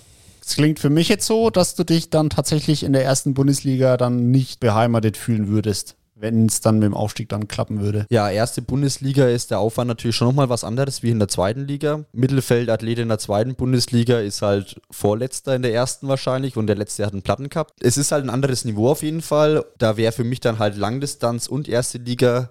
es 0.45 0.57
klingt 0.57 0.79
für 0.79 0.91
mich 0.91 1.09
jetzt 1.09 1.27
so, 1.27 1.51
dass 1.51 1.75
du 1.75 1.85
dich 1.85 2.11
dann 2.11 2.31
tatsächlich 2.31 2.83
in 2.83 2.93
der 2.93 3.05
ersten 3.05 3.35
Bundesliga 3.35 3.97
dann 3.97 4.31
nicht 4.31 4.61
beheimatet 4.61 5.17
fühlen 5.17 5.49
würdest 5.49 5.97
wenn 6.23 6.47
es 6.47 6.61
dann 6.61 6.79
mit 6.79 6.87
dem 6.87 6.95
Aufstieg 6.95 7.29
dann 7.29 7.49
klappen 7.49 7.81
würde. 7.81 8.07
Ja, 8.09 8.31
erste 8.31 8.63
Bundesliga 8.63 9.27
ist 9.27 9.51
der 9.51 9.59
Aufwand 9.59 9.89
natürlich 9.89 10.17
schon 10.17 10.29
nochmal 10.29 10.49
was 10.49 10.65
anderes 10.65 11.03
wie 11.03 11.11
in 11.11 11.19
der 11.19 11.29
zweiten 11.29 11.67
Liga. 11.67 12.05
Mittelfeldathlet 12.13 13.01
in 13.01 13.09
der 13.09 13.19
zweiten 13.19 13.57
Bundesliga 13.57 14.21
ist 14.21 14.41
halt 14.41 14.81
Vorletzter 14.91 15.57
in 15.57 15.63
der 15.63 15.75
ersten 15.75 16.09
wahrscheinlich 16.09 16.57
und 16.57 16.69
der 16.69 16.77
letzte 16.77 17.05
hat 17.05 17.13
einen 17.13 17.23
Platten 17.23 17.51
gehabt. 17.51 17.75
Es 17.81 17.97
ist 17.97 18.13
halt 18.13 18.25
ein 18.25 18.31
anderes 18.31 18.65
Niveau 18.65 18.89
auf 18.89 19.03
jeden 19.03 19.21
Fall. 19.21 19.65
Da 19.79 19.97
wäre 19.97 20.13
für 20.13 20.25
mich 20.25 20.39
dann 20.39 20.61
halt 20.61 20.77
Langdistanz 20.77 21.49
und 21.49 21.69
erste 21.69 21.99
Liga, 21.99 22.51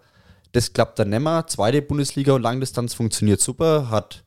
das 0.51 0.73
klappt 0.73 0.99
dann 0.99 1.09
nimmer. 1.09 1.47
Zweite 1.47 1.81
Bundesliga 1.81 2.33
und 2.33 2.41
Langdistanz 2.41 2.93
funktioniert 2.93 3.39
super, 3.39 3.89
hat 3.89 4.23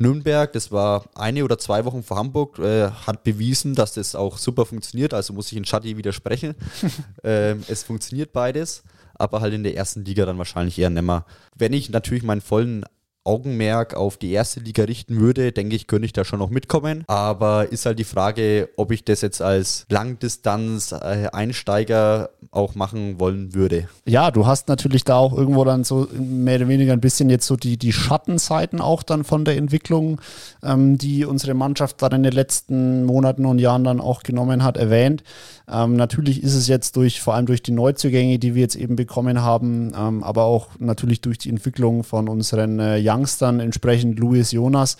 Nürnberg, 0.00 0.52
das 0.52 0.72
war 0.72 1.04
eine 1.14 1.44
oder 1.44 1.58
zwei 1.58 1.84
Wochen 1.84 2.02
vor 2.02 2.16
Hamburg, 2.16 2.58
äh, 2.58 2.90
hat 2.90 3.22
bewiesen, 3.22 3.74
dass 3.74 3.94
das 3.94 4.14
auch 4.14 4.38
super 4.38 4.64
funktioniert. 4.64 5.12
Also 5.12 5.34
muss 5.34 5.52
ich 5.52 5.58
in 5.58 5.66
Schatti 5.66 5.96
widersprechen. 5.96 6.54
ähm, 7.24 7.62
es 7.68 7.82
funktioniert 7.82 8.32
beides, 8.32 8.82
aber 9.14 9.42
halt 9.42 9.52
in 9.52 9.62
der 9.62 9.76
ersten 9.76 10.04
Liga 10.04 10.24
dann 10.24 10.38
wahrscheinlich 10.38 10.78
eher 10.78 10.90
nimmer. 10.90 11.26
Wenn 11.54 11.74
ich 11.74 11.90
natürlich 11.90 12.22
meinen 12.22 12.40
vollen 12.40 12.84
Augenmerk 13.24 13.94
auf 13.94 14.16
die 14.16 14.32
erste 14.32 14.60
Liga 14.60 14.84
richten 14.84 15.20
würde, 15.20 15.52
denke 15.52 15.76
ich, 15.76 15.86
könnte 15.86 16.06
ich 16.06 16.14
da 16.14 16.24
schon 16.24 16.38
noch 16.38 16.48
mitkommen. 16.50 17.04
Aber 17.06 17.70
ist 17.70 17.84
halt 17.84 17.98
die 17.98 18.04
Frage, 18.04 18.70
ob 18.76 18.92
ich 18.92 19.04
das 19.04 19.20
jetzt 19.20 19.42
als 19.42 19.84
Langdistanz-Einsteiger 19.90 22.30
auch 22.50 22.74
machen 22.74 23.20
wollen 23.20 23.54
würde. 23.54 23.90
Ja, 24.06 24.30
du 24.30 24.46
hast 24.46 24.68
natürlich 24.68 25.04
da 25.04 25.16
auch 25.16 25.36
irgendwo 25.36 25.64
dann 25.64 25.84
so 25.84 26.08
mehr 26.18 26.56
oder 26.56 26.68
weniger 26.68 26.94
ein 26.94 27.00
bisschen 27.00 27.28
jetzt 27.28 27.46
so 27.46 27.56
die, 27.56 27.76
die 27.76 27.92
Schattenseiten 27.92 28.80
auch 28.80 29.02
dann 29.02 29.24
von 29.24 29.44
der 29.44 29.58
Entwicklung, 29.58 30.22
ähm, 30.62 30.96
die 30.96 31.26
unsere 31.26 31.52
Mannschaft 31.54 32.00
dann 32.02 32.12
in 32.12 32.22
den 32.22 32.32
letzten 32.32 33.04
Monaten 33.04 33.44
und 33.44 33.58
Jahren 33.58 33.82
dann 33.84 34.00
auch 34.00 34.22
genommen 34.22 34.64
hat, 34.64 34.78
erwähnt. 34.78 35.22
Ähm, 35.70 35.96
natürlich 35.96 36.42
ist 36.42 36.54
es 36.54 36.68
jetzt 36.68 36.96
durch, 36.96 37.20
vor 37.20 37.34
allem 37.34 37.44
durch 37.46 37.62
die 37.62 37.72
Neuzugänge, 37.72 38.38
die 38.38 38.54
wir 38.54 38.62
jetzt 38.62 38.76
eben 38.76 38.96
bekommen 38.96 39.42
haben, 39.42 39.92
ähm, 39.96 40.24
aber 40.24 40.44
auch 40.44 40.68
natürlich 40.78 41.20
durch 41.20 41.36
die 41.38 41.50
Entwicklung 41.50 42.02
von 42.02 42.28
unseren 42.28 42.80
äh, 42.80 43.09
Youngstern, 43.10 43.60
entsprechend 43.60 44.18
Luis 44.18 44.52
Jonas. 44.52 44.96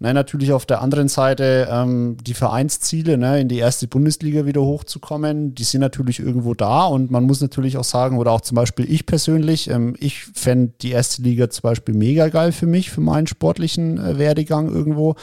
Nein, 0.00 0.16
natürlich 0.16 0.52
auf 0.52 0.66
der 0.66 0.82
anderen 0.82 1.08
Seite 1.08 1.68
ähm, 1.70 2.16
die 2.20 2.34
Vereinsziele, 2.34 3.16
ne, 3.16 3.40
in 3.40 3.48
die 3.48 3.58
erste 3.58 3.86
Bundesliga 3.86 4.44
wieder 4.44 4.60
hochzukommen, 4.60 5.54
die 5.54 5.62
sind 5.62 5.82
natürlich 5.82 6.18
irgendwo 6.18 6.52
da 6.54 6.86
und 6.86 7.12
man 7.12 7.24
muss 7.24 7.40
natürlich 7.40 7.76
auch 7.76 7.84
sagen, 7.84 8.18
oder 8.18 8.32
auch 8.32 8.40
zum 8.40 8.56
Beispiel 8.56 8.90
ich 8.90 9.06
persönlich, 9.06 9.70
ähm, 9.70 9.94
ich 10.00 10.24
fände 10.34 10.72
die 10.82 10.90
erste 10.90 11.22
Liga 11.22 11.48
zum 11.48 11.62
Beispiel 11.62 11.94
mega 11.94 12.28
geil 12.28 12.50
für 12.50 12.66
mich, 12.66 12.90
für 12.90 13.00
meinen 13.00 13.28
sportlichen 13.28 13.98
äh, 13.98 14.18
Werdegang 14.18 14.68
irgendwo. 14.68 15.14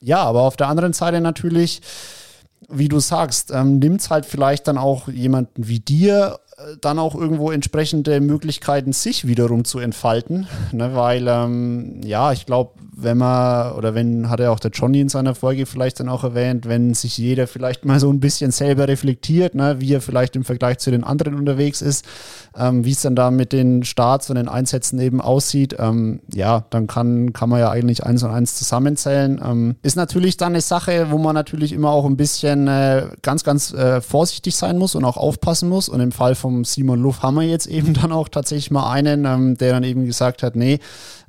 Ja, 0.00 0.22
aber 0.22 0.42
auf 0.42 0.56
der 0.56 0.68
anderen 0.68 0.94
Seite 0.94 1.20
natürlich, 1.20 1.82
wie 2.70 2.88
du 2.88 3.00
sagst, 3.00 3.50
ähm, 3.50 3.78
nimmt 3.78 4.00
es 4.00 4.08
halt 4.08 4.24
vielleicht 4.24 4.68
dann 4.68 4.78
auch 4.78 5.08
jemanden 5.08 5.68
wie 5.68 5.80
dir 5.80 6.38
dann 6.80 6.98
auch 6.98 7.14
irgendwo 7.14 7.50
entsprechende 7.50 8.20
Möglichkeiten, 8.20 8.92
sich 8.92 9.26
wiederum 9.26 9.64
zu 9.64 9.78
entfalten. 9.78 10.46
Ne, 10.72 10.94
weil, 10.94 11.26
ähm, 11.28 12.00
ja, 12.04 12.32
ich 12.32 12.46
glaube, 12.46 12.72
wenn 12.96 13.18
man, 13.18 13.72
oder 13.72 13.94
wenn, 13.94 14.30
hat 14.30 14.40
er 14.40 14.52
auch 14.52 14.60
der 14.60 14.70
Johnny 14.70 15.00
in 15.00 15.08
seiner 15.08 15.34
Folge 15.34 15.66
vielleicht 15.66 16.00
dann 16.00 16.08
auch 16.08 16.24
erwähnt, 16.24 16.66
wenn 16.68 16.94
sich 16.94 17.18
jeder 17.18 17.46
vielleicht 17.46 17.84
mal 17.84 17.98
so 17.98 18.10
ein 18.10 18.20
bisschen 18.20 18.50
selber 18.50 18.88
reflektiert, 18.88 19.54
ne, 19.54 19.76
wie 19.80 19.94
er 19.94 20.00
vielleicht 20.00 20.36
im 20.36 20.44
Vergleich 20.44 20.78
zu 20.78 20.90
den 20.90 21.04
anderen 21.04 21.34
unterwegs 21.34 21.82
ist, 21.82 22.04
ähm, 22.56 22.84
wie 22.84 22.92
es 22.92 23.02
dann 23.02 23.16
da 23.16 23.30
mit 23.30 23.52
den 23.52 23.84
Starts 23.84 24.30
und 24.30 24.36
den 24.36 24.48
Einsätzen 24.48 24.98
eben 25.00 25.20
aussieht, 25.20 25.76
ähm, 25.78 26.20
ja, 26.32 26.64
dann 26.70 26.86
kann, 26.86 27.32
kann 27.32 27.48
man 27.48 27.60
ja 27.60 27.70
eigentlich 27.70 28.04
eins 28.04 28.22
und 28.22 28.30
eins 28.30 28.56
zusammenzählen. 28.56 29.40
Ähm, 29.44 29.76
ist 29.82 29.96
natürlich 29.96 30.36
dann 30.36 30.52
eine 30.52 30.60
Sache, 30.60 31.08
wo 31.10 31.18
man 31.18 31.34
natürlich 31.34 31.72
immer 31.72 31.90
auch 31.90 32.04
ein 32.04 32.16
bisschen 32.16 32.68
äh, 32.68 33.08
ganz, 33.22 33.44
ganz 33.44 33.72
äh, 33.72 34.00
vorsichtig 34.00 34.56
sein 34.56 34.78
muss 34.78 34.94
und 34.94 35.04
auch 35.04 35.16
aufpassen 35.16 35.68
muss. 35.68 35.88
Und 35.88 36.00
im 36.00 36.12
Fall 36.12 36.34
vom 36.34 36.53
Simon 36.62 37.02
Luff 37.02 37.22
haben 37.22 37.34
wir 37.34 37.42
jetzt 37.42 37.66
eben 37.66 37.94
dann 37.94 38.12
auch 38.12 38.28
tatsächlich 38.28 38.70
mal 38.70 38.88
einen, 38.90 39.24
ähm, 39.24 39.56
der 39.58 39.72
dann 39.72 39.82
eben 39.82 40.06
gesagt 40.06 40.44
hat, 40.44 40.54
nee, 40.54 40.78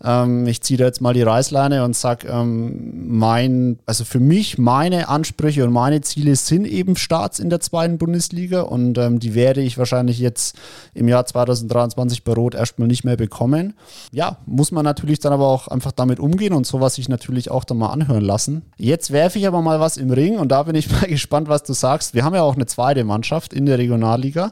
ähm, 0.03 0.45
ich 0.47 0.61
ziehe 0.61 0.77
da 0.77 0.85
jetzt 0.85 1.01
mal 1.01 1.13
die 1.13 1.21
Reißleine 1.23 1.83
und 1.83 1.95
sage, 1.95 2.27
ähm, 2.27 3.17
mein, 3.17 3.79
also 3.85 4.03
für 4.03 4.19
mich, 4.19 4.57
meine 4.57 5.09
Ansprüche 5.09 5.63
und 5.63 5.71
meine 5.71 6.01
Ziele 6.01 6.35
sind 6.35 6.65
eben 6.65 6.95
Starts 6.95 7.39
in 7.39 7.49
der 7.49 7.59
zweiten 7.59 7.97
Bundesliga 7.97 8.61
und 8.61 8.97
ähm, 8.97 9.19
die 9.19 9.33
werde 9.35 9.61
ich 9.61 9.77
wahrscheinlich 9.77 10.19
jetzt 10.19 10.57
im 10.93 11.07
Jahr 11.07 11.25
2023 11.25 12.23
bei 12.23 12.33
Rot 12.33 12.55
erstmal 12.55 12.87
nicht 12.87 13.03
mehr 13.03 13.17
bekommen. 13.17 13.73
Ja, 14.11 14.37
muss 14.45 14.71
man 14.71 14.83
natürlich 14.83 15.19
dann 15.19 15.33
aber 15.33 15.47
auch 15.47 15.67
einfach 15.67 15.91
damit 15.91 16.19
umgehen 16.19 16.53
und 16.53 16.67
sowas 16.67 16.95
sich 16.95 17.09
natürlich 17.09 17.49
auch 17.49 17.63
dann 17.63 17.77
mal 17.77 17.89
anhören 17.89 18.23
lassen. 18.23 18.63
Jetzt 18.77 19.11
werfe 19.11 19.39
ich 19.39 19.47
aber 19.47 19.61
mal 19.61 19.79
was 19.79 19.97
im 19.97 20.11
Ring 20.11 20.37
und 20.37 20.49
da 20.49 20.63
bin 20.63 20.75
ich 20.75 20.91
mal 21.01 21.07
gespannt, 21.07 21.47
was 21.47 21.63
du 21.63 21.73
sagst. 21.73 22.13
Wir 22.13 22.23
haben 22.23 22.35
ja 22.35 22.41
auch 22.41 22.55
eine 22.55 22.65
zweite 22.65 23.03
Mannschaft 23.03 23.53
in 23.53 23.65
der 23.65 23.77
Regionalliga. 23.77 24.51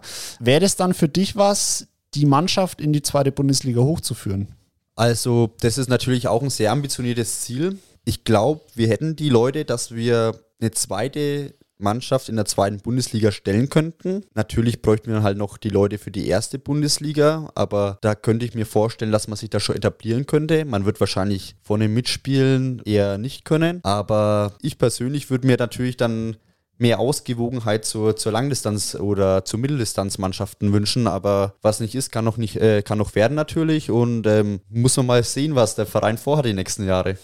Wäre 0.54 0.62
das 0.62 0.76
dann 0.76 0.94
für 0.94 1.10
dich 1.10 1.36
was, 1.36 1.88
die 2.14 2.28
Mannschaft 2.28 2.80
in 2.80 2.94
die 2.94 3.02
zweite 3.02 3.32
Bundesliga 3.32 3.82
hochzuführen? 3.82 4.50
Also, 4.96 5.50
das 5.62 5.80
ist 5.80 5.90
natürlich 5.90 6.28
auch 6.28 6.44
ein 6.44 6.52
sehr 6.52 6.72
ambitioniertes 6.72 7.42
Ziel. 7.42 7.80
Ich 8.06 8.24
glaube, 8.24 8.62
wir 8.76 8.88
hätten 8.88 9.16
die 9.16 9.30
Leute, 9.30 9.66
dass 9.66 9.96
wir 9.96 10.40
eine 10.62 10.70
zweite 10.70 11.56
Mannschaft 11.80 12.30
in 12.30 12.36
der 12.36 12.46
zweiten 12.46 12.78
Bundesliga 12.78 13.32
stellen 13.32 13.70
könnten. 13.70 14.26
Natürlich 14.36 14.84
bräuchten 14.84 15.08
wir 15.08 15.16
dann 15.16 15.24
halt 15.24 15.40
noch 15.40 15.58
die 15.58 15.70
Leute 15.70 15.98
für 15.98 16.12
die 16.12 16.28
erste 16.28 16.60
Bundesliga, 16.60 17.50
aber 17.56 17.98
da 18.02 18.14
könnte 18.14 18.46
ich 18.46 18.54
mir 18.54 18.68
vorstellen, 18.68 19.12
dass 19.12 19.28
man 19.28 19.38
sich 19.38 19.50
da 19.50 19.60
schon 19.60 19.76
etablieren 19.76 20.28
könnte. 20.28 20.66
Man 20.66 20.86
wird 20.86 21.00
wahrscheinlich 21.00 21.56
von 21.64 21.80
den 21.80 21.96
Mitspielen 21.96 22.80
eher 22.86 23.18
nicht 23.18 23.44
können, 23.44 23.80
aber 23.82 24.54
ich 24.62 24.78
persönlich 24.78 25.32
würde 25.32 25.48
mir 25.48 25.58
natürlich 25.58 25.98
dann 25.98 26.38
mehr 26.78 27.00
Ausgewogenheit 27.00 27.86
zur, 27.86 28.16
zur 28.16 28.32
Langdistanz- 28.32 28.96
oder 28.96 29.46
zur 29.46 29.60
Mitteldistanzmannschaften 29.60 30.74
wünschen, 30.74 31.08
aber 31.08 31.56
was 31.62 31.80
nicht 31.80 31.96
ist, 31.96 32.12
kann 32.12 32.26
noch 32.26 32.38
nicht, 32.38 32.58
äh, 32.58 32.82
kann 32.82 32.98
noch 32.98 33.16
werden 33.16 33.36
natürlich. 33.36 33.92
Und 33.92 34.28
ähm, 34.28 34.62
muss 34.70 34.98
man 34.98 35.06
mal 35.06 35.24
sehen, 35.24 35.56
was 35.56 35.76
der 35.76 35.86
Verein 35.86 36.18
vorhat 36.18 36.46
die 36.46 36.54
nächsten 36.54 36.86
Jahre 36.86 37.18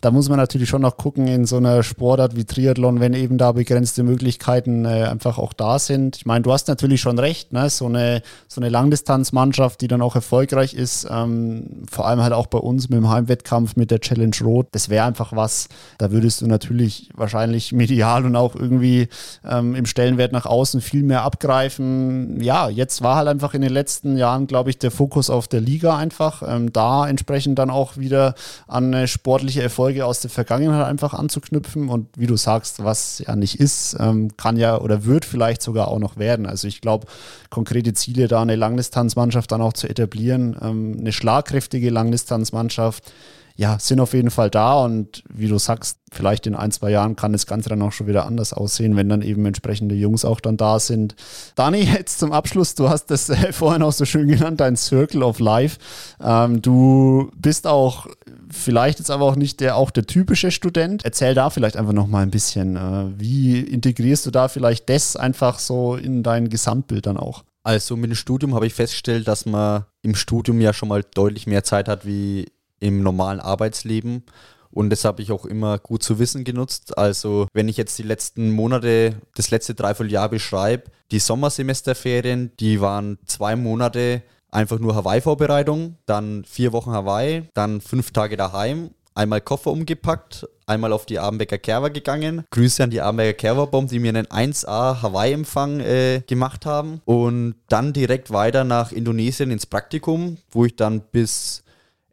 da 0.00 0.10
muss 0.10 0.28
man 0.28 0.38
natürlich 0.38 0.68
schon 0.68 0.82
noch 0.82 0.96
gucken 0.96 1.26
in 1.26 1.46
so 1.46 1.56
einer 1.56 1.82
Sportart 1.82 2.36
wie 2.36 2.44
Triathlon, 2.44 3.00
wenn 3.00 3.14
eben 3.14 3.38
da 3.38 3.52
begrenzte 3.52 4.02
Möglichkeiten 4.02 4.84
äh, 4.84 5.04
einfach 5.04 5.38
auch 5.38 5.52
da 5.52 5.78
sind. 5.78 6.16
Ich 6.16 6.26
meine, 6.26 6.42
du 6.42 6.52
hast 6.52 6.68
natürlich 6.68 7.00
schon 7.00 7.18
recht, 7.18 7.52
ne? 7.52 7.70
so, 7.70 7.86
eine, 7.86 8.22
so 8.46 8.60
eine 8.60 8.68
Langdistanzmannschaft, 8.68 9.80
die 9.80 9.88
dann 9.88 10.02
auch 10.02 10.14
erfolgreich 10.14 10.74
ist, 10.74 11.06
ähm, 11.10 11.84
vor 11.90 12.06
allem 12.06 12.22
halt 12.22 12.32
auch 12.32 12.46
bei 12.46 12.58
uns 12.58 12.88
mit 12.88 12.98
dem 12.98 13.08
Heimwettkampf 13.08 13.76
mit 13.76 13.90
der 13.90 14.00
Challenge 14.00 14.36
Rot, 14.42 14.68
das 14.72 14.88
wäre 14.88 15.06
einfach 15.06 15.34
was, 15.34 15.68
da 15.98 16.10
würdest 16.10 16.40
du 16.40 16.46
natürlich 16.46 17.10
wahrscheinlich 17.14 17.72
medial 17.72 18.24
und 18.24 18.36
auch 18.36 18.54
irgendwie 18.54 19.08
ähm, 19.44 19.74
im 19.74 19.86
Stellenwert 19.86 20.32
nach 20.32 20.46
außen 20.46 20.80
viel 20.80 21.02
mehr 21.02 21.22
abgreifen. 21.22 22.40
Ja, 22.42 22.68
jetzt 22.68 23.02
war 23.02 23.16
halt 23.16 23.28
einfach 23.28 23.54
in 23.54 23.62
den 23.62 23.72
letzten 23.72 24.16
Jahren, 24.16 24.46
glaube 24.46 24.70
ich, 24.70 24.78
der 24.78 24.90
Fokus 24.90 25.30
auf 25.30 25.48
der 25.48 25.60
Liga 25.60 25.96
einfach, 25.96 26.42
ähm, 26.46 26.72
da 26.72 27.08
entsprechend 27.08 27.58
dann 27.58 27.70
auch 27.70 27.96
wieder 27.96 28.34
an 28.66 28.92
äh, 28.92 29.06
sportliche 29.06 29.62
Erfolge 29.62 29.85
Erfolge 29.86 30.04
aus 30.04 30.20
der 30.20 30.30
Vergangenheit 30.30 30.84
einfach 30.84 31.14
anzuknüpfen. 31.14 31.88
Und 31.88 32.08
wie 32.16 32.26
du 32.26 32.36
sagst, 32.36 32.82
was 32.82 33.20
ja 33.20 33.36
nicht 33.36 33.60
ist, 33.60 33.96
ähm, 34.00 34.36
kann 34.36 34.56
ja 34.56 34.80
oder 34.80 35.04
wird 35.04 35.24
vielleicht 35.24 35.62
sogar 35.62 35.88
auch 35.88 36.00
noch 36.00 36.16
werden. 36.16 36.46
Also 36.46 36.66
ich 36.66 36.80
glaube, 36.80 37.06
konkrete 37.50 37.92
Ziele 37.92 38.26
da 38.26 38.42
eine 38.42 38.56
Langdistanzmannschaft 38.56 39.52
dann 39.52 39.62
auch 39.62 39.74
zu 39.74 39.88
etablieren, 39.88 40.56
ähm, 40.60 40.96
eine 40.98 41.12
schlagkräftige 41.12 41.90
Langdistanzmannschaft, 41.90 43.12
ja, 43.58 43.78
sind 43.78 44.00
auf 44.00 44.12
jeden 44.12 44.30
Fall 44.30 44.50
da 44.50 44.84
und 44.84 45.24
wie 45.32 45.48
du 45.48 45.58
sagst, 45.58 45.98
vielleicht 46.12 46.46
in 46.46 46.54
ein, 46.54 46.72
zwei 46.72 46.90
Jahren 46.90 47.16
kann 47.16 47.32
das 47.32 47.46
Ganze 47.46 47.70
dann 47.70 47.80
auch 47.80 47.92
schon 47.92 48.06
wieder 48.06 48.26
anders 48.26 48.52
aussehen, 48.52 48.96
wenn 48.96 49.08
dann 49.08 49.22
eben 49.22 49.46
entsprechende 49.46 49.94
Jungs 49.94 50.26
auch 50.26 50.40
dann 50.40 50.58
da 50.58 50.78
sind. 50.78 51.16
Dani, 51.54 51.80
jetzt 51.94 52.18
zum 52.18 52.32
Abschluss, 52.32 52.74
du 52.74 52.90
hast 52.90 53.06
das 53.06 53.30
äh, 53.30 53.52
vorhin 53.52 53.82
auch 53.82 53.92
so 53.92 54.04
schön 54.04 54.28
genannt, 54.28 54.60
dein 54.60 54.76
Circle 54.76 55.22
of 55.22 55.38
Life. 55.38 55.78
Ähm, 56.22 56.60
du 56.60 57.30
bist 57.36 57.66
auch 57.66 58.08
vielleicht 58.50 58.98
jetzt 58.98 59.10
aber 59.10 59.24
auch 59.24 59.36
nicht 59.36 59.60
der 59.60 59.76
auch 59.76 59.90
der 59.90 60.06
typische 60.06 60.50
Student. 60.50 61.04
Erzähl 61.04 61.34
da 61.34 61.50
vielleicht 61.50 61.76
einfach 61.76 61.92
noch 61.92 62.06
mal 62.06 62.22
ein 62.22 62.30
bisschen, 62.30 62.76
äh, 62.76 63.06
wie 63.18 63.60
integrierst 63.60 64.26
du 64.26 64.30
da 64.30 64.48
vielleicht 64.48 64.88
das 64.88 65.16
einfach 65.16 65.58
so 65.58 65.96
in 65.96 66.22
dein 66.22 66.48
Gesamtbild 66.48 67.06
dann 67.06 67.16
auch? 67.16 67.44
Also 67.62 67.96
mit 67.96 68.10
dem 68.10 68.16
Studium 68.16 68.54
habe 68.54 68.66
ich 68.66 68.74
festgestellt, 68.74 69.26
dass 69.26 69.44
man 69.44 69.84
im 70.02 70.14
Studium 70.14 70.60
ja 70.60 70.72
schon 70.72 70.88
mal 70.88 71.02
deutlich 71.14 71.46
mehr 71.46 71.64
Zeit 71.64 71.88
hat 71.88 72.06
wie 72.06 72.46
im 72.78 73.02
normalen 73.02 73.40
Arbeitsleben. 73.40 74.22
Und 74.70 74.90
das 74.90 75.04
habe 75.04 75.22
ich 75.22 75.32
auch 75.32 75.46
immer 75.46 75.78
gut 75.78 76.02
zu 76.02 76.18
wissen 76.18 76.44
genutzt. 76.44 76.96
Also 76.98 77.48
wenn 77.54 77.66
ich 77.66 77.76
jetzt 77.76 77.98
die 77.98 78.02
letzten 78.02 78.50
Monate, 78.50 79.16
das 79.34 79.50
letzte 79.50 79.74
Dreivierteljahr 79.74 80.28
beschreibe, 80.28 80.84
die 81.10 81.18
Sommersemesterferien, 81.18 82.52
die 82.60 82.80
waren 82.80 83.18
zwei 83.24 83.56
Monate 83.56 84.22
einfach 84.56 84.78
nur 84.78 84.94
Hawaii-Vorbereitung, 84.94 85.96
dann 86.06 86.44
vier 86.44 86.72
Wochen 86.72 86.90
Hawaii, 86.90 87.44
dann 87.52 87.82
fünf 87.82 88.10
Tage 88.10 88.38
daheim, 88.38 88.90
einmal 89.14 89.42
Koffer 89.42 89.70
umgepackt, 89.70 90.48
einmal 90.66 90.94
auf 90.94 91.04
die 91.04 91.18
Abenbecker 91.18 91.58
Kerber 91.58 91.90
gegangen. 91.90 92.44
Grüße 92.50 92.82
an 92.82 92.90
die 92.90 93.02
Abenbecker 93.02 93.34
Kerberbomb, 93.34 93.90
die 93.90 93.98
mir 93.98 94.08
einen 94.08 94.26
1A 94.26 95.02
Hawaii-Empfang 95.02 95.80
äh, 95.80 96.22
gemacht 96.26 96.64
haben. 96.64 97.02
Und 97.04 97.56
dann 97.68 97.92
direkt 97.92 98.30
weiter 98.30 98.64
nach 98.64 98.92
Indonesien 98.92 99.50
ins 99.50 99.66
Praktikum, 99.66 100.38
wo 100.50 100.64
ich 100.64 100.74
dann 100.74 101.02
bis 101.12 101.62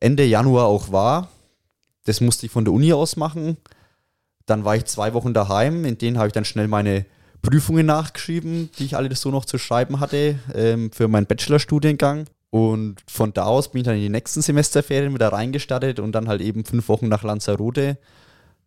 Ende 0.01 0.25
Januar 0.25 0.65
auch 0.65 0.91
war. 0.91 1.29
Das 2.05 2.19
musste 2.19 2.45
ich 2.45 2.51
von 2.51 2.65
der 2.65 2.73
Uni 2.73 2.91
aus 2.91 3.15
machen. 3.15 3.55
Dann 4.45 4.65
war 4.65 4.75
ich 4.75 4.83
zwei 4.85 5.13
Wochen 5.13 5.33
daheim, 5.33 5.85
in 5.85 5.97
denen 5.97 6.17
habe 6.17 6.27
ich 6.27 6.33
dann 6.33 6.43
schnell 6.43 6.67
meine 6.67 7.05
Prüfungen 7.43 7.85
nachgeschrieben, 7.85 8.69
die 8.79 8.85
ich 8.85 8.95
alle 8.95 9.13
so 9.15 9.29
noch 9.29 9.45
zu 9.45 9.57
schreiben 9.57 9.99
hatte 9.99 10.39
ähm, 10.55 10.91
für 10.91 11.07
meinen 11.07 11.27
Bachelorstudiengang. 11.27 12.25
Und 12.53 12.97
von 13.07 13.33
da 13.33 13.45
aus 13.45 13.71
bin 13.71 13.79
ich 13.79 13.85
dann 13.85 13.95
in 13.95 14.03
die 14.03 14.09
nächsten 14.09 14.43
Semesterferien 14.43 15.11
wieder 15.11 15.29
reingestartet 15.29 15.99
und 15.99 16.11
dann 16.11 16.27
halt 16.27 16.39
eben 16.39 16.65
fünf 16.65 16.87
Wochen 16.87 17.07
nach 17.07 17.23
Lanzarote. 17.23 17.97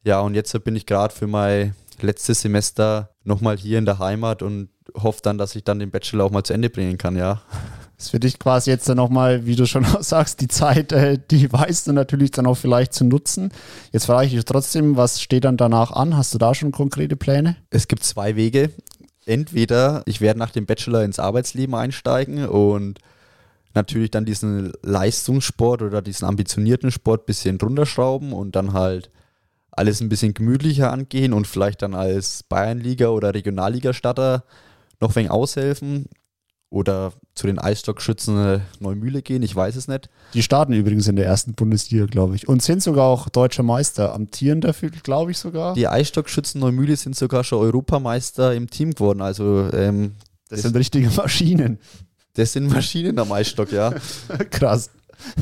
Ja, 0.03 0.19
und 0.23 0.35
jetzt 0.35 0.65
bin 0.65 0.75
ich 0.75 0.87
gerade 0.87 1.15
für 1.15 1.29
mein 1.29 1.73
letztes 2.01 2.41
Semester 2.41 3.11
nochmal 3.23 3.57
hier 3.57 3.79
in 3.79 3.85
der 3.85 4.01
Heimat 4.01 4.43
und 4.43 4.71
hoffe 4.97 5.21
dann, 5.23 5.39
dass 5.39 5.55
ich 5.55 5.63
dann 5.63 5.79
den 5.79 5.93
Bachelor 5.93 6.25
auch 6.25 6.33
mal 6.33 6.43
zu 6.43 6.53
Ende 6.53 6.69
bringen 6.69 6.99
kann, 6.99 7.15
ja. 7.15 7.43
Das 7.97 8.07
ist 8.07 8.11
für 8.11 8.19
dich 8.19 8.41
quasi 8.41 8.71
jetzt 8.71 8.89
dann 8.89 8.97
nochmal, 8.97 9.47
wie 9.47 9.55
du 9.55 9.67
schon 9.67 9.87
sagst, 10.01 10.41
die 10.41 10.49
Zeit, 10.49 10.91
äh, 10.91 11.21
die 11.31 11.53
weißt 11.53 11.87
du 11.87 11.93
natürlich 11.93 12.33
dann 12.33 12.47
auch 12.47 12.57
vielleicht 12.57 12.93
zu 12.93 13.05
nutzen. 13.05 13.53
Jetzt 13.93 14.07
frage 14.07 14.27
ich 14.27 14.33
dich 14.33 14.45
trotzdem, 14.45 14.97
was 14.97 15.21
steht 15.21 15.45
dann 15.45 15.57
danach 15.57 15.93
an? 15.93 16.17
Hast 16.17 16.35
du 16.35 16.39
da 16.39 16.57
schon 16.57 16.73
konkrete 16.73 17.15
Pläne? 17.15 17.55
Es 17.71 17.87
gibt 17.87 18.03
zwei 18.03 18.35
Wege. 18.35 18.71
Entweder 19.27 20.03
ich 20.07 20.21
werde 20.21 20.41
nach 20.41 20.51
dem 20.51 20.67
Bachelor 20.67 21.05
ins 21.05 21.21
Arbeitsleben 21.21 21.77
einsteigen 21.77 22.49
und 22.49 22.99
natürlich 23.77 24.11
dann 24.11 24.25
diesen 24.25 24.73
Leistungssport 24.83 25.83
oder 25.83 26.03
diesen 26.03 26.27
ambitionierten 26.27 26.91
Sport 26.91 27.23
ein 27.23 27.27
bisschen 27.27 27.61
runterschrauben 27.61 28.33
und 28.33 28.57
dann 28.57 28.73
halt 28.73 29.11
alles 29.71 30.01
ein 30.01 30.09
bisschen 30.09 30.35
gemütlicher 30.35 30.93
angehen 30.93 31.33
und 31.33 31.47
vielleicht 31.47 31.83
dann 31.83 31.95
als 31.95 32.43
Bayernliga 32.43 33.09
oder 33.09 33.35
Regionalliga-Starter 33.35 34.45
noch 35.01 35.15
wenig 35.15 35.31
aushelfen 35.31 36.07
oder 36.71 37.13
zu 37.35 37.47
den 37.47 37.59
Eisstockschützen 37.59 38.63
Neumühle 38.81 39.23
gehen, 39.23 39.43
ich 39.43 39.55
weiß 39.55 39.77
es 39.77 39.87
nicht. 39.87 40.09
Die 40.35 40.43
starten 40.43 40.73
übrigens 40.73 41.07
in 41.07 41.17
der 41.17 41.27
ersten 41.27 41.55
Bundesliga, 41.55 42.07
glaube 42.07 42.35
ich. 42.35 42.49
Und 42.49 42.63
sind 42.63 42.83
sogar 42.83 43.05
auch 43.05 43.29
deutscher 43.29 43.63
Meister, 43.63 44.15
amtieren 44.15 44.61
dafür, 44.61 44.91
glaube 44.91 45.31
ich 45.31 45.39
sogar. 45.39 45.75
Die 45.75 45.87
Eisstockschützen 45.87 46.61
Neumühle 46.61 46.97
sind 46.97 47.15
sogar 47.15 47.45
schon 47.45 47.61
Europameister 47.61 48.55
im 48.55 48.69
Team 48.69 48.93
geworden. 48.93 49.21
Also 49.21 49.71
ähm, 49.73 50.17
das, 50.49 50.61
das 50.61 50.63
sind 50.63 50.77
richtige 50.77 51.11
Maschinen. 51.17 51.79
Das 52.37 52.53
sind 52.53 52.69
Maschinen 52.69 53.19
am 53.19 53.33
Eisstock, 53.33 53.73
ja. 53.73 53.93
Krass. 54.51 54.91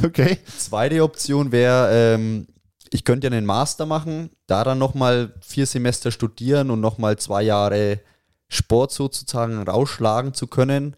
Okay. 0.03 0.39
Zweite 0.57 1.03
Option 1.03 1.53
wäre, 1.53 2.15
ähm, 2.15 2.47
ich 2.91 3.05
könnte 3.05 3.27
ja 3.27 3.33
einen 3.33 3.45
Master 3.47 3.87
machen, 3.87 4.31
da 4.47 4.63
dann 4.63 4.79
nochmal 4.79 5.35
vier 5.41 5.67
Semester 5.67 6.13
studieren 6.13 6.71
und 6.71 6.81
nochmal 6.81 7.19
zwei 7.19 7.43
Jahre 7.43 8.01
Sport 8.49 8.93
sozusagen 8.93 9.61
rausschlagen 9.63 10.35
zu 10.35 10.47
können. 10.47 10.95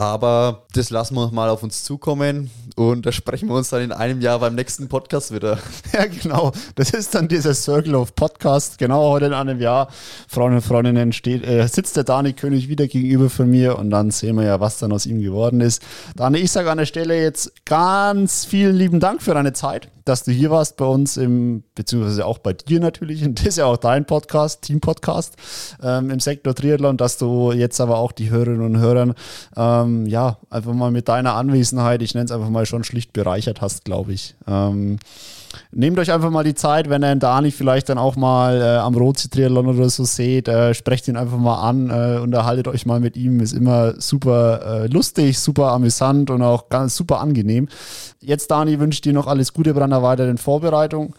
Aber 0.00 0.62
das 0.72 0.88
lassen 0.88 1.14
wir 1.14 1.30
mal 1.30 1.50
auf 1.50 1.62
uns 1.62 1.84
zukommen 1.84 2.50
und 2.74 3.04
da 3.04 3.12
sprechen 3.12 3.50
wir 3.50 3.56
uns 3.56 3.68
dann 3.68 3.82
in 3.82 3.92
einem 3.92 4.22
Jahr 4.22 4.38
beim 4.38 4.54
nächsten 4.54 4.88
Podcast 4.88 5.30
wieder. 5.30 5.58
Ja, 5.92 6.06
genau. 6.06 6.52
Das 6.76 6.90
ist 6.90 7.14
dann 7.14 7.26
dieser 7.26 7.52
Circle 7.52 7.96
of 7.96 8.14
Podcast. 8.14 8.78
Genau 8.78 9.10
heute 9.10 9.26
in 9.26 9.34
einem 9.34 9.60
Jahr, 9.60 9.88
Freunde 10.28 10.56
und 10.56 10.62
Freundinnen, 10.62 11.12
steht, 11.12 11.44
äh, 11.44 11.66
sitzt 11.66 11.96
der 11.96 12.04
Dani 12.04 12.32
König 12.32 12.68
wieder 12.68 12.86
gegenüber 12.86 13.28
von 13.28 13.50
mir 13.50 13.76
und 13.76 13.90
dann 13.90 14.10
sehen 14.10 14.36
wir 14.36 14.44
ja, 14.44 14.60
was 14.60 14.78
dann 14.78 14.92
aus 14.92 15.04
ihm 15.04 15.20
geworden 15.20 15.60
ist. 15.60 15.82
Dani, 16.16 16.38
ich 16.38 16.52
sage 16.52 16.70
an 16.70 16.78
der 16.78 16.86
Stelle 16.86 17.20
jetzt 17.20 17.66
ganz 17.66 18.46
vielen 18.46 18.76
lieben 18.76 19.00
Dank 19.00 19.20
für 19.20 19.34
deine 19.34 19.52
Zeit 19.52 19.90
dass 20.10 20.24
du 20.24 20.32
hier 20.32 20.50
warst 20.50 20.76
bei 20.76 20.84
uns 20.84 21.16
im, 21.16 21.62
beziehungsweise 21.74 22.26
auch 22.26 22.38
bei 22.38 22.52
dir 22.52 22.80
natürlich, 22.80 23.24
und 23.24 23.38
das 23.38 23.46
ist 23.46 23.58
ja 23.58 23.66
auch 23.66 23.76
dein 23.76 24.04
Podcast, 24.04 24.62
Team-Podcast 24.62 25.36
ähm, 25.82 26.10
im 26.10 26.18
Sektor 26.20 26.54
Triathlon, 26.54 26.96
dass 26.96 27.16
du 27.16 27.52
jetzt 27.52 27.80
aber 27.80 27.98
auch 27.98 28.10
die 28.10 28.30
Hörerinnen 28.30 28.62
und 28.62 28.78
Hörer, 28.78 29.14
ähm, 29.56 29.89
ja, 30.06 30.38
einfach 30.50 30.72
mal 30.72 30.90
mit 30.90 31.08
deiner 31.08 31.34
Anwesenheit, 31.34 32.02
ich 32.02 32.14
nenne 32.14 32.26
es 32.26 32.32
einfach 32.32 32.50
mal 32.50 32.66
schon 32.66 32.84
schlicht 32.84 33.12
bereichert 33.12 33.60
hast, 33.60 33.84
glaube 33.84 34.12
ich. 34.12 34.34
Ähm, 34.46 34.98
Nehmt 35.72 35.98
euch 35.98 36.12
einfach 36.12 36.30
mal 36.30 36.44
die 36.44 36.54
Zeit, 36.54 36.88
wenn 36.88 37.02
ihr 37.02 37.14
Dani 37.16 37.50
vielleicht 37.50 37.88
dann 37.88 37.98
auch 37.98 38.16
mal 38.16 38.60
äh, 38.60 38.76
am 38.78 38.94
Rotsee-Triathlon 38.94 39.66
oder 39.66 39.88
so 39.88 40.04
seht, 40.04 40.48
äh, 40.48 40.74
sprecht 40.74 41.08
ihn 41.08 41.16
einfach 41.16 41.38
mal 41.38 41.60
an, 41.60 41.90
äh, 41.90 42.20
unterhaltet 42.20 42.68
euch 42.68 42.86
mal 42.86 43.00
mit 43.00 43.16
ihm. 43.16 43.40
Ist 43.40 43.52
immer 43.52 44.00
super 44.00 44.84
äh, 44.84 44.86
lustig, 44.86 45.38
super 45.38 45.72
amüsant 45.72 46.30
und 46.30 46.42
auch 46.42 46.68
ganz 46.68 46.96
super 46.96 47.20
angenehm. 47.20 47.68
Jetzt, 48.20 48.50
Dani, 48.50 48.78
wünsche 48.78 48.96
ich 48.96 49.00
dir 49.00 49.12
noch 49.12 49.26
alles 49.26 49.52
Gute 49.52 49.74
bei 49.74 49.80
deiner 49.80 50.02
weiteren 50.02 50.38
Vorbereitung. 50.38 51.14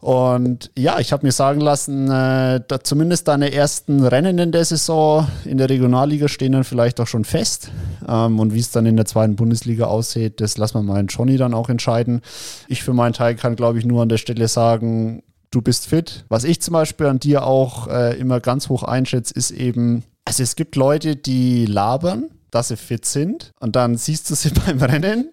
Und 0.00 0.70
ja, 0.78 1.00
ich 1.00 1.12
habe 1.12 1.26
mir 1.26 1.32
sagen 1.32 1.60
lassen, 1.60 2.08
äh, 2.08 2.60
da 2.66 2.80
zumindest 2.84 3.26
deine 3.26 3.52
ersten 3.52 4.04
Rennen 4.04 4.38
in 4.38 4.52
der 4.52 4.64
Saison 4.64 5.26
in 5.44 5.58
der 5.58 5.68
Regionalliga 5.68 6.28
stehen 6.28 6.52
dann 6.52 6.62
vielleicht 6.62 7.00
auch 7.00 7.08
schon 7.08 7.24
fest. 7.24 7.72
Ähm, 8.06 8.38
und 8.38 8.54
wie 8.54 8.60
es 8.60 8.70
dann 8.70 8.86
in 8.86 8.96
der 8.96 9.06
zweiten 9.06 9.34
Bundesliga 9.34 9.86
aussieht, 9.86 10.40
das 10.40 10.56
lassen 10.56 10.74
wir 10.74 10.82
mal 10.82 11.00
in 11.00 11.08
Johnny 11.08 11.36
dann 11.36 11.52
auch 11.52 11.68
entscheiden. 11.68 12.22
Ich 12.68 12.84
für 12.84 12.92
meinen 12.92 13.12
Teil 13.12 13.34
kann, 13.34 13.56
glaube 13.56 13.80
ich, 13.80 13.84
nur 13.84 14.02
an 14.02 14.08
der 14.08 14.18
Stelle 14.18 14.46
sagen, 14.46 15.24
du 15.50 15.62
bist 15.62 15.88
fit. 15.88 16.24
Was 16.28 16.44
ich 16.44 16.62
zum 16.62 16.74
Beispiel 16.74 17.06
an 17.06 17.18
dir 17.18 17.44
auch 17.44 17.88
äh, 17.88 18.16
immer 18.20 18.38
ganz 18.38 18.68
hoch 18.68 18.84
einschätze, 18.84 19.34
ist 19.34 19.50
eben, 19.50 20.04
also 20.24 20.44
es 20.44 20.54
gibt 20.54 20.76
Leute, 20.76 21.16
die 21.16 21.66
labern, 21.66 22.30
dass 22.52 22.68
sie 22.68 22.76
fit 22.76 23.04
sind. 23.04 23.52
Und 23.58 23.74
dann 23.74 23.96
siehst 23.96 24.30
du 24.30 24.36
sie 24.36 24.50
beim 24.66 24.80
Rennen 24.80 25.30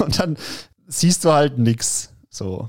und 0.00 0.18
dann 0.18 0.36
siehst 0.88 1.24
du 1.24 1.30
halt 1.30 1.58
nichts. 1.58 2.10
So 2.28 2.68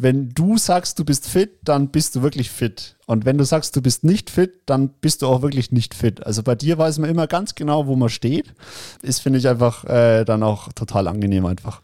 wenn 0.00 0.30
du 0.30 0.58
sagst, 0.58 0.98
du 0.98 1.04
bist 1.04 1.28
fit, 1.28 1.50
dann 1.62 1.88
bist 1.88 2.16
du 2.16 2.22
wirklich 2.22 2.50
fit. 2.50 2.96
Und 3.06 3.24
wenn 3.24 3.38
du 3.38 3.44
sagst, 3.44 3.76
du 3.76 3.82
bist 3.82 4.04
nicht 4.04 4.30
fit, 4.30 4.52
dann 4.66 4.88
bist 4.88 5.22
du 5.22 5.26
auch 5.26 5.42
wirklich 5.42 5.72
nicht 5.72 5.94
fit. 5.94 6.24
Also 6.26 6.42
bei 6.42 6.54
dir 6.54 6.78
weiß 6.78 6.98
man 6.98 7.10
immer 7.10 7.26
ganz 7.26 7.54
genau, 7.54 7.86
wo 7.86 7.96
man 7.96 8.08
steht. 8.08 8.54
Ist, 9.02 9.20
finde 9.20 9.38
ich, 9.38 9.48
einfach 9.48 9.84
äh, 9.84 10.24
dann 10.24 10.42
auch 10.42 10.72
total 10.72 11.08
angenehm 11.08 11.46
einfach. 11.46 11.82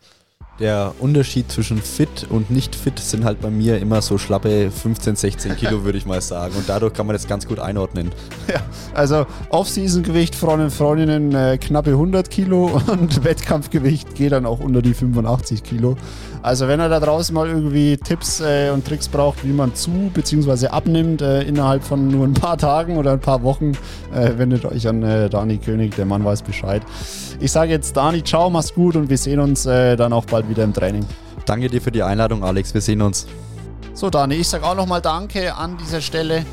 Der 0.61 0.93
Unterschied 0.99 1.53
zwischen 1.53 1.79
fit 1.79 2.27
und 2.31 2.51
nicht 2.51 2.75
fit 2.75 2.99
sind 2.99 3.25
halt 3.25 3.41
bei 3.41 3.49
mir 3.49 3.79
immer 3.79 4.03
so 4.03 4.19
schlappe 4.19 4.73
15, 4.73 5.15
16 5.15 5.57
Kilo, 5.57 5.85
würde 5.85 5.99
ich 5.99 6.07
mal 6.07 6.21
sagen. 6.21 6.55
Und 6.57 6.69
dadurch 6.69 6.95
kann 6.95 7.07
man 7.07 7.15
das 7.15 7.29
ganz 7.29 7.47
gut 7.47 7.61
einordnen. 7.61 8.11
Ja, 8.53 8.61
also 8.93 9.27
Off-Season-Gewicht, 9.51 10.35
Freundinnen 10.35 10.65
und 10.65 10.75
Freundinnen, 10.75 11.35
äh, 11.35 11.59
knappe 11.59 11.91
100 11.91 12.29
Kilo 12.29 12.81
und 12.89 13.23
Wettkampfgewicht 13.23 14.17
geht 14.17 14.33
dann 14.33 14.47
auch 14.47 14.59
unter 14.59 14.83
die 14.83 14.95
85 14.95 15.63
Kilo. 15.63 15.97
Also 16.43 16.67
wenn 16.67 16.81
er 16.81 16.89
da 16.89 16.99
draußen 16.99 17.35
mal 17.35 17.47
irgendwie 17.47 17.97
Tipps 17.97 18.41
äh, 18.41 18.71
und 18.71 18.85
Tricks 18.85 19.09
braucht, 19.09 19.45
wie 19.45 19.53
man 19.53 19.75
zu 19.77 20.11
bzw. 20.13 20.69
abnimmt 20.69 21.23
äh, 21.23 21.43
innerhalb 21.43 21.85
von 21.85 22.09
nur 22.09 22.27
ein 22.27 22.35
paar 22.35 22.59
Tagen 22.59 22.97
oder 22.97 23.13
ein 23.13 23.21
paar 23.21 23.43
Wochen, 23.43 23.73
äh, 24.13 24.37
wendet 24.37 24.65
euch 24.65 24.89
an 24.89 25.03
äh, 25.03 25.29
Dani 25.29 25.59
König, 25.59 25.95
der 25.95 26.07
Mann 26.07 26.25
weiß 26.25 26.43
Bescheid. 26.43 26.83
Ich 27.41 27.53
sage 27.53 27.70
jetzt 27.70 27.97
Dani, 27.97 28.22
ciao, 28.24 28.51
mach's 28.51 28.74
gut 28.74 28.97
und 28.97 29.09
wir 29.09 29.16
sehen 29.16 29.39
uns 29.39 29.64
äh, 29.64 29.97
dann 29.97 30.12
auch 30.12 30.24
bald 30.24 30.49
wieder 30.49 30.64
im 30.64 30.72
Training. 30.74 31.07
Danke 31.47 31.68
dir 31.68 31.80
für 31.80 31.93
die 31.93 32.03
Einladung, 32.03 32.43
Alex. 32.43 32.74
Wir 32.74 32.80
sehen 32.80 33.01
uns. 33.01 33.26
So, 33.95 34.11
Dani, 34.11 34.34
ich 34.34 34.49
sage 34.49 34.64
auch 34.66 34.74
nochmal 34.74 35.01
Danke 35.01 35.55
an 35.55 35.76
dieser 35.78 36.01
Stelle. 36.01 36.45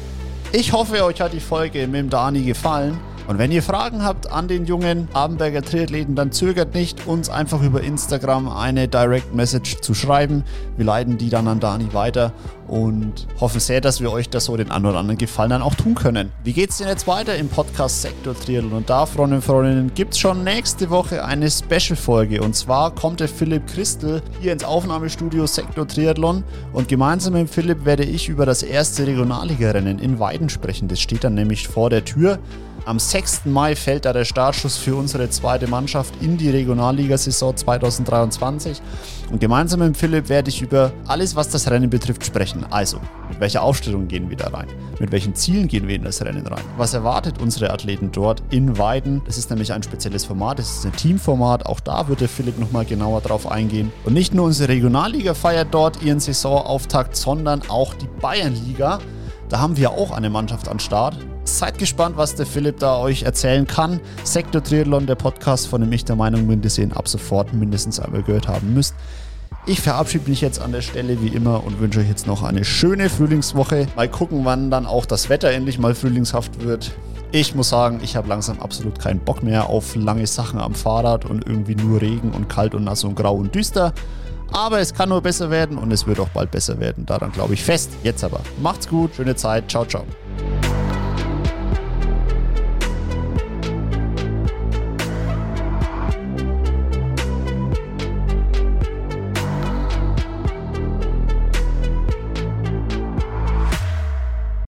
Ich 0.52 0.72
hoffe, 0.74 1.04
euch 1.04 1.20
hat 1.20 1.34
die 1.34 1.40
Folge 1.40 1.88
mit 1.88 2.02
dem 2.02 2.10
Dani 2.10 2.44
gefallen. 2.44 3.00
Und 3.28 3.40
wenn 3.40 3.52
ihr 3.52 3.64
Fragen 3.64 4.04
habt 4.04 4.32
an 4.32 4.48
den 4.48 4.66
jungen 4.66 5.08
Abenberger 5.14 5.64
Triathleten, 5.64 6.16
dann 6.16 6.32
zögert 6.32 6.76
nicht, 6.76 7.08
uns 7.08 7.30
einfach 7.30 7.62
über 7.64 7.82
Instagram 7.82 8.48
eine 8.48 8.88
Direct 8.88 9.34
Message 9.34 9.82
zu 9.82 9.94
schreiben. 9.96 10.44
Wir 10.78 10.86
leiten 10.86 11.18
die 11.18 11.30
dann 11.30 11.48
an 11.48 11.60
Dani 11.60 11.94
weiter 11.94 12.34
und 12.68 13.28
hoffen 13.40 13.60
sehr, 13.60 13.82
dass 13.82 14.02
wir 14.02 14.12
euch 14.12 14.30
das 14.30 14.46
so 14.46 14.58
den 14.58 14.72
einen 14.72 14.86
oder 14.86 15.00
anderen 15.00 15.18
Gefallen 15.18 15.50
dann 15.52 15.62
auch 15.62 15.76
tun 15.76 15.96
können. 15.96 16.32
Wie 16.44 16.54
geht's 16.54 16.78
denn 16.78 16.88
jetzt 16.88 17.08
weiter 17.08 17.36
im 17.36 17.48
Podcast 17.48 18.04
Sektor 18.04 18.36
Triathlon? 18.36 18.74
Und 18.74 18.90
da, 18.90 19.06
Freunde 19.06 19.38
und 19.38 19.42
Freundinnen, 19.42 19.92
gibt's 19.94 20.20
schon 20.20 20.44
nächste 20.44 20.90
Woche 20.90 21.26
eine 21.26 21.50
Special-Folge. 21.50 22.42
Und 22.42 22.56
zwar 22.56 22.94
kommt 22.94 23.20
der 23.20 23.28
Philipp 23.28 23.68
Christel 23.68 24.22
hier 24.40 24.54
ins 24.54 24.64
Aufnahmestudio 24.64 25.48
Sektor 25.48 25.88
Triathlon 25.88 26.44
und 26.74 26.88
gemeinsam 26.88 27.34
mit 27.34 27.50
Philipp 27.50 27.86
werde 27.86 28.04
ich 28.04 28.30
über 28.30 28.46
das 28.46 28.64
erste 28.64 29.08
Regionalliga-Rennen 29.08 30.00
in 30.00 30.20
Weiden 30.20 30.50
sprechen. 30.50 30.88
Das 30.88 31.00
steht 31.00 31.24
dann 31.24 31.34
nämlich 31.34 31.68
vor 31.68 31.90
der 31.90 32.06
Tür. 32.06 32.40
Am 32.86 33.00
6. 33.00 33.46
Mai 33.46 33.76
fällt 33.76 34.06
da 34.06 34.14
der 34.14 34.26
Startschuss 34.26 34.78
für 34.78 34.96
unsere 34.96 35.28
zweite 35.32 35.66
Mannschaft 35.66 36.14
in 36.22 36.38
die 36.38 36.52
Regionalligasaison 36.52 37.58
2023. 37.58 38.80
Und 39.32 39.40
gemeinsam 39.40 39.80
mit 39.80 39.98
Philipp 39.98 40.30
werde 40.30 40.50
ich 40.50 40.62
über 40.62 40.94
alles, 41.08 41.36
was 41.36 41.50
das 41.50 41.68
Rennen 41.72 41.90
betrifft, 41.90 42.24
sprechen. 42.24 42.64
Also, 42.70 43.00
mit 43.28 43.40
welcher 43.40 43.64
Aufstellung 43.64 44.08
gehen 44.08 44.30
wir 44.30 44.38
da 44.38 44.50
rein? 44.50 44.68
Mit 45.00 45.12
welchen 45.12 45.34
Zielen 45.34 45.68
gehen 45.68 45.88
wir 45.88 45.96
in 45.96 46.04
das 46.04 46.24
Rennen 46.24 46.46
rein? 46.46 46.62
Was 46.78 46.94
erwartet 46.94 47.42
unsere 47.42 47.72
Athleten 47.72 48.12
dort 48.12 48.44
in 48.52 48.78
Weiden? 48.78 49.24
Das 49.26 49.40
ist 49.40 49.50
nämlich 49.50 49.74
ein 49.74 49.82
spezielles 49.82 50.24
Format, 50.24 50.60
das 50.60 50.70
ist 50.70 50.86
ein 50.86 50.96
Teamformat. 50.96 51.66
Auch 51.66 51.80
da 51.80 52.08
wird 52.08 52.22
der 52.22 52.30
Philipp 52.30 52.60
nochmal 52.60 52.86
genauer 52.86 53.22
drauf 53.22 53.50
eingehen. 53.50 53.92
Und 54.04 54.14
nicht 54.14 54.36
nur 54.36 54.46
unsere 54.46 54.70
Regionalliga 54.70 55.34
feiert 55.34 55.70
dort 55.72 56.04
ihren 56.04 56.20
Saisonauftakt, 56.20 57.16
sondern 57.16 57.64
auch 57.68 57.96
die 57.96 58.08
Bayernliga. 58.22 59.00
Da 59.50 59.60
haben 59.60 59.78
wir 59.78 59.92
auch 59.92 60.12
eine 60.12 60.30
Mannschaft 60.30 60.68
an 60.68 60.80
Start. 60.80 61.18
Seid 61.44 61.78
gespannt, 61.78 62.18
was 62.18 62.34
der 62.34 62.48
Philipp 62.48 62.80
da 62.80 62.98
euch 62.98 63.24
erzählen 63.24 63.68
kann. 63.68 64.00
Sektor 64.24 64.64
Triathlon, 64.64 65.06
der 65.06 65.16
Podcast, 65.16 65.68
von 65.68 65.82
dem 65.82 65.92
ich 65.92 66.04
der 66.04 66.16
Meinung 66.16 66.48
bin, 66.48 66.62
dass 66.62 66.80
ihr 66.80 66.86
ihn 66.86 66.94
ab 66.94 67.08
sofort 67.08 67.54
mindestens 67.54 68.00
einmal 68.00 68.24
gehört 68.24 68.48
haben 68.48 68.74
müsst. 68.74 68.96
Ich 69.68 69.82
verabschiede 69.82 70.30
mich 70.30 70.42
jetzt 70.42 70.60
an 70.60 70.72
der 70.72 70.82
Stelle 70.82 71.22
wie 71.22 71.28
immer 71.28 71.64
und 71.64 71.80
wünsche 71.80 72.00
euch 72.00 72.08
jetzt 72.08 72.26
noch 72.26 72.42
eine 72.42 72.66
schöne 72.66 73.10
Frühlingswoche. 73.10 73.88
Mal 73.96 74.10
gucken, 74.10 74.46
wann 74.46 74.72
dann 74.72 74.88
auch 74.88 75.06
das 75.06 75.30
Wetter 75.30 75.52
endlich 75.52 75.78
mal 75.78 75.94
frühlingshaft 75.94 76.64
wird. 76.64 76.92
Ich 77.32 77.54
muss 77.54 77.70
sagen, 77.70 78.00
ich 78.04 78.16
habe 78.16 78.28
langsam 78.28 78.60
absolut 78.60 79.00
keinen 79.00 79.20
Bock 79.20 79.44
mehr 79.44 79.70
auf 79.70 79.96
lange 79.96 80.26
Sachen 80.26 80.60
am 80.60 80.74
Fahrrad 80.74 81.26
und 81.26 81.46
irgendwie 81.46 81.76
nur 81.76 82.02
Regen 82.02 82.32
und 82.32 82.48
kalt 82.50 82.74
und 82.74 82.84
nass 82.84 83.04
und 83.04 83.16
grau 83.16 83.36
und 83.36 83.54
düster. 83.54 83.94
Aber 84.52 84.80
es 84.80 84.94
kann 84.94 85.10
nur 85.10 85.22
besser 85.22 85.50
werden 85.50 85.78
und 85.78 85.92
es 85.92 86.08
wird 86.08 86.20
auch 86.20 86.30
bald 86.30 86.52
besser 86.52 86.80
werden. 86.80 87.06
Daran 87.06 87.32
glaube 87.32 87.54
ich 87.54 87.64
fest. 87.64 87.92
Jetzt 88.04 88.24
aber. 88.24 88.42
Macht's 88.62 88.88
gut, 88.88 89.16
schöne 89.16 89.36
Zeit. 89.36 89.70
Ciao, 89.70 89.86
ciao. 89.86 90.06